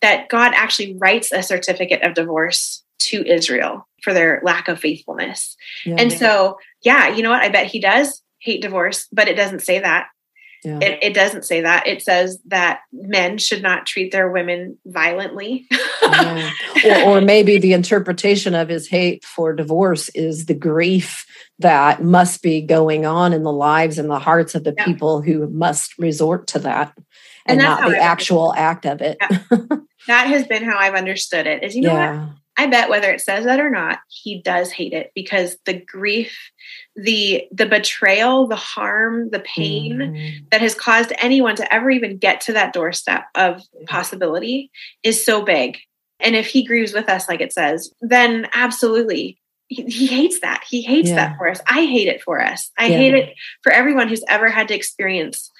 that 0.00 0.28
God 0.28 0.52
actually 0.54 0.96
writes 0.96 1.30
a 1.32 1.42
certificate 1.42 2.02
of 2.02 2.14
divorce 2.14 2.82
to 3.00 3.24
Israel 3.26 3.86
for 4.02 4.12
their 4.12 4.40
lack 4.42 4.68
of 4.68 4.80
faithfulness. 4.80 5.56
Yeah. 5.84 5.96
And 5.98 6.12
so, 6.12 6.58
yeah, 6.82 7.08
you 7.08 7.22
know 7.22 7.30
what? 7.30 7.42
I 7.42 7.50
bet 7.50 7.66
he 7.66 7.80
does 7.80 8.22
hate 8.40 8.62
divorce, 8.62 9.06
but 9.12 9.28
it 9.28 9.34
doesn't 9.34 9.62
say 9.62 9.78
that. 9.80 10.06
Yeah. 10.62 10.78
It, 10.80 10.98
it 11.02 11.14
doesn't 11.14 11.44
say 11.44 11.60
that. 11.60 11.86
It 11.86 12.00
says 12.00 12.38
that 12.46 12.80
men 12.90 13.36
should 13.36 13.62
not 13.62 13.84
treat 13.84 14.12
their 14.12 14.30
women 14.30 14.78
violently. 14.86 15.66
Yeah. 16.02 16.50
or, 16.86 17.18
or 17.18 17.20
maybe 17.20 17.58
the 17.58 17.74
interpretation 17.74 18.54
of 18.54 18.68
his 18.70 18.88
hate 18.88 19.24
for 19.24 19.52
divorce 19.52 20.08
is 20.14 20.46
the 20.46 20.54
grief 20.54 21.26
that 21.58 22.02
must 22.02 22.42
be 22.42 22.62
going 22.62 23.04
on 23.04 23.32
in 23.34 23.42
the 23.42 23.52
lives 23.52 23.98
and 23.98 24.08
the 24.08 24.18
hearts 24.18 24.54
of 24.54 24.64
the 24.64 24.74
Yeah. 24.76 24.84
people 24.86 25.20
who 25.20 25.48
must 25.50 25.98
resort 25.98 26.46
to 26.48 26.58
that 26.60 26.96
And 27.46 27.60
and, 27.60 27.68
not 27.68 27.88
the 27.90 27.96
I- 27.96 28.00
actual 28.00 28.54
act 28.54 28.86
of 28.86 29.00
it. 29.02 29.18
that 30.06 30.26
has 30.26 30.46
been 30.46 30.64
how 30.64 30.78
I've 30.78 30.94
understood 30.94 31.46
it. 31.46 31.62
Is 31.62 31.74
you 31.76 31.82
know 31.82 31.94
what? 31.94 32.28
I 32.56 32.66
bet 32.66 32.88
whether 32.88 33.10
it 33.10 33.20
says 33.20 33.44
that 33.46 33.58
or 33.58 33.68
not, 33.68 33.98
he 34.08 34.40
does 34.40 34.70
hate 34.70 34.92
it 34.92 35.10
because 35.14 35.56
the 35.66 35.74
grief, 35.74 36.38
the 36.94 37.44
the 37.50 37.66
betrayal, 37.66 38.46
the 38.46 38.54
harm, 38.56 39.30
the 39.30 39.40
pain 39.40 39.98
Mhm. 39.98 40.50
that 40.52 40.60
has 40.60 40.74
caused 40.74 41.12
anyone 41.18 41.56
to 41.56 41.74
ever 41.74 41.90
even 41.90 42.16
get 42.18 42.40
to 42.42 42.52
that 42.52 42.72
doorstep 42.72 43.24
of 43.34 43.60
possibility 43.86 44.70
is 45.02 45.24
so 45.24 45.42
big. 45.42 45.78
And 46.20 46.36
if 46.36 46.46
he 46.46 46.64
grieves 46.64 46.92
with 46.92 47.08
us, 47.08 47.28
like 47.28 47.40
it 47.40 47.52
says, 47.52 47.92
then 48.00 48.46
absolutely. 48.54 49.40
He, 49.66 49.82
he 49.84 50.06
hates 50.06 50.40
that. 50.40 50.62
He 50.68 50.82
hates 50.82 51.08
Yeah. 51.08 51.16
that 51.16 51.36
for 51.38 51.48
us. 51.48 51.60
I 51.66 51.86
hate 51.86 52.06
it 52.06 52.22
for 52.22 52.40
us. 52.40 52.70
I 52.78 52.86
Yeah. 52.86 52.96
hate 52.98 53.14
it 53.14 53.34
for 53.62 53.72
everyone 53.72 54.08
who's 54.08 54.22
ever 54.28 54.48
had 54.48 54.68
to 54.68 54.74
experience 54.74 55.50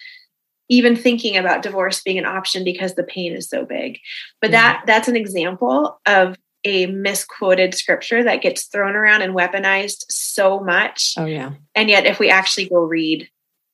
even 0.69 0.97
thinking 0.97 1.37
about 1.37 1.63
divorce 1.63 2.03
being 2.03 2.19
an 2.19 2.25
option 2.25 2.65
because 2.65 2.95
the 2.95 3.03
pain 3.03 3.35
is 3.35 3.49
so 3.49 3.65
big. 3.65 3.99
But 4.41 4.51
that 4.53 4.85
that's 4.87 5.09
an 5.09 5.17
example 5.17 6.01
of 6.07 6.37
a 6.65 6.87
misquoted 6.87 7.75
scripture 7.75 8.25
that 8.25 8.41
gets 8.41 8.65
thrown 8.65 8.97
around 8.97 9.23
and 9.23 9.35
weaponized 9.35 10.05
so 10.09 10.61
much. 10.61 11.15
Oh 11.17 11.27
yeah. 11.27 11.53
and 11.75 11.89
yet 11.89 12.07
if 12.07 12.19
we 12.19 12.31
actually 12.31 12.69
go 12.69 12.79
read 12.79 13.29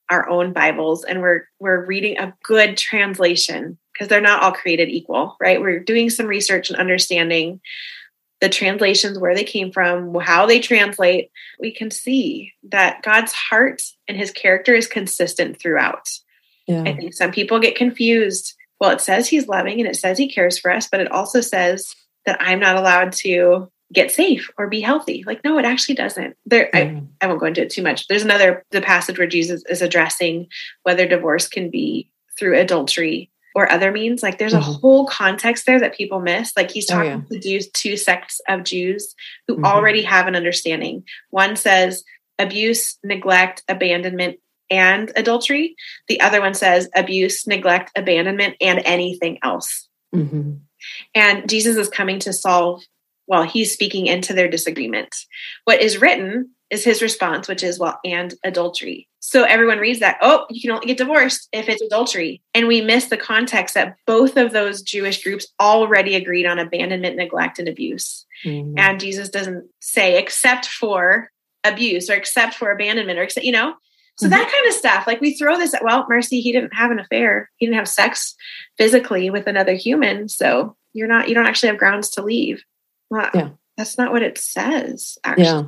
our 0.09 0.27
own 0.29 0.51
bibles 0.51 1.05
and 1.05 1.21
we're 1.21 1.47
we're 1.59 1.85
reading 1.85 2.17
a 2.17 2.33
good 2.43 2.75
translation 2.77 3.77
because 3.93 4.09
they're 4.09 4.19
not 4.19 4.43
all 4.43 4.51
created 4.51 4.89
equal 4.89 5.37
right? 5.39 5.61
We're 5.61 5.79
doing 5.79 6.09
some 6.09 6.27
research 6.27 6.69
and 6.69 6.79
understanding 6.79 7.61
the 8.41 8.49
translations 8.49 9.19
where 9.19 9.35
they 9.35 9.43
came 9.43 9.71
from 9.71 10.15
how 10.15 10.47
they 10.47 10.59
translate. 10.59 11.29
We 11.59 11.71
can 11.71 11.91
see 11.91 12.53
that 12.63 13.03
god's 13.03 13.31
heart 13.31 13.83
and 14.07 14.17
his 14.17 14.31
character 14.31 14.73
is 14.73 14.87
consistent 14.87 15.61
throughout 15.61 16.09
Yeah. 16.67 16.83
i 16.85 16.93
think 16.95 17.13
some 17.13 17.31
people 17.31 17.59
get 17.59 17.75
confused 17.75 18.53
well 18.79 18.91
it 18.91 19.01
says 19.01 19.27
he's 19.27 19.47
loving 19.47 19.79
and 19.79 19.89
it 19.89 19.95
says 19.95 20.17
he 20.17 20.31
cares 20.31 20.57
for 20.57 20.71
us 20.71 20.87
but 20.91 20.99
it 21.01 21.11
also 21.11 21.41
says 21.41 21.93
that 22.25 22.37
i'm 22.41 22.59
not 22.59 22.75
allowed 22.75 23.11
to 23.13 23.69
get 23.93 24.09
safe 24.11 24.49
or 24.57 24.67
be 24.67 24.79
healthy 24.79 25.23
like 25.25 25.43
no 25.43 25.57
it 25.57 25.65
actually 25.65 25.95
doesn't 25.95 26.35
there 26.45 26.69
I, 26.73 26.81
Mm. 26.83 27.07
I 27.19 27.27
won't 27.27 27.39
go 27.39 27.45
into 27.47 27.61
it 27.61 27.69
too 27.69 27.83
much. 27.83 28.07
There's 28.07 28.23
another 28.23 28.63
the 28.71 28.81
passage 28.81 29.17
where 29.19 29.27
Jesus 29.27 29.63
is 29.69 29.81
addressing 29.81 30.47
whether 30.83 31.05
divorce 31.07 31.47
can 31.47 31.69
be 31.69 32.09
through 32.39 32.57
adultery 32.57 33.29
or 33.53 33.69
other 33.71 33.91
means. 33.91 34.23
Like 34.23 34.37
there's 34.39 34.53
a 34.53 34.59
Mhm. 34.59 34.79
whole 34.79 35.05
context 35.07 35.65
there 35.65 35.79
that 35.81 35.93
people 35.93 36.19
miss. 36.21 36.53
Like 36.55 36.71
he's 36.71 36.89
Oh, 36.89 36.95
talking 36.95 37.25
to 37.29 37.37
Jews, 37.39 37.69
two 37.71 37.97
sects 37.97 38.39
of 38.47 38.63
Jews 38.63 39.13
who 39.47 39.57
Mhm. 39.57 39.65
already 39.65 40.01
have 40.03 40.25
an 40.27 40.35
understanding. 40.37 41.03
One 41.31 41.55
says 41.57 42.03
abuse, 42.39 42.97
neglect, 43.03 43.61
abandonment, 43.67 44.37
and 44.71 45.11
adultery. 45.15 45.75
The 46.07 46.21
other 46.21 46.41
one 46.41 46.55
says 46.55 46.89
abuse, 46.95 47.45
neglect, 47.45 47.91
abandonment, 47.95 48.55
and 48.59 48.81
anything 48.85 49.37
else. 49.43 49.87
Mhm. 50.15 50.61
And 51.13 51.47
Jesus 51.47 51.77
is 51.77 51.89
coming 51.89 52.17
to 52.19 52.33
solve, 52.33 52.83
well, 53.27 53.43
he's 53.43 53.71
speaking 53.71 54.07
into 54.07 54.33
their 54.33 54.47
disagreement. 54.47 55.15
What 55.65 55.81
is 55.81 55.99
written 55.99 56.51
is 56.71 56.83
his 56.85 57.01
response, 57.01 57.47
which 57.47 57.63
is, 57.63 57.77
well, 57.77 57.99
and 58.05 58.33
adultery. 58.43 59.07
So 59.19 59.43
everyone 59.43 59.77
reads 59.77 59.99
that, 59.99 60.17
oh, 60.21 60.45
you 60.49 60.61
can 60.61 60.71
only 60.71 60.87
get 60.87 60.97
divorced 60.97 61.49
if 61.51 61.69
it's 61.69 61.81
adultery. 61.81 62.41
And 62.55 62.67
we 62.67 62.81
miss 62.81 63.05
the 63.05 63.17
context 63.17 63.75
that 63.75 63.95
both 64.07 64.37
of 64.37 64.51
those 64.53 64.81
Jewish 64.81 65.21
groups 65.21 65.47
already 65.59 66.15
agreed 66.15 66.45
on 66.45 66.59
abandonment, 66.59 67.17
neglect, 67.17 67.59
and 67.59 67.67
abuse. 67.67 68.25
Mhm. 68.45 68.73
And 68.77 68.99
Jesus 68.99 69.29
doesn't 69.29 69.69
say, 69.81 70.17
except 70.17 70.65
for 70.65 71.29
abuse 71.63 72.09
or 72.09 72.15
except 72.15 72.55
for 72.55 72.71
abandonment 72.71 73.19
or, 73.19 73.23
except, 73.23 73.45
you 73.45 73.51
know, 73.51 73.75
so 74.17 74.27
that 74.27 74.39
mm-hmm. 74.39 74.51
kind 74.51 74.67
of 74.67 74.73
stuff. 74.73 75.07
Like 75.07 75.21
we 75.21 75.33
throw 75.33 75.57
this 75.57 75.73
at, 75.73 75.83
well, 75.83 76.05
Mercy, 76.07 76.41
he 76.41 76.51
didn't 76.51 76.73
have 76.73 76.91
an 76.91 76.99
affair. 76.99 77.49
He 77.57 77.65
didn't 77.65 77.77
have 77.77 77.87
sex 77.87 78.35
physically 78.77 79.29
with 79.29 79.47
another 79.47 79.73
human. 79.73 80.29
So 80.29 80.75
you're 80.93 81.07
not, 81.07 81.27
you 81.27 81.35
don't 81.35 81.47
actually 81.47 81.69
have 81.69 81.79
grounds 81.79 82.09
to 82.11 82.23
leave. 82.23 82.63
Well, 83.09 83.29
Yeah. 83.33 83.49
That's 83.77 83.97
not 83.97 84.11
what 84.11 84.21
it 84.21 84.37
says, 84.37 85.17
actually. 85.23 85.45
Yeah. 85.45 85.63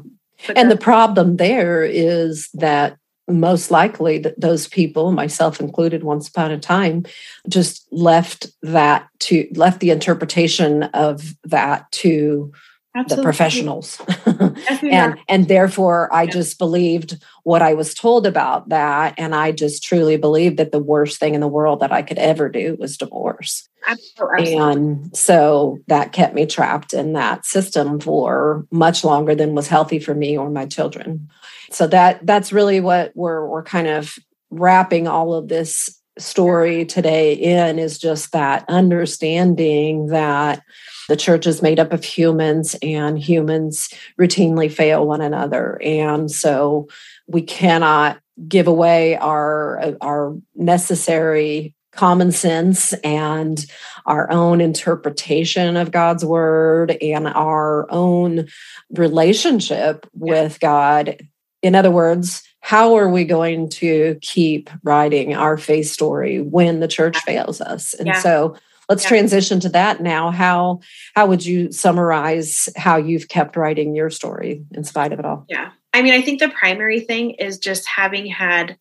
But 0.45 0.57
And 0.57 0.70
the 0.70 0.78
problem 0.78 1.38
there 1.38 1.84
is 1.84 2.49
that 2.53 2.97
most 3.28 3.72
likely 3.72 4.17
that 4.20 4.39
those 4.39 4.67
people, 4.67 5.11
myself 5.13 5.59
included, 5.59 6.03
once 6.03 6.28
upon 6.28 6.51
a 6.51 6.59
time, 6.59 7.05
just 7.47 7.88
left 7.91 8.47
that 8.61 9.07
to 9.20 9.47
left 9.55 9.80
the 9.80 9.89
interpretation 9.89 10.84
of 10.84 11.34
that 11.45 11.89
to 11.93 12.51
the 12.93 13.21
professionals. 13.23 14.01
And 14.91 15.17
and 15.27 15.47
therefore 15.47 16.13
I 16.13 16.23
Yeah. 16.23 16.31
just 16.31 16.57
believed 16.59 17.17
what 17.43 17.61
I 17.61 17.73
was 17.73 17.93
told 17.93 18.27
about 18.27 18.69
that. 18.69 19.15
And 19.17 19.33
I 19.33 19.51
just 19.51 19.83
truly 19.83 20.17
believed 20.17 20.57
that 20.57 20.71
the 20.71 20.79
worst 20.79 21.19
thing 21.19 21.33
in 21.33 21.41
the 21.41 21.47
world 21.47 21.79
that 21.79 21.91
I 21.91 22.01
could 22.03 22.17
ever 22.19 22.49
do 22.49 22.75
was 22.79 22.97
divorce. 22.97 23.67
Absolutely. 23.87 24.55
And 24.55 25.15
so 25.15 25.79
that 25.87 26.13
kept 26.13 26.35
me 26.35 26.45
trapped 26.45 26.93
in 26.93 27.13
that 27.13 27.45
system 27.45 27.99
for 27.99 28.65
much 28.71 29.03
longer 29.03 29.35
than 29.35 29.55
was 29.55 29.67
healthy 29.67 29.99
for 29.99 30.13
me 30.13 30.37
or 30.37 30.49
my 30.49 30.65
children. 30.65 31.29
So 31.71 31.87
that 31.87 32.25
that's 32.25 32.53
really 32.53 32.79
what 32.79 33.11
we're 33.15 33.47
we're 33.47 33.63
kind 33.63 33.87
of 33.87 34.15
wrapping 34.51 35.07
all 35.07 35.33
of 35.33 35.47
this 35.47 35.99
story 36.19 36.85
today 36.85 37.33
in 37.33 37.79
is 37.79 37.97
just 37.97 38.31
that 38.33 38.63
understanding 38.69 40.07
that 40.07 40.61
the 41.10 41.18
church 41.18 41.45
is 41.47 41.62
made 41.62 41.80
up 41.80 41.91
of 41.93 42.04
humans 42.04 42.76
and 42.82 43.20
humans 43.20 43.93
routinely 44.20 44.72
fail 44.72 45.06
one 45.06 45.22
another 45.22 45.80
and 45.84 46.32
so 46.32 46.88
we 47.28 47.41
cannot 47.41 48.20
give 48.47 48.68
away 48.68 49.16
our 49.18 49.95
our 50.01 50.36
necessary 50.56 51.76
common 51.95 52.32
sense 52.32 52.93
and 53.04 53.66
our 54.06 54.30
own 54.32 54.62
interpretation 54.62 55.78
of 55.78 55.91
God's 55.91 56.26
word 56.26 56.91
and 57.01 57.28
our 57.28 57.89
own 57.91 58.47
relationship 58.91 60.08
with 60.14 60.60
God. 60.60 61.22
In 61.62 61.76
other 61.76 61.91
words, 61.91 62.43
how 62.60 62.95
are 62.95 63.10
we 63.10 63.26
going 63.26 63.70
to 63.70 64.18
keep 64.22 64.70
writing 64.84 65.36
our 65.36 65.58
faith 65.58 65.88
story 65.88 66.41
when 66.41 66.80
the 66.80 66.88
church 66.88 67.18
fails 67.20 67.62
us? 67.62 67.93
And 67.93 68.08
yeah. 68.08 68.20
so 68.20 68.56
let's 68.93 69.03
yeah. 69.05 69.09
transition 69.09 69.59
to 69.59 69.69
that 69.69 70.01
now. 70.01 70.29
How 70.29 70.81
how 71.15 71.25
would 71.25 71.43
you 71.43 71.71
summarize 71.71 72.69
how 72.77 72.97
you've 72.97 73.27
kept 73.27 73.55
writing 73.55 73.95
your 73.95 74.11
story 74.11 74.63
in 74.71 74.83
spite 74.83 75.11
of 75.11 75.19
it 75.19 75.25
all? 75.25 75.45
Yeah. 75.49 75.71
I 75.93 76.01
mean, 76.03 76.13
I 76.13 76.21
think 76.21 76.39
the 76.39 76.49
primary 76.49 76.99
thing 76.99 77.31
is 77.31 77.57
just 77.57 77.87
having 77.87 78.27
had 78.27 78.77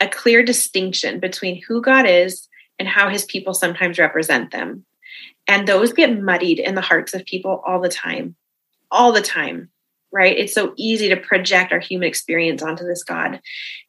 a 0.00 0.08
clear 0.08 0.44
distinction 0.44 1.18
between 1.18 1.60
who 1.66 1.82
God 1.82 2.06
is 2.06 2.48
and 2.78 2.86
how 2.86 3.08
his 3.08 3.24
people 3.24 3.52
sometimes 3.52 3.98
represent 3.98 4.52
them. 4.52 4.84
And 5.48 5.66
those 5.66 5.92
get 5.92 6.20
muddied 6.20 6.60
in 6.60 6.76
the 6.76 6.80
hearts 6.80 7.14
of 7.14 7.24
people 7.24 7.62
all 7.66 7.80
the 7.80 7.88
time, 7.88 8.36
all 8.90 9.12
the 9.12 9.22
time, 9.22 9.70
right? 10.12 10.36
It's 10.36 10.54
so 10.54 10.72
easy 10.76 11.08
to 11.08 11.16
project 11.16 11.72
our 11.72 11.78
human 11.80 12.08
experience 12.08 12.62
onto 12.62 12.84
this 12.84 13.04
God. 13.04 13.40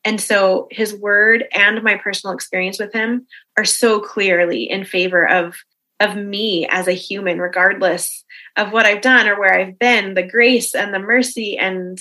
And 0.03 0.19
so 0.19 0.67
his 0.71 0.93
word 0.93 1.45
and 1.53 1.83
my 1.83 1.95
personal 1.95 2.33
experience 2.33 2.79
with 2.79 2.93
him 2.93 3.25
are 3.57 3.65
so 3.65 3.99
clearly 3.99 4.69
in 4.69 4.83
favor 4.83 5.27
of 5.27 5.55
of 6.01 6.15
me 6.15 6.65
as 6.69 6.87
a 6.87 6.93
human 6.93 7.39
regardless 7.39 8.23
of 8.55 8.71
what 8.71 8.85
I've 8.85 9.01
done 9.01 9.27
or 9.27 9.37
where 9.37 9.53
I've 9.53 9.77
been 9.77 10.13
the 10.13 10.23
grace 10.23 10.73
and 10.73 10.93
the 10.93 10.99
mercy 10.99 11.57
and 11.57 11.99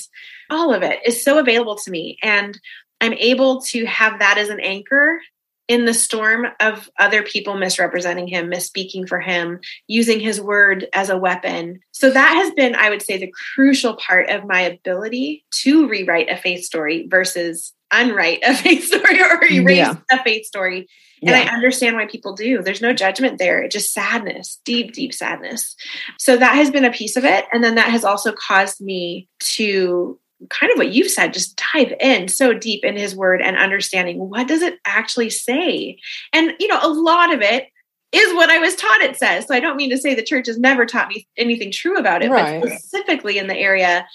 all 0.51 0.73
of 0.73 0.85
it 0.85 1.01
is 1.05 1.25
so 1.25 1.39
available 1.39 1.75
to 1.75 1.91
me 1.91 2.17
and 2.23 2.57
I'm 3.01 3.15
able 3.15 3.61
to 3.63 3.87
have 3.87 4.21
that 4.21 4.39
as 4.39 4.51
an 4.51 4.61
anchor 4.61 5.21
in 5.69 5.85
the 5.85 5.95
storm 5.95 6.47
of 6.61 6.91
other 6.99 7.23
people 7.23 7.57
misrepresenting 7.57 8.27
him, 8.27 8.51
misspeaking 8.51 9.07
for 9.07 9.21
him, 9.21 9.61
using 9.87 10.19
his 10.19 10.41
word 10.41 10.89
as 10.95 11.11
a 11.11 11.19
weapon. 11.19 11.81
So 11.93 12.11
that 12.11 12.35
has 12.35 12.53
been, 12.53 12.75
I 12.75 12.89
would 12.89 13.03
say, 13.03 13.19
the 13.19 13.33
crucial 13.55 13.95
part 13.97 14.31
of 14.31 14.47
my 14.47 14.63
ability 14.63 15.45
to 15.63 15.87
rewrite 15.87 16.31
a 16.31 16.37
faith 16.39 16.65
story 16.65 17.07
versus 17.07 17.75
unwrite 17.93 18.41
a 18.43 18.55
faith 18.57 18.85
story 18.85 19.21
or 19.21 19.45
erase 19.45 19.77
yeah. 19.77 19.97
a 20.11 20.23
faith 20.23 20.47
story. 20.47 20.89
And 21.21 21.31
yeah. 21.31 21.51
I 21.51 21.55
understand 21.55 21.97
why 21.97 22.07
people 22.07 22.35
do. 22.35 22.63
There's 22.63 22.83
no 22.83 22.93
judgment 22.93 23.39
there, 23.39 23.63
it's 23.63 23.75
just 23.75 23.93
sadness, 23.93 24.61
deep, 24.65 24.93
deep 24.93 25.13
sadness. 25.13 25.77
So 26.19 26.37
that 26.37 26.55
has 26.55 26.71
been 26.71 26.85
a 26.85 26.93
piece 26.93 27.17
of 27.17 27.25
it. 27.25 27.45
And 27.53 27.63
then 27.63 27.75
that 27.75 27.91
has 27.91 28.05
also 28.05 28.33
caused 28.33 28.81
me 28.81 29.29
to 29.41 30.19
kind 30.51 30.73
of 30.73 30.79
what 30.79 30.93
you've 30.93 31.11
said 31.11 31.33
just 31.33 31.61
dive 31.75 31.93
in 32.01 32.29
so 32.29 32.53
deep 32.53 32.85
in 32.85 32.97
his 32.97 33.15
word 33.15 33.41
and 33.43 33.57
understanding 33.57 34.19
what 34.19 34.47
does 34.47 34.63
it 34.63 34.79
actually 34.85 35.31
say 35.31 35.99
and 36.33 36.53
you 36.61 36.69
know 36.69 36.79
a 36.83 36.89
lot 36.89 37.33
of 37.33 37.41
it 37.41 37.67
is 38.13 38.35
what 38.35 38.51
i 38.51 38.59
was 38.59 38.77
taught 38.77 39.01
it 39.01 39.17
says 39.17 39.47
so 39.47 39.55
i 39.55 39.61
don't 39.61 39.77
mean 39.77 39.91
to 39.91 39.99
say 39.99 40.15
the 40.15 40.23
church 40.23 40.47
has 40.47 40.59
never 40.59 40.87
taught 40.87 41.09
me 41.09 41.27
anything 41.37 41.73
true 41.73 41.97
about 41.97 42.23
it 42.23 42.31
right. 42.31 42.63
but 42.63 42.71
specifically 42.71 43.39
in 43.39 43.49
the 43.49 43.57
area 43.57 44.07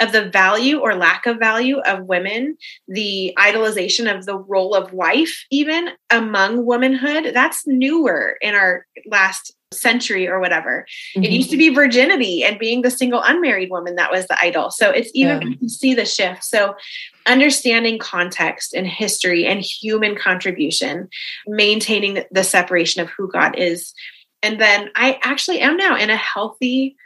of 0.00 0.12
the 0.12 0.28
value 0.30 0.78
or 0.78 0.94
lack 0.94 1.26
of 1.26 1.38
value 1.38 1.78
of 1.80 2.06
women, 2.06 2.56
the 2.88 3.34
idolization 3.38 4.12
of 4.12 4.24
the 4.24 4.36
role 4.36 4.74
of 4.74 4.92
wife, 4.92 5.44
even 5.50 5.90
among 6.08 6.64
womanhood, 6.64 7.32
that's 7.34 7.66
newer 7.66 8.36
in 8.40 8.54
our 8.54 8.86
last 9.06 9.54
century 9.72 10.26
or 10.26 10.40
whatever. 10.40 10.84
Mm-hmm. 11.14 11.24
It 11.24 11.30
used 11.30 11.50
to 11.50 11.56
be 11.56 11.68
virginity 11.68 12.42
and 12.42 12.58
being 12.58 12.82
the 12.82 12.90
single 12.90 13.22
unmarried 13.22 13.70
woman 13.70 13.96
that 13.96 14.10
was 14.10 14.26
the 14.26 14.36
idol. 14.40 14.70
So 14.70 14.90
it's 14.90 15.10
even 15.14 15.42
yeah. 15.42 15.56
you 15.60 15.68
see 15.68 15.94
the 15.94 16.04
shift. 16.04 16.44
So 16.44 16.74
understanding 17.26 17.98
context 17.98 18.74
and 18.74 18.86
history 18.86 19.46
and 19.46 19.60
human 19.60 20.16
contribution, 20.16 21.08
maintaining 21.46 22.24
the 22.30 22.42
separation 22.44 23.00
of 23.00 23.10
who 23.10 23.30
God 23.30 23.56
is. 23.58 23.94
And 24.42 24.60
then 24.60 24.90
I 24.96 25.18
actually 25.22 25.60
am 25.60 25.76
now 25.76 25.96
in 25.96 26.10
a 26.10 26.16
healthy 26.16 26.96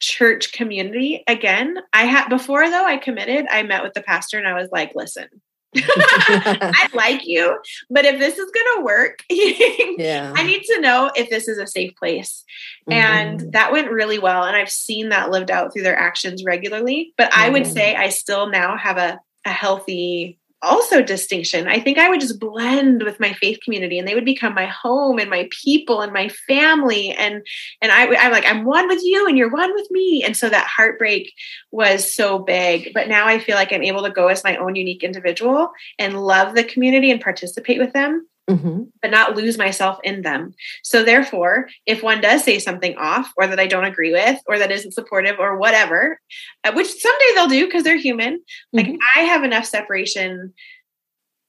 church 0.00 0.52
community 0.52 1.24
again. 1.26 1.76
I 1.92 2.04
had 2.04 2.28
before 2.28 2.68
though 2.70 2.86
I 2.86 2.96
committed, 2.96 3.46
I 3.50 3.62
met 3.64 3.82
with 3.82 3.94
the 3.94 4.02
pastor 4.02 4.38
and 4.38 4.48
I 4.48 4.54
was 4.54 4.70
like, 4.72 4.92
listen, 4.94 5.28
I 5.76 6.88
like 6.94 7.26
you, 7.26 7.58
but 7.90 8.04
if 8.04 8.18
this 8.18 8.38
is 8.38 8.50
going 8.50 8.76
to 8.76 8.84
work, 8.84 9.22
yeah. 9.30 10.32
I 10.34 10.44
need 10.44 10.62
to 10.64 10.80
know 10.80 11.10
if 11.14 11.30
this 11.30 11.48
is 11.48 11.58
a 11.58 11.66
safe 11.66 11.94
place. 11.96 12.44
Mm-hmm. 12.88 12.92
And 12.92 13.52
that 13.52 13.72
went 13.72 13.90
really 13.90 14.18
well. 14.18 14.44
And 14.44 14.56
I've 14.56 14.70
seen 14.70 15.08
that 15.10 15.30
lived 15.30 15.50
out 15.50 15.72
through 15.72 15.82
their 15.82 15.98
actions 15.98 16.44
regularly. 16.44 17.12
But 17.16 17.30
mm-hmm. 17.30 17.40
I 17.40 17.48
would 17.50 17.66
say 17.66 17.94
mm-hmm. 17.94 18.02
I 18.02 18.08
still 18.10 18.50
now 18.50 18.76
have 18.76 18.98
a, 18.98 19.20
a 19.44 19.50
healthy 19.50 20.38
also 20.64 21.02
distinction. 21.02 21.68
I 21.68 21.78
think 21.78 21.98
I 21.98 22.08
would 22.08 22.20
just 22.20 22.40
blend 22.40 23.02
with 23.02 23.20
my 23.20 23.32
faith 23.34 23.58
community 23.62 23.98
and 23.98 24.08
they 24.08 24.14
would 24.14 24.24
become 24.24 24.54
my 24.54 24.66
home 24.66 25.18
and 25.18 25.30
my 25.30 25.48
people 25.50 26.00
and 26.00 26.12
my 26.12 26.28
family. 26.48 27.12
And 27.12 27.46
and 27.80 27.92
I, 27.92 28.14
I'm 28.16 28.32
like, 28.32 28.46
I'm 28.46 28.64
one 28.64 28.88
with 28.88 29.02
you 29.02 29.28
and 29.28 29.38
you're 29.38 29.50
one 29.50 29.72
with 29.74 29.90
me. 29.90 30.22
And 30.24 30.36
so 30.36 30.48
that 30.48 30.66
heartbreak 30.66 31.32
was 31.70 32.14
so 32.14 32.38
big. 32.38 32.92
But 32.94 33.08
now 33.08 33.26
I 33.26 33.38
feel 33.38 33.56
like 33.56 33.72
I'm 33.72 33.82
able 33.82 34.02
to 34.02 34.10
go 34.10 34.28
as 34.28 34.44
my 34.44 34.56
own 34.56 34.74
unique 34.74 35.02
individual 35.02 35.70
and 35.98 36.22
love 36.22 36.54
the 36.54 36.64
community 36.64 37.10
and 37.10 37.20
participate 37.20 37.78
with 37.78 37.92
them 37.92 38.26
Mm-hmm. 38.46 38.82
but 39.00 39.10
not 39.10 39.36
lose 39.36 39.56
myself 39.56 39.98
in 40.04 40.20
them. 40.20 40.52
So, 40.82 41.02
therefore, 41.02 41.66
if 41.86 42.02
one 42.02 42.20
does 42.20 42.44
say 42.44 42.58
something 42.58 42.94
off 42.98 43.32
or 43.38 43.46
that 43.46 43.58
I 43.58 43.66
don't 43.66 43.86
agree 43.86 44.12
with 44.12 44.38
or 44.46 44.58
that 44.58 44.70
isn't 44.70 44.92
supportive 44.92 45.36
or 45.38 45.56
whatever, 45.56 46.20
uh, 46.62 46.72
which 46.74 46.88
someday 46.88 47.24
they'll 47.34 47.48
do 47.48 47.64
because 47.64 47.84
they're 47.84 47.96
human, 47.96 48.34
mm-hmm. 48.34 48.76
like 48.76 48.98
I 49.16 49.20
have 49.20 49.44
enough 49.44 49.64
separation 49.64 50.52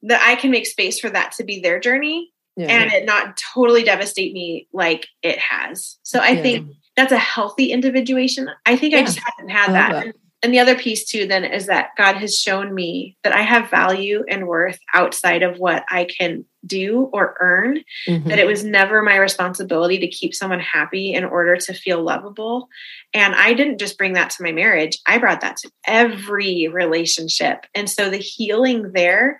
that 0.03 0.21
I 0.25 0.35
can 0.35 0.51
make 0.51 0.67
space 0.67 0.97
for 0.97 1.09
that 1.09 1.33
to 1.33 1.43
be 1.43 1.59
their 1.59 1.81
journey 1.81 2.31
yeah. 2.55 2.67
and 2.67 2.93
it 2.93 3.05
not 3.05 3.41
totally 3.53 3.83
devastate 3.83 4.31
me 4.31 4.69
like 4.71 5.07
it 5.21 5.37
has. 5.37 5.97
So, 6.03 6.19
I 6.19 6.29
yeah. 6.29 6.41
think 6.41 6.71
that's 6.95 7.11
a 7.11 7.17
healthy 7.17 7.73
individuation. 7.73 8.49
I 8.65 8.77
think 8.77 8.93
yeah. 8.93 8.99
I 8.99 9.03
just 9.03 9.19
haven't 9.19 9.49
had 9.49 9.73
that. 9.73 9.91
that 10.05 10.15
and 10.45 10.53
the 10.53 10.59
other 10.59 10.77
piece 10.77 11.03
too 11.03 11.25
then 11.27 11.43
is 11.43 11.65
that 11.65 11.89
god 11.97 12.15
has 12.15 12.37
shown 12.37 12.73
me 12.73 13.17
that 13.23 13.33
i 13.33 13.41
have 13.41 13.69
value 13.69 14.23
and 14.29 14.47
worth 14.47 14.79
outside 14.93 15.41
of 15.41 15.57
what 15.57 15.83
i 15.89 16.05
can 16.05 16.45
do 16.65 17.09
or 17.13 17.35
earn 17.39 17.83
mm-hmm. 18.07 18.27
that 18.29 18.39
it 18.39 18.47
was 18.47 18.63
never 18.63 19.01
my 19.01 19.17
responsibility 19.17 19.99
to 19.99 20.07
keep 20.07 20.33
someone 20.33 20.59
happy 20.59 21.13
in 21.13 21.23
order 21.23 21.55
to 21.55 21.73
feel 21.73 22.01
lovable. 22.01 22.67
And 23.13 23.35
i 23.35 23.53
didn't 23.53 23.79
just 23.79 23.97
bring 23.97 24.13
that 24.13 24.31
to 24.31 24.43
my 24.43 24.51
marriage 24.51 24.97
i 25.05 25.17
brought 25.17 25.41
that 25.41 25.57
to 25.57 25.71
every 25.85 26.67
relationship. 26.67 27.65
And 27.73 27.89
so 27.89 28.09
the 28.09 28.17
healing 28.17 28.91
there 28.93 29.39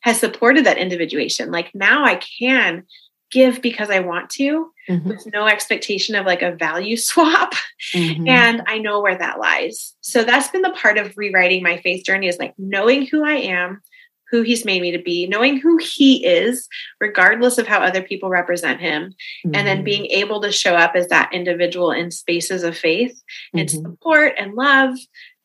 has 0.00 0.20
supported 0.20 0.66
that 0.66 0.78
individuation. 0.78 1.50
Like 1.50 1.74
now 1.74 2.04
i 2.04 2.16
can 2.16 2.84
give 3.30 3.60
because 3.62 3.90
I 3.90 4.00
want 4.00 4.30
to 4.30 4.72
mm-hmm. 4.88 5.08
with 5.08 5.26
no 5.32 5.46
expectation 5.46 6.14
of 6.14 6.26
like 6.26 6.42
a 6.42 6.52
value 6.52 6.96
swap. 6.96 7.52
Mm-hmm. 7.92 8.28
And 8.28 8.62
I 8.66 8.78
know 8.78 9.00
where 9.00 9.18
that 9.18 9.38
lies. 9.38 9.94
So 10.00 10.24
that's 10.24 10.48
been 10.48 10.62
the 10.62 10.70
part 10.70 10.98
of 10.98 11.16
rewriting 11.16 11.62
my 11.62 11.78
faith 11.78 12.04
journey 12.04 12.28
is 12.28 12.38
like 12.38 12.54
knowing 12.58 13.06
who 13.06 13.24
I 13.24 13.34
am, 13.34 13.82
who 14.30 14.42
he's 14.42 14.64
made 14.64 14.82
me 14.82 14.90
to 14.92 15.02
be, 15.02 15.26
knowing 15.26 15.58
who 15.58 15.78
he 15.78 16.24
is, 16.26 16.68
regardless 17.00 17.58
of 17.58 17.66
how 17.66 17.80
other 17.80 18.02
people 18.02 18.28
represent 18.28 18.80
him, 18.80 19.14
mm-hmm. 19.44 19.54
and 19.54 19.66
then 19.66 19.78
mm-hmm. 19.78 19.84
being 19.84 20.06
able 20.06 20.40
to 20.42 20.50
show 20.50 20.74
up 20.74 20.92
as 20.94 21.08
that 21.08 21.32
individual 21.32 21.92
in 21.92 22.10
spaces 22.10 22.62
of 22.62 22.76
faith 22.76 23.20
and 23.54 23.68
mm-hmm. 23.68 23.82
support 23.82 24.34
and 24.38 24.54
love, 24.54 24.96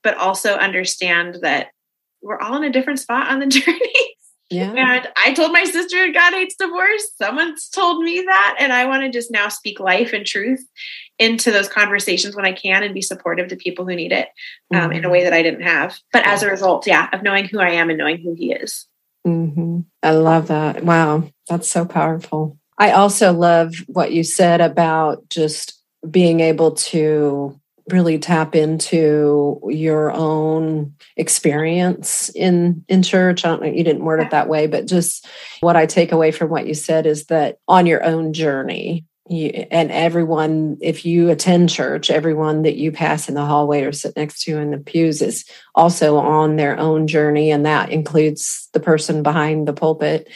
but 0.03 0.17
also 0.17 0.53
understand 0.55 1.37
that 1.41 1.67
we're 2.23 2.39
all 2.39 2.55
in 2.55 2.63
a 2.63 2.71
different 2.71 2.99
spot 2.99 3.27
on 3.27 3.39
the 3.39 3.47
journey. 3.47 4.10
Yeah. 4.51 4.73
And 4.73 5.07
I 5.15 5.33
told 5.33 5.53
my 5.53 5.63
sister 5.63 6.11
God 6.11 6.33
hates 6.33 6.55
divorce. 6.55 7.11
Someone's 7.17 7.69
told 7.69 8.03
me 8.03 8.21
that. 8.21 8.57
And 8.59 8.73
I 8.73 8.85
want 8.85 9.03
to 9.03 9.09
just 9.09 9.31
now 9.31 9.47
speak 9.47 9.79
life 9.79 10.11
and 10.11 10.25
truth 10.25 10.63
into 11.17 11.51
those 11.51 11.69
conversations 11.69 12.35
when 12.35 12.45
I 12.45 12.51
can 12.51 12.83
and 12.83 12.93
be 12.93 13.01
supportive 13.01 13.47
to 13.49 13.55
people 13.55 13.85
who 13.85 13.95
need 13.95 14.11
it 14.11 14.27
um, 14.73 14.81
mm-hmm. 14.81 14.91
in 14.91 15.05
a 15.05 15.09
way 15.09 15.23
that 15.23 15.33
I 15.33 15.41
didn't 15.41 15.61
have. 15.61 15.97
But 16.11 16.27
as 16.27 16.43
a 16.43 16.49
result, 16.49 16.85
yeah, 16.85 17.07
of 17.13 17.23
knowing 17.23 17.45
who 17.45 17.59
I 17.59 17.71
am 17.71 17.89
and 17.89 17.97
knowing 17.97 18.17
who 18.21 18.33
He 18.33 18.51
is. 18.51 18.87
Mm-hmm. 19.25 19.81
I 20.03 20.11
love 20.11 20.47
that. 20.47 20.83
Wow. 20.83 21.29
That's 21.47 21.69
so 21.69 21.85
powerful. 21.85 22.57
I 22.77 22.91
also 22.91 23.31
love 23.31 23.75
what 23.87 24.11
you 24.11 24.23
said 24.23 24.59
about 24.59 25.29
just 25.29 25.79
being 26.09 26.39
able 26.39 26.71
to 26.71 27.60
really 27.91 28.19
tap 28.19 28.55
into 28.55 29.59
your 29.69 30.11
own 30.11 30.93
experience 31.17 32.29
in 32.29 32.83
in 32.87 33.03
church. 33.03 33.45
I 33.45 33.49
don't 33.49 33.61
know, 33.61 33.69
you 33.69 33.83
didn't 33.83 34.05
word 34.05 34.21
it 34.21 34.31
that 34.31 34.47
way, 34.49 34.67
but 34.67 34.87
just 34.87 35.27
what 35.61 35.75
I 35.75 35.85
take 35.85 36.11
away 36.11 36.31
from 36.31 36.49
what 36.49 36.67
you 36.67 36.73
said 36.73 37.05
is 37.05 37.25
that 37.25 37.57
on 37.67 37.85
your 37.85 38.03
own 38.03 38.33
journey, 38.33 39.05
you, 39.31 39.65
and 39.71 39.91
everyone, 39.91 40.77
if 40.81 41.05
you 41.05 41.29
attend 41.29 41.69
church, 41.69 42.09
everyone 42.11 42.63
that 42.63 42.75
you 42.75 42.91
pass 42.91 43.29
in 43.29 43.35
the 43.35 43.45
hallway 43.45 43.83
or 43.83 43.91
sit 43.91 44.15
next 44.15 44.43
to 44.43 44.57
in 44.57 44.71
the 44.71 44.77
pews 44.77 45.21
is 45.21 45.45
also 45.73 46.17
on 46.17 46.57
their 46.57 46.77
own 46.77 47.07
journey. 47.07 47.51
And 47.51 47.65
that 47.65 47.89
includes 47.89 48.69
the 48.73 48.79
person 48.79 49.23
behind 49.23 49.67
the 49.67 49.73
pulpit 49.73 50.29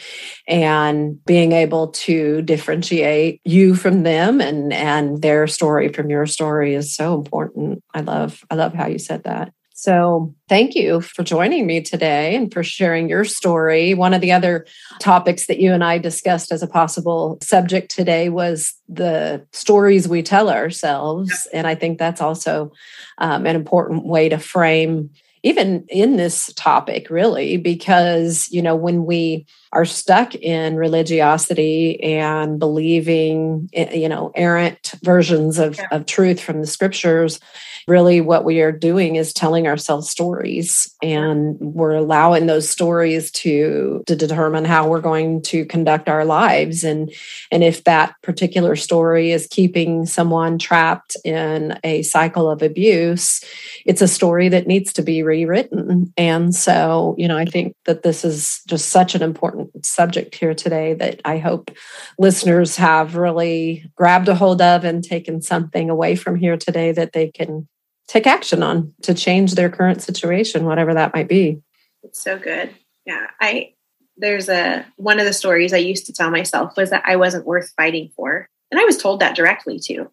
and 0.48 1.22
being 1.26 1.52
able 1.52 1.88
to 1.88 2.42
differentiate 2.42 3.40
you 3.44 3.74
from 3.74 4.02
them 4.02 4.40
and, 4.40 4.72
and 4.72 5.20
their 5.20 5.46
story 5.46 5.88
from 5.88 6.08
your 6.08 6.26
story 6.26 6.74
is 6.74 6.94
so 6.94 7.14
important. 7.14 7.82
I 7.92 8.00
love, 8.00 8.44
I 8.50 8.54
love 8.54 8.72
how 8.72 8.86
you 8.86 8.98
said 8.98 9.24
that. 9.24 9.52
So, 9.78 10.34
thank 10.48 10.74
you 10.74 11.02
for 11.02 11.22
joining 11.22 11.66
me 11.66 11.82
today 11.82 12.34
and 12.34 12.50
for 12.50 12.64
sharing 12.64 13.10
your 13.10 13.24
story. 13.24 13.92
One 13.92 14.14
of 14.14 14.22
the 14.22 14.32
other 14.32 14.64
topics 15.00 15.48
that 15.48 15.60
you 15.60 15.70
and 15.70 15.84
I 15.84 15.98
discussed 15.98 16.50
as 16.50 16.62
a 16.62 16.66
possible 16.66 17.36
subject 17.42 17.90
today 17.90 18.30
was 18.30 18.72
the 18.88 19.46
stories 19.52 20.08
we 20.08 20.22
tell 20.22 20.48
ourselves. 20.48 21.46
And 21.52 21.66
I 21.66 21.74
think 21.74 21.98
that's 21.98 22.22
also 22.22 22.72
um, 23.18 23.44
an 23.44 23.54
important 23.54 24.06
way 24.06 24.30
to 24.30 24.38
frame 24.38 25.10
even 25.42 25.84
in 25.90 26.16
this 26.16 26.50
topic, 26.54 27.10
really, 27.10 27.58
because, 27.58 28.48
you 28.50 28.62
know, 28.62 28.74
when 28.74 29.04
we 29.04 29.46
are 29.72 29.84
stuck 29.84 30.34
in 30.34 30.76
religiosity 30.76 32.02
and 32.02 32.58
believing, 32.58 33.68
eh, 33.72 33.94
you 33.94 34.08
know, 34.08 34.32
errant 34.34 34.94
versions 35.02 35.58
of, 35.58 35.76
yeah. 35.76 35.86
of 35.90 36.06
truth 36.06 36.40
from 36.40 36.60
the 36.60 36.66
scriptures, 36.66 37.40
really 37.86 38.20
what 38.20 38.44
we 38.44 38.60
are 38.60 38.72
doing 38.72 39.16
is 39.16 39.32
telling 39.32 39.66
ourselves 39.66 40.10
stories. 40.10 40.92
And 41.02 41.56
we're 41.60 41.94
allowing 41.94 42.46
those 42.46 42.68
stories 42.68 43.30
to 43.32 44.02
to 44.06 44.16
determine 44.16 44.64
how 44.64 44.88
we're 44.88 45.00
going 45.00 45.42
to 45.42 45.64
conduct 45.66 46.08
our 46.08 46.24
lives. 46.24 46.84
And 46.84 47.12
and 47.50 47.62
if 47.62 47.84
that 47.84 48.14
particular 48.22 48.76
story 48.76 49.30
is 49.30 49.46
keeping 49.50 50.06
someone 50.06 50.58
trapped 50.58 51.16
in 51.24 51.78
a 51.84 52.02
cycle 52.02 52.50
of 52.50 52.62
abuse 52.62 53.42
it's 53.84 54.02
a 54.02 54.08
story 54.08 54.48
that 54.48 54.66
needs 54.66 54.92
to 54.94 55.02
be 55.02 55.22
rewritten. 55.22 56.12
And 56.16 56.54
so 56.54 57.14
you 57.18 57.28
know 57.28 57.36
i 57.36 57.44
think 57.44 57.74
that 57.84 58.02
this 58.02 58.24
is 58.24 58.62
just 58.66 58.88
such 58.88 59.14
an 59.14 59.22
important 59.22 59.65
subject 59.82 60.34
here 60.34 60.54
today 60.54 60.94
that 60.94 61.20
i 61.24 61.38
hope 61.38 61.70
listeners 62.18 62.76
have 62.76 63.16
really 63.16 63.84
grabbed 63.94 64.28
a 64.28 64.34
hold 64.34 64.60
of 64.60 64.84
and 64.84 65.04
taken 65.04 65.40
something 65.40 65.90
away 65.90 66.16
from 66.16 66.36
here 66.36 66.56
today 66.56 66.92
that 66.92 67.12
they 67.12 67.28
can 67.28 67.68
take 68.08 68.26
action 68.26 68.62
on 68.62 68.92
to 69.02 69.14
change 69.14 69.54
their 69.54 69.68
current 69.68 70.02
situation, 70.02 70.64
whatever 70.64 70.94
that 70.94 71.14
might 71.14 71.28
be. 71.28 71.60
It's 72.02 72.22
so 72.22 72.38
good. 72.38 72.70
Yeah. 73.04 73.26
I, 73.40 73.74
there's 74.16 74.48
a, 74.48 74.86
one 74.96 75.18
of 75.18 75.26
the 75.26 75.32
stories 75.32 75.72
I 75.72 75.78
used 75.78 76.06
to 76.06 76.12
tell 76.12 76.30
myself 76.30 76.76
was 76.76 76.90
that 76.90 77.02
I 77.04 77.16
wasn't 77.16 77.46
worth 77.46 77.72
fighting 77.76 78.10
for. 78.14 78.48
And 78.70 78.80
I 78.80 78.84
was 78.84 78.96
told 78.96 79.20
that 79.20 79.36
directly 79.36 79.78
too, 79.78 80.10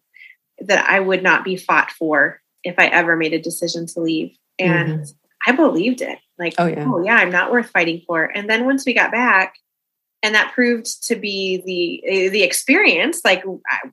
that 0.58 0.88
I 0.88 1.00
would 1.00 1.22
not 1.22 1.44
be 1.44 1.56
fought 1.56 1.90
for 1.90 2.40
if 2.62 2.74
I 2.78 2.86
ever 2.86 3.16
made 3.16 3.32
a 3.32 3.40
decision 3.40 3.86
to 3.88 4.00
leave. 4.00 4.36
And 4.58 5.00
mm-hmm. 5.00 5.23
I 5.46 5.52
believed 5.52 6.00
it. 6.00 6.18
Like, 6.38 6.54
oh 6.58 6.66
yeah. 6.66 6.84
oh 6.86 7.02
yeah, 7.02 7.16
I'm 7.16 7.30
not 7.30 7.52
worth 7.52 7.70
fighting 7.70 8.02
for. 8.06 8.24
And 8.24 8.48
then 8.48 8.64
once 8.64 8.84
we 8.84 8.94
got 8.94 9.12
back, 9.12 9.54
and 10.22 10.34
that 10.34 10.54
proved 10.54 11.06
to 11.08 11.16
be 11.16 11.62
the 11.66 12.02
eh, 12.08 12.28
the 12.30 12.42
experience. 12.42 13.20
Like 13.24 13.44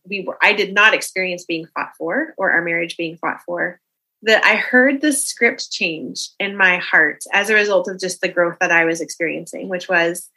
we 0.07 0.21
were, 0.21 0.37
I 0.41 0.53
did 0.53 0.73
not 0.73 0.93
experience 0.93 1.43
being 1.43 1.67
fought 1.75 1.91
for, 1.97 2.33
or 2.37 2.51
our 2.51 2.61
marriage 2.61 2.95
being 2.95 3.17
fought 3.17 3.41
for 3.45 3.79
that 4.23 4.43
I 4.45 4.55
heard 4.55 5.01
the 5.01 5.11
script 5.11 5.71
change 5.71 6.29
in 6.39 6.55
my 6.55 6.77
heart 6.77 7.23
as 7.33 7.49
a 7.49 7.55
result 7.55 7.87
of 7.89 7.99
just 7.99 8.21
the 8.21 8.29
growth 8.29 8.57
that 8.61 8.71
I 8.71 8.85
was 8.85 9.01
experiencing, 9.01 9.67
which 9.67 9.89
was 9.89 10.29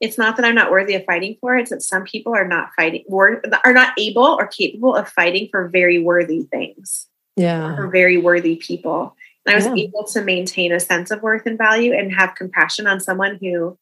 it's 0.00 0.18
not 0.18 0.36
that 0.36 0.44
I'm 0.44 0.54
not 0.54 0.70
worthy 0.70 0.94
of 0.94 1.04
fighting 1.04 1.36
for, 1.40 1.56
it's 1.56 1.70
that 1.70 1.82
some 1.82 2.04
people 2.04 2.34
are 2.34 2.46
not 2.46 2.70
fighting 2.74 3.04
are 3.10 3.72
not 3.72 3.98
able 3.98 4.24
or 4.24 4.46
capable 4.46 4.96
of 4.96 5.08
fighting 5.08 5.48
for 5.50 5.68
very 5.68 5.98
worthy 5.98 6.42
things. 6.44 7.06
Yeah. 7.36 7.76
For 7.76 7.88
very 7.88 8.16
worthy 8.16 8.56
people. 8.56 9.16
I 9.46 9.54
was 9.56 9.66
yeah. 9.66 9.74
able 9.74 10.04
to 10.04 10.22
maintain 10.22 10.72
a 10.72 10.80
sense 10.80 11.10
of 11.10 11.22
worth 11.22 11.46
and 11.46 11.58
value 11.58 11.92
and 11.92 12.14
have 12.14 12.36
compassion 12.36 12.86
on 12.86 13.00
someone 13.00 13.38
who, 13.40 13.76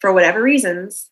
for 0.00 0.12
whatever 0.12 0.42
reasons, 0.42 1.10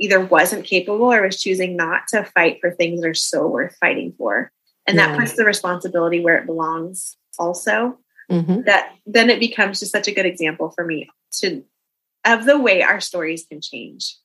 either 0.00 0.20
wasn't 0.20 0.64
capable 0.64 1.12
or 1.12 1.22
was 1.22 1.40
choosing 1.40 1.76
not 1.76 2.08
to 2.08 2.24
fight 2.24 2.58
for 2.60 2.70
things 2.70 3.00
that 3.00 3.08
are 3.08 3.14
so 3.14 3.46
worth 3.46 3.76
fighting 3.80 4.14
for 4.16 4.50
and 4.86 4.96
yeah. 4.96 5.08
that 5.08 5.18
puts 5.18 5.34
the 5.34 5.44
responsibility 5.44 6.20
where 6.24 6.38
it 6.38 6.46
belongs 6.46 7.16
also 7.38 7.98
mm-hmm. 8.30 8.62
that 8.62 8.94
then 9.06 9.30
it 9.30 9.38
becomes 9.38 9.78
just 9.78 9.92
such 9.92 10.08
a 10.08 10.14
good 10.14 10.26
example 10.26 10.70
for 10.70 10.84
me 10.84 11.08
to 11.32 11.62
of 12.24 12.44
the 12.44 12.58
way 12.58 12.82
our 12.82 13.00
stories 13.00 13.46
can 13.46 13.60
change 13.60 14.16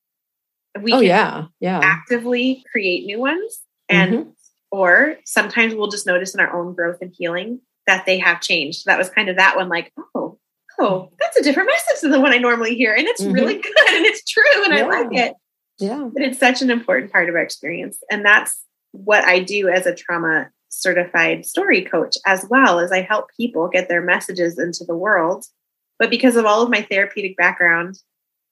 we 0.82 0.94
oh 0.94 1.02
yeah 1.02 1.46
yeah 1.60 1.80
actively 1.84 2.64
create 2.72 3.06
new 3.06 3.20
ones 3.20 3.60
and 3.90 4.14
mm-hmm. 4.14 4.30
or 4.72 5.18
sometimes 5.26 5.76
we'll 5.76 5.92
just 5.92 6.08
notice 6.08 6.34
in 6.34 6.40
our 6.40 6.60
own 6.60 6.74
growth 6.74 6.98
and 7.02 7.14
healing 7.16 7.60
that 7.88 8.06
they 8.06 8.18
have 8.20 8.42
changed 8.42 8.86
that 8.86 8.98
was 8.98 9.10
kind 9.10 9.30
of 9.30 9.38
that 9.38 9.56
one 9.56 9.70
like 9.70 9.92
oh 10.16 10.38
oh 10.80 11.10
that's 11.20 11.38
a 11.38 11.44
different 11.44 11.70
message 11.70 12.02
than 12.02 12.12
the 12.12 12.20
one 12.20 12.34
i 12.34 12.38
normally 12.38 12.76
hear 12.76 12.94
and 12.94 13.08
it's 13.08 13.22
mm-hmm. 13.22 13.34
really 13.34 13.54
good 13.62 13.90
and 13.90 14.06
it's 14.06 14.24
true 14.24 14.64
and 14.64 14.74
yeah. 14.74 14.86
i 14.86 14.88
like 14.88 15.14
it 15.14 15.34
yeah 15.80 16.10
but 16.14 16.24
it's 16.24 16.40
such 16.40 16.62
an 16.62 16.70
important 16.70 17.12
part 17.12 17.30
of 17.30 17.36
our 17.36 17.42
experience 17.42 18.00
and 18.12 18.26
that's 18.26 18.66
what 18.96 19.26
I 19.26 19.40
do 19.40 19.68
as 19.68 19.86
a 19.86 19.94
trauma 19.94 20.50
certified 20.70 21.46
story 21.46 21.82
coach 21.82 22.16
as 22.26 22.46
well 22.50 22.80
as 22.80 22.92
I 22.92 23.02
help 23.02 23.30
people 23.38 23.68
get 23.68 23.90
their 23.90 24.02
messages 24.02 24.58
into 24.58 24.84
the 24.86 24.96
world. 24.96 25.46
But 26.00 26.10
because 26.10 26.36
of 26.36 26.46
all 26.46 26.62
of 26.62 26.70
my 26.70 26.82
therapeutic 26.82 27.38
background, 27.38 27.98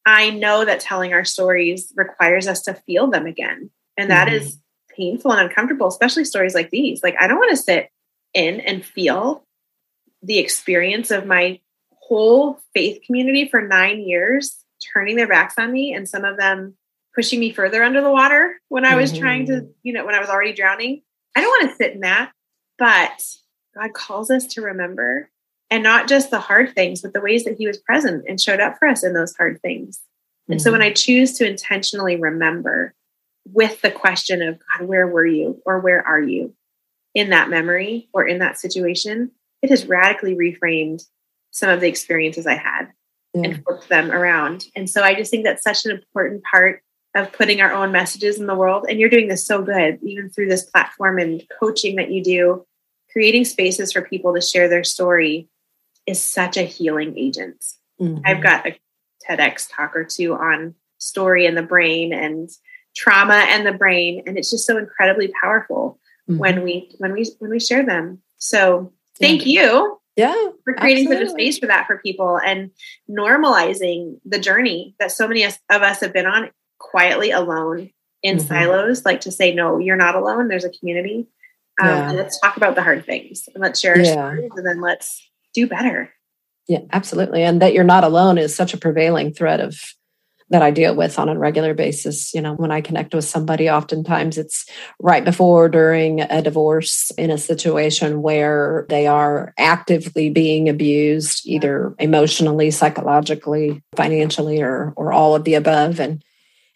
I 0.05 0.29
know 0.29 0.65
that 0.65 0.79
telling 0.79 1.13
our 1.13 1.25
stories 1.25 1.91
requires 1.95 2.47
us 2.47 2.61
to 2.63 2.73
feel 2.73 3.09
them 3.09 3.25
again. 3.25 3.69
And 3.97 4.09
that 4.09 4.27
mm-hmm. 4.27 4.37
is 4.37 4.57
painful 4.95 5.31
and 5.31 5.41
uncomfortable, 5.41 5.87
especially 5.87 6.25
stories 6.25 6.55
like 6.55 6.69
these. 6.69 7.03
Like, 7.03 7.15
I 7.19 7.27
don't 7.27 7.37
want 7.37 7.51
to 7.51 7.57
sit 7.57 7.89
in 8.33 8.59
and 8.61 8.85
feel 8.85 9.45
the 10.21 10.39
experience 10.39 11.11
of 11.11 11.25
my 11.25 11.59
whole 11.91 12.59
faith 12.73 13.01
community 13.05 13.47
for 13.47 13.61
nine 13.61 14.01
years 14.01 14.63
turning 14.93 15.15
their 15.15 15.27
backs 15.27 15.55
on 15.57 15.71
me 15.71 15.93
and 15.93 16.07
some 16.07 16.25
of 16.25 16.37
them 16.37 16.75
pushing 17.15 17.39
me 17.39 17.51
further 17.51 17.83
under 17.83 18.01
the 18.01 18.11
water 18.11 18.59
when 18.69 18.85
I 18.85 18.95
was 18.95 19.11
mm-hmm. 19.11 19.21
trying 19.21 19.45
to, 19.47 19.67
you 19.83 19.93
know, 19.93 20.05
when 20.05 20.15
I 20.15 20.19
was 20.19 20.29
already 20.29 20.53
drowning. 20.53 21.01
I 21.35 21.41
don't 21.41 21.49
want 21.49 21.71
to 21.71 21.75
sit 21.75 21.93
in 21.93 22.01
that, 22.01 22.31
but 22.77 23.23
God 23.75 23.93
calls 23.93 24.29
us 24.29 24.47
to 24.47 24.61
remember 24.61 25.29
and 25.69 25.83
not 25.83 26.07
just 26.07 26.31
the 26.31 26.39
hard 26.39 26.75
things, 26.75 27.01
but 27.01 27.13
the 27.13 27.21
ways 27.21 27.45
that 27.45 27.57
He 27.57 27.67
was 27.67 27.77
present 27.77 28.25
and 28.27 28.39
showed 28.39 28.59
up 28.59 28.77
for 28.77 28.87
us 28.87 29.03
in 29.03 29.13
those 29.13 29.35
hard 29.35 29.61
things. 29.61 29.97
Mm-hmm. 29.97 30.53
And 30.53 30.61
so 30.61 30.71
when 30.71 30.81
mm-hmm. 30.81 30.89
I 30.89 30.93
choose 30.93 31.33
to 31.37 31.47
intentionally 31.47 32.15
remember 32.15 32.93
with 33.45 33.81
the 33.81 33.91
question 33.91 34.41
of, 34.41 34.59
God, 34.59 34.87
where 34.87 35.07
were 35.07 35.25
you 35.25 35.61
or 35.65 35.79
where 35.79 36.05
are 36.05 36.21
you 36.21 36.53
in 37.13 37.29
that 37.29 37.49
memory 37.49 38.09
or 38.13 38.27
in 38.27 38.39
that 38.39 38.59
situation, 38.59 39.31
it 39.61 39.69
has 39.69 39.85
radically 39.85 40.35
reframed 40.35 41.05
some 41.51 41.69
of 41.69 41.79
the 41.79 41.87
experiences 41.87 42.47
I 42.47 42.55
had 42.55 42.87
yeah. 43.33 43.49
and 43.49 43.63
flipped 43.63 43.89
them 43.89 44.11
around. 44.11 44.65
And 44.75 44.89
so 44.89 45.01
I 45.01 45.13
just 45.13 45.31
think 45.31 45.43
that's 45.43 45.63
such 45.63 45.85
an 45.85 45.91
important 45.91 46.43
part 46.43 46.81
of 47.15 47.31
putting 47.31 47.61
our 47.61 47.71
own 47.71 47.91
messages 47.91 48.39
in 48.39 48.47
the 48.47 48.55
world. 48.55 48.85
And 48.89 48.99
you're 48.99 49.09
doing 49.09 49.27
this 49.27 49.45
so 49.45 49.61
good, 49.61 49.99
even 50.01 50.29
through 50.29 50.49
this 50.49 50.63
platform 50.63 51.19
and 51.19 51.43
coaching 51.59 51.95
that 51.97 52.11
you 52.11 52.23
do, 52.23 52.65
creating 53.11 53.45
spaces 53.45 53.91
for 53.91 54.01
people 54.01 54.33
to 54.33 54.41
share 54.41 54.67
their 54.67 54.83
story 54.83 55.47
is 56.07 56.21
such 56.21 56.57
a 56.57 56.63
healing 56.63 57.17
agent. 57.17 57.63
Mm-hmm. 58.01 58.23
I've 58.25 58.41
got 58.41 58.67
a 58.67 58.77
TEDx 59.29 59.69
talk 59.71 59.95
or 59.95 60.03
two 60.03 60.33
on 60.33 60.73
story 60.97 61.45
and 61.45 61.55
the 61.55 61.63
brain 61.63 62.13
and 62.13 62.49
trauma 62.95 63.45
and 63.47 63.65
the 63.65 63.73
brain. 63.73 64.23
And 64.25 64.37
it's 64.37 64.49
just 64.49 64.65
so 64.65 64.77
incredibly 64.77 65.31
powerful 65.41 65.99
mm-hmm. 66.29 66.37
when 66.37 66.63
we 66.63 66.91
when 66.97 67.13
we 67.13 67.25
when 67.39 67.51
we 67.51 67.59
share 67.59 67.85
them. 67.85 68.21
So 68.37 68.93
thank 69.19 69.45
yeah. 69.45 69.63
you 69.63 69.99
yeah 70.15 70.49
for 70.63 70.73
creating 70.75 71.05
absolutely. 71.05 71.27
such 71.27 71.27
a 71.27 71.29
space 71.31 71.59
for 71.59 71.67
that 71.67 71.87
for 71.87 71.97
people 71.97 72.39
and 72.39 72.71
normalizing 73.09 74.19
the 74.25 74.39
journey 74.39 74.95
that 74.99 75.11
so 75.11 75.27
many 75.27 75.43
of 75.43 75.57
us 75.69 76.01
have 76.01 76.13
been 76.13 76.27
on 76.27 76.49
quietly 76.77 77.31
alone 77.31 77.89
in 78.21 78.37
mm-hmm. 78.37 78.47
silos, 78.47 79.05
like 79.05 79.21
to 79.21 79.31
say, 79.31 79.53
no, 79.53 79.77
you're 79.77 79.97
not 79.97 80.15
alone. 80.15 80.47
There's 80.47 80.63
a 80.63 80.69
community. 80.69 81.27
Um, 81.81 81.87
yeah. 81.87 82.09
And 82.09 82.17
let's 82.17 82.39
talk 82.39 82.57
about 82.57 82.75
the 82.75 82.83
hard 82.83 83.05
things 83.05 83.49
and 83.53 83.61
let's 83.61 83.79
share 83.79 83.99
yeah. 83.99 84.11
stories 84.11 84.51
and 84.55 84.65
then 84.65 84.81
let's 84.81 85.29
do 85.53 85.67
better. 85.67 86.11
Yeah, 86.67 86.79
absolutely. 86.91 87.43
And 87.43 87.61
that 87.61 87.73
you're 87.73 87.83
not 87.83 88.03
alone 88.03 88.37
is 88.37 88.55
such 88.55 88.73
a 88.73 88.77
prevailing 88.77 89.33
thread 89.33 89.59
of 89.59 89.77
that 90.49 90.61
I 90.61 90.71
deal 90.71 90.95
with 90.95 91.17
on 91.17 91.29
a 91.29 91.37
regular 91.37 91.73
basis. 91.73 92.33
You 92.33 92.41
know, 92.41 92.53
when 92.55 92.71
I 92.71 92.81
connect 92.81 93.13
with 93.13 93.25
somebody, 93.25 93.69
oftentimes 93.69 94.37
it's 94.37 94.65
right 94.99 95.23
before, 95.23 95.69
during 95.69 96.21
a 96.21 96.41
divorce 96.41 97.11
in 97.17 97.31
a 97.31 97.37
situation 97.37 98.21
where 98.21 98.85
they 98.89 99.07
are 99.07 99.53
actively 99.57 100.29
being 100.29 100.69
abused, 100.69 101.47
either 101.47 101.95
emotionally, 101.99 102.71
psychologically, 102.71 103.81
financially, 103.95 104.61
or 104.61 104.93
or 104.95 105.11
all 105.13 105.35
of 105.35 105.43
the 105.43 105.55
above. 105.55 105.99
And 105.99 106.23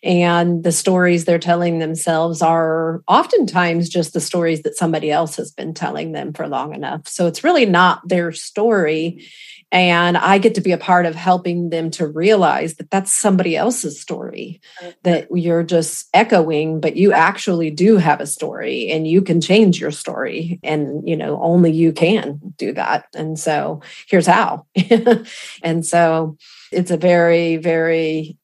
and 0.04 0.64
the 0.64 0.72
stories 0.72 1.26
they're 1.26 1.40
telling 1.40 1.80
themselves 1.80 2.42
are 2.42 3.02
oftentimes 3.08 3.90
just 3.90 4.14
the 4.14 4.22
stories 4.22 4.62
that 4.62 4.78
somebody 4.78 5.10
else 5.10 5.36
has 5.38 5.52
been 5.52 5.74
telling 5.74 6.12
them 6.12 6.34
for 6.34 6.48
long 6.48 6.76
enough. 6.76 7.08
So 7.08 7.26
it's 7.26 7.44
really 7.44 7.66
not 7.66 8.08
their 8.08 8.32
story. 8.32 9.26
And 9.72 10.18
I 10.18 10.38
get 10.38 10.56
to 10.56 10.62
be 10.62 10.72
a 10.72 10.78
part 10.78 11.06
of 11.06 11.14
helping 11.14 11.72
them 11.72 11.92
to 11.92 12.08
realize 12.08 12.76
that 12.76 12.90
that's 12.90 13.12
somebody 13.12 13.58
else's 13.58 14.00
story 14.00 14.62
that 15.04 15.28
you're 15.30 15.64
just 15.64 16.08
echoing, 16.14 16.80
but 16.80 16.96
you 16.96 17.12
actually 17.12 17.70
do 17.70 17.98
have 17.98 18.22
a 18.22 18.28
story 18.28 18.90
and 18.90 19.06
you 19.06 19.22
can 19.22 19.42
change 19.42 19.80
your 19.80 19.92
story. 19.92 20.60
And, 20.64 21.08
you 21.08 21.18
know, 21.18 21.42
only 21.42 21.72
you 21.72 21.92
can 21.92 22.40
do 22.58 22.72
that. 22.74 23.08
And 23.14 23.38
so 23.38 23.82
here's 24.08 24.28
how. 24.28 24.66
and 25.62 25.86
so 25.86 26.38
it's 26.72 26.92
a 26.92 26.98
very, 26.98 27.58
very 27.58 28.38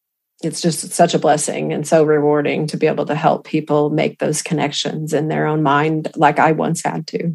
it's 0.44 0.60
just 0.60 0.92
such 0.92 1.14
a 1.14 1.20
blessing 1.20 1.72
and 1.72 1.88
so 1.88 2.04
rewarding 2.04 2.68
to 2.68 2.76
be 2.76 2.86
able 2.86 3.06
to 3.06 3.16
help 3.16 3.46
people 3.46 3.90
make 3.90 4.20
those 4.20 4.42
connections 4.42 5.14
in 5.14 5.30
their 5.30 5.48
own 5.48 5.64
mind 5.64 6.12
like 6.18 6.38
I 6.38 6.52
once 6.52 6.84
had 6.84 7.08
to. 7.08 7.34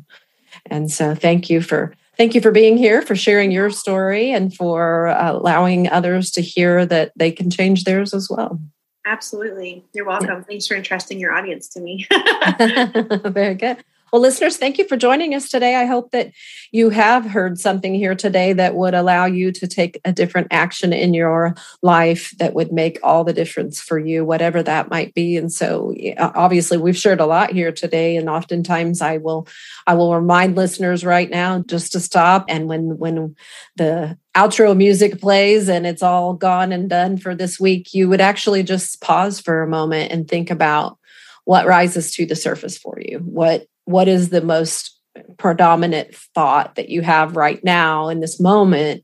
And 0.66 0.90
so 0.90 1.14
thank 1.14 1.48
you 1.48 1.62
for 1.62 1.94
thank 2.18 2.34
you 2.34 2.40
for 2.40 2.50
being 2.50 2.76
here 2.76 3.00
for 3.00 3.16
sharing 3.16 3.50
your 3.50 3.70
story 3.70 4.32
and 4.32 4.54
for 4.54 5.06
uh, 5.06 5.32
allowing 5.32 5.88
others 5.88 6.30
to 6.32 6.42
hear 6.42 6.84
that 6.84 7.12
they 7.16 7.30
can 7.30 7.50
change 7.50 7.84
theirs 7.84 8.12
as 8.12 8.28
well. 8.28 8.60
Absolutely. 9.06 9.84
You're 9.94 10.04
welcome. 10.04 10.28
Yeah. 10.28 10.42
Thanks 10.42 10.66
for 10.66 10.74
entrusting 10.74 11.18
your 11.18 11.32
audience 11.32 11.68
to 11.68 11.80
me. 11.80 12.06
Very 13.30 13.54
good. 13.54 13.78
Well, 14.12 14.22
listeners, 14.22 14.56
thank 14.56 14.78
you 14.78 14.86
for 14.88 14.96
joining 14.96 15.34
us 15.34 15.50
today. 15.50 15.74
I 15.74 15.84
hope 15.84 16.12
that 16.12 16.32
you 16.72 16.88
have 16.88 17.26
heard 17.26 17.58
something 17.58 17.94
here 17.94 18.14
today 18.14 18.54
that 18.54 18.74
would 18.74 18.94
allow 18.94 19.26
you 19.26 19.52
to 19.52 19.66
take 19.66 20.00
a 20.04 20.12
different 20.12 20.48
action 20.50 20.94
in 20.94 21.12
your 21.12 21.54
life 21.82 22.32
that 22.38 22.54
would 22.54 22.72
make 22.72 22.98
all 23.02 23.22
the 23.22 23.34
difference 23.34 23.82
for 23.82 23.98
you, 23.98 24.24
whatever 24.24 24.62
that 24.62 24.88
might 24.88 25.12
be. 25.12 25.36
And 25.36 25.52
so, 25.52 25.94
obviously, 26.18 26.78
we've 26.78 26.96
shared 26.96 27.20
a 27.20 27.26
lot 27.26 27.52
here 27.52 27.70
today, 27.70 28.16
and 28.16 28.30
oftentimes 28.30 29.02
I 29.02 29.18
will, 29.18 29.46
I 29.86 29.92
will 29.92 30.14
remind 30.14 30.56
listeners 30.56 31.04
right 31.04 31.28
now 31.28 31.62
just 31.66 31.92
to 31.92 32.00
stop. 32.00 32.46
And 32.48 32.66
when 32.66 32.96
when 32.96 33.36
the 33.76 34.16
outro 34.34 34.74
music 34.74 35.20
plays 35.20 35.68
and 35.68 35.86
it's 35.86 36.02
all 36.02 36.32
gone 36.32 36.72
and 36.72 36.88
done 36.88 37.18
for 37.18 37.34
this 37.34 37.60
week, 37.60 37.92
you 37.92 38.08
would 38.08 38.22
actually 38.22 38.62
just 38.62 39.02
pause 39.02 39.38
for 39.38 39.62
a 39.62 39.68
moment 39.68 40.12
and 40.12 40.26
think 40.26 40.50
about 40.50 40.98
what 41.44 41.66
rises 41.66 42.10
to 42.12 42.26
the 42.26 42.36
surface 42.36 42.76
for 42.76 42.98
you 43.00 43.20
what 43.20 43.66
what 43.88 44.06
is 44.06 44.28
the 44.28 44.42
most 44.42 45.00
predominant 45.38 46.14
thought 46.34 46.74
that 46.74 46.90
you 46.90 47.00
have 47.00 47.36
right 47.36 47.64
now 47.64 48.10
in 48.10 48.20
this 48.20 48.38
moment 48.38 49.02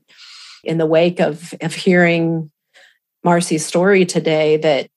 in 0.63 0.77
the 0.77 0.85
wake 0.85 1.19
of 1.19 1.55
of 1.59 1.73
hearing 1.73 2.51
Marcy's 3.23 3.65
story 3.65 4.05
today 4.05 4.57
that 4.57 4.87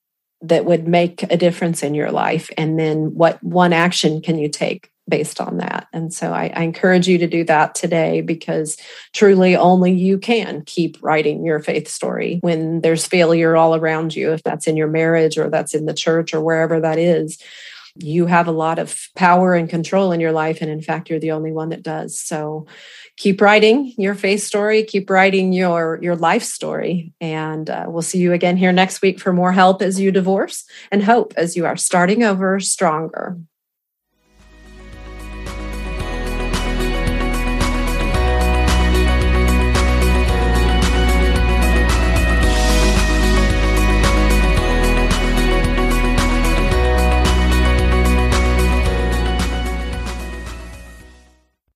that 0.42 0.66
would 0.66 0.86
make 0.86 1.22
a 1.22 1.38
difference 1.38 1.82
in 1.82 1.94
your 1.94 2.10
life? 2.10 2.50
And 2.58 2.78
then 2.78 3.14
what 3.14 3.42
one 3.42 3.72
action 3.72 4.20
can 4.20 4.38
you 4.38 4.50
take 4.50 4.90
based 5.08 5.40
on 5.40 5.56
that? 5.56 5.88
And 5.94 6.12
so 6.12 6.34
I, 6.34 6.52
I, 6.54 6.64
encourage 6.64 7.08
you 7.08 7.16
to 7.16 7.26
do 7.26 7.42
that 7.44 7.74
today 7.74 8.20
because 8.20 8.76
truly 9.14 9.56
only 9.56 9.90
you 9.90 10.18
can 10.18 10.62
keep 10.66 10.98
writing 11.02 11.46
your 11.46 11.60
faith 11.60 11.88
story 11.88 12.40
when 12.42 12.82
there's 12.82 13.06
failure 13.06 13.56
all 13.56 13.74
around 13.74 14.14
you 14.14 14.34
if 14.34 14.42
that's 14.42 14.66
in 14.66 14.76
your 14.76 14.86
marriage 14.86 15.38
or 15.38 15.48
that's 15.48 15.72
in 15.72 15.86
the 15.86 15.94
church 15.94 16.34
or 16.34 16.42
wherever 16.42 16.78
that 16.78 16.98
is 16.98 17.42
you 17.94 18.26
have 18.26 18.48
a 18.48 18.52
lot 18.52 18.78
of 18.78 19.08
power 19.16 19.54
and 19.54 19.68
control 19.68 20.12
in 20.12 20.20
your 20.20 20.32
life. 20.32 20.60
And 20.60 20.70
in 20.70 20.80
fact, 20.80 21.10
you're 21.10 21.18
the 21.18 21.32
only 21.32 21.52
one 21.52 21.70
that 21.70 21.82
does. 21.82 22.18
So 22.18 22.66
keep 23.16 23.40
writing 23.40 23.94
your 23.96 24.14
faith 24.14 24.42
story, 24.42 24.84
keep 24.84 25.10
writing 25.10 25.52
your, 25.52 25.98
your 26.02 26.16
life 26.16 26.44
story. 26.44 27.12
And 27.20 27.68
uh, 27.68 27.86
we'll 27.88 28.02
see 28.02 28.18
you 28.18 28.32
again 28.32 28.56
here 28.56 28.72
next 28.72 29.02
week 29.02 29.20
for 29.20 29.32
more 29.32 29.52
help 29.52 29.82
as 29.82 30.00
you 30.00 30.12
divorce 30.12 30.64
and 30.90 31.02
hope 31.02 31.34
as 31.36 31.56
you 31.56 31.66
are 31.66 31.76
starting 31.76 32.22
over 32.22 32.60
stronger. 32.60 33.38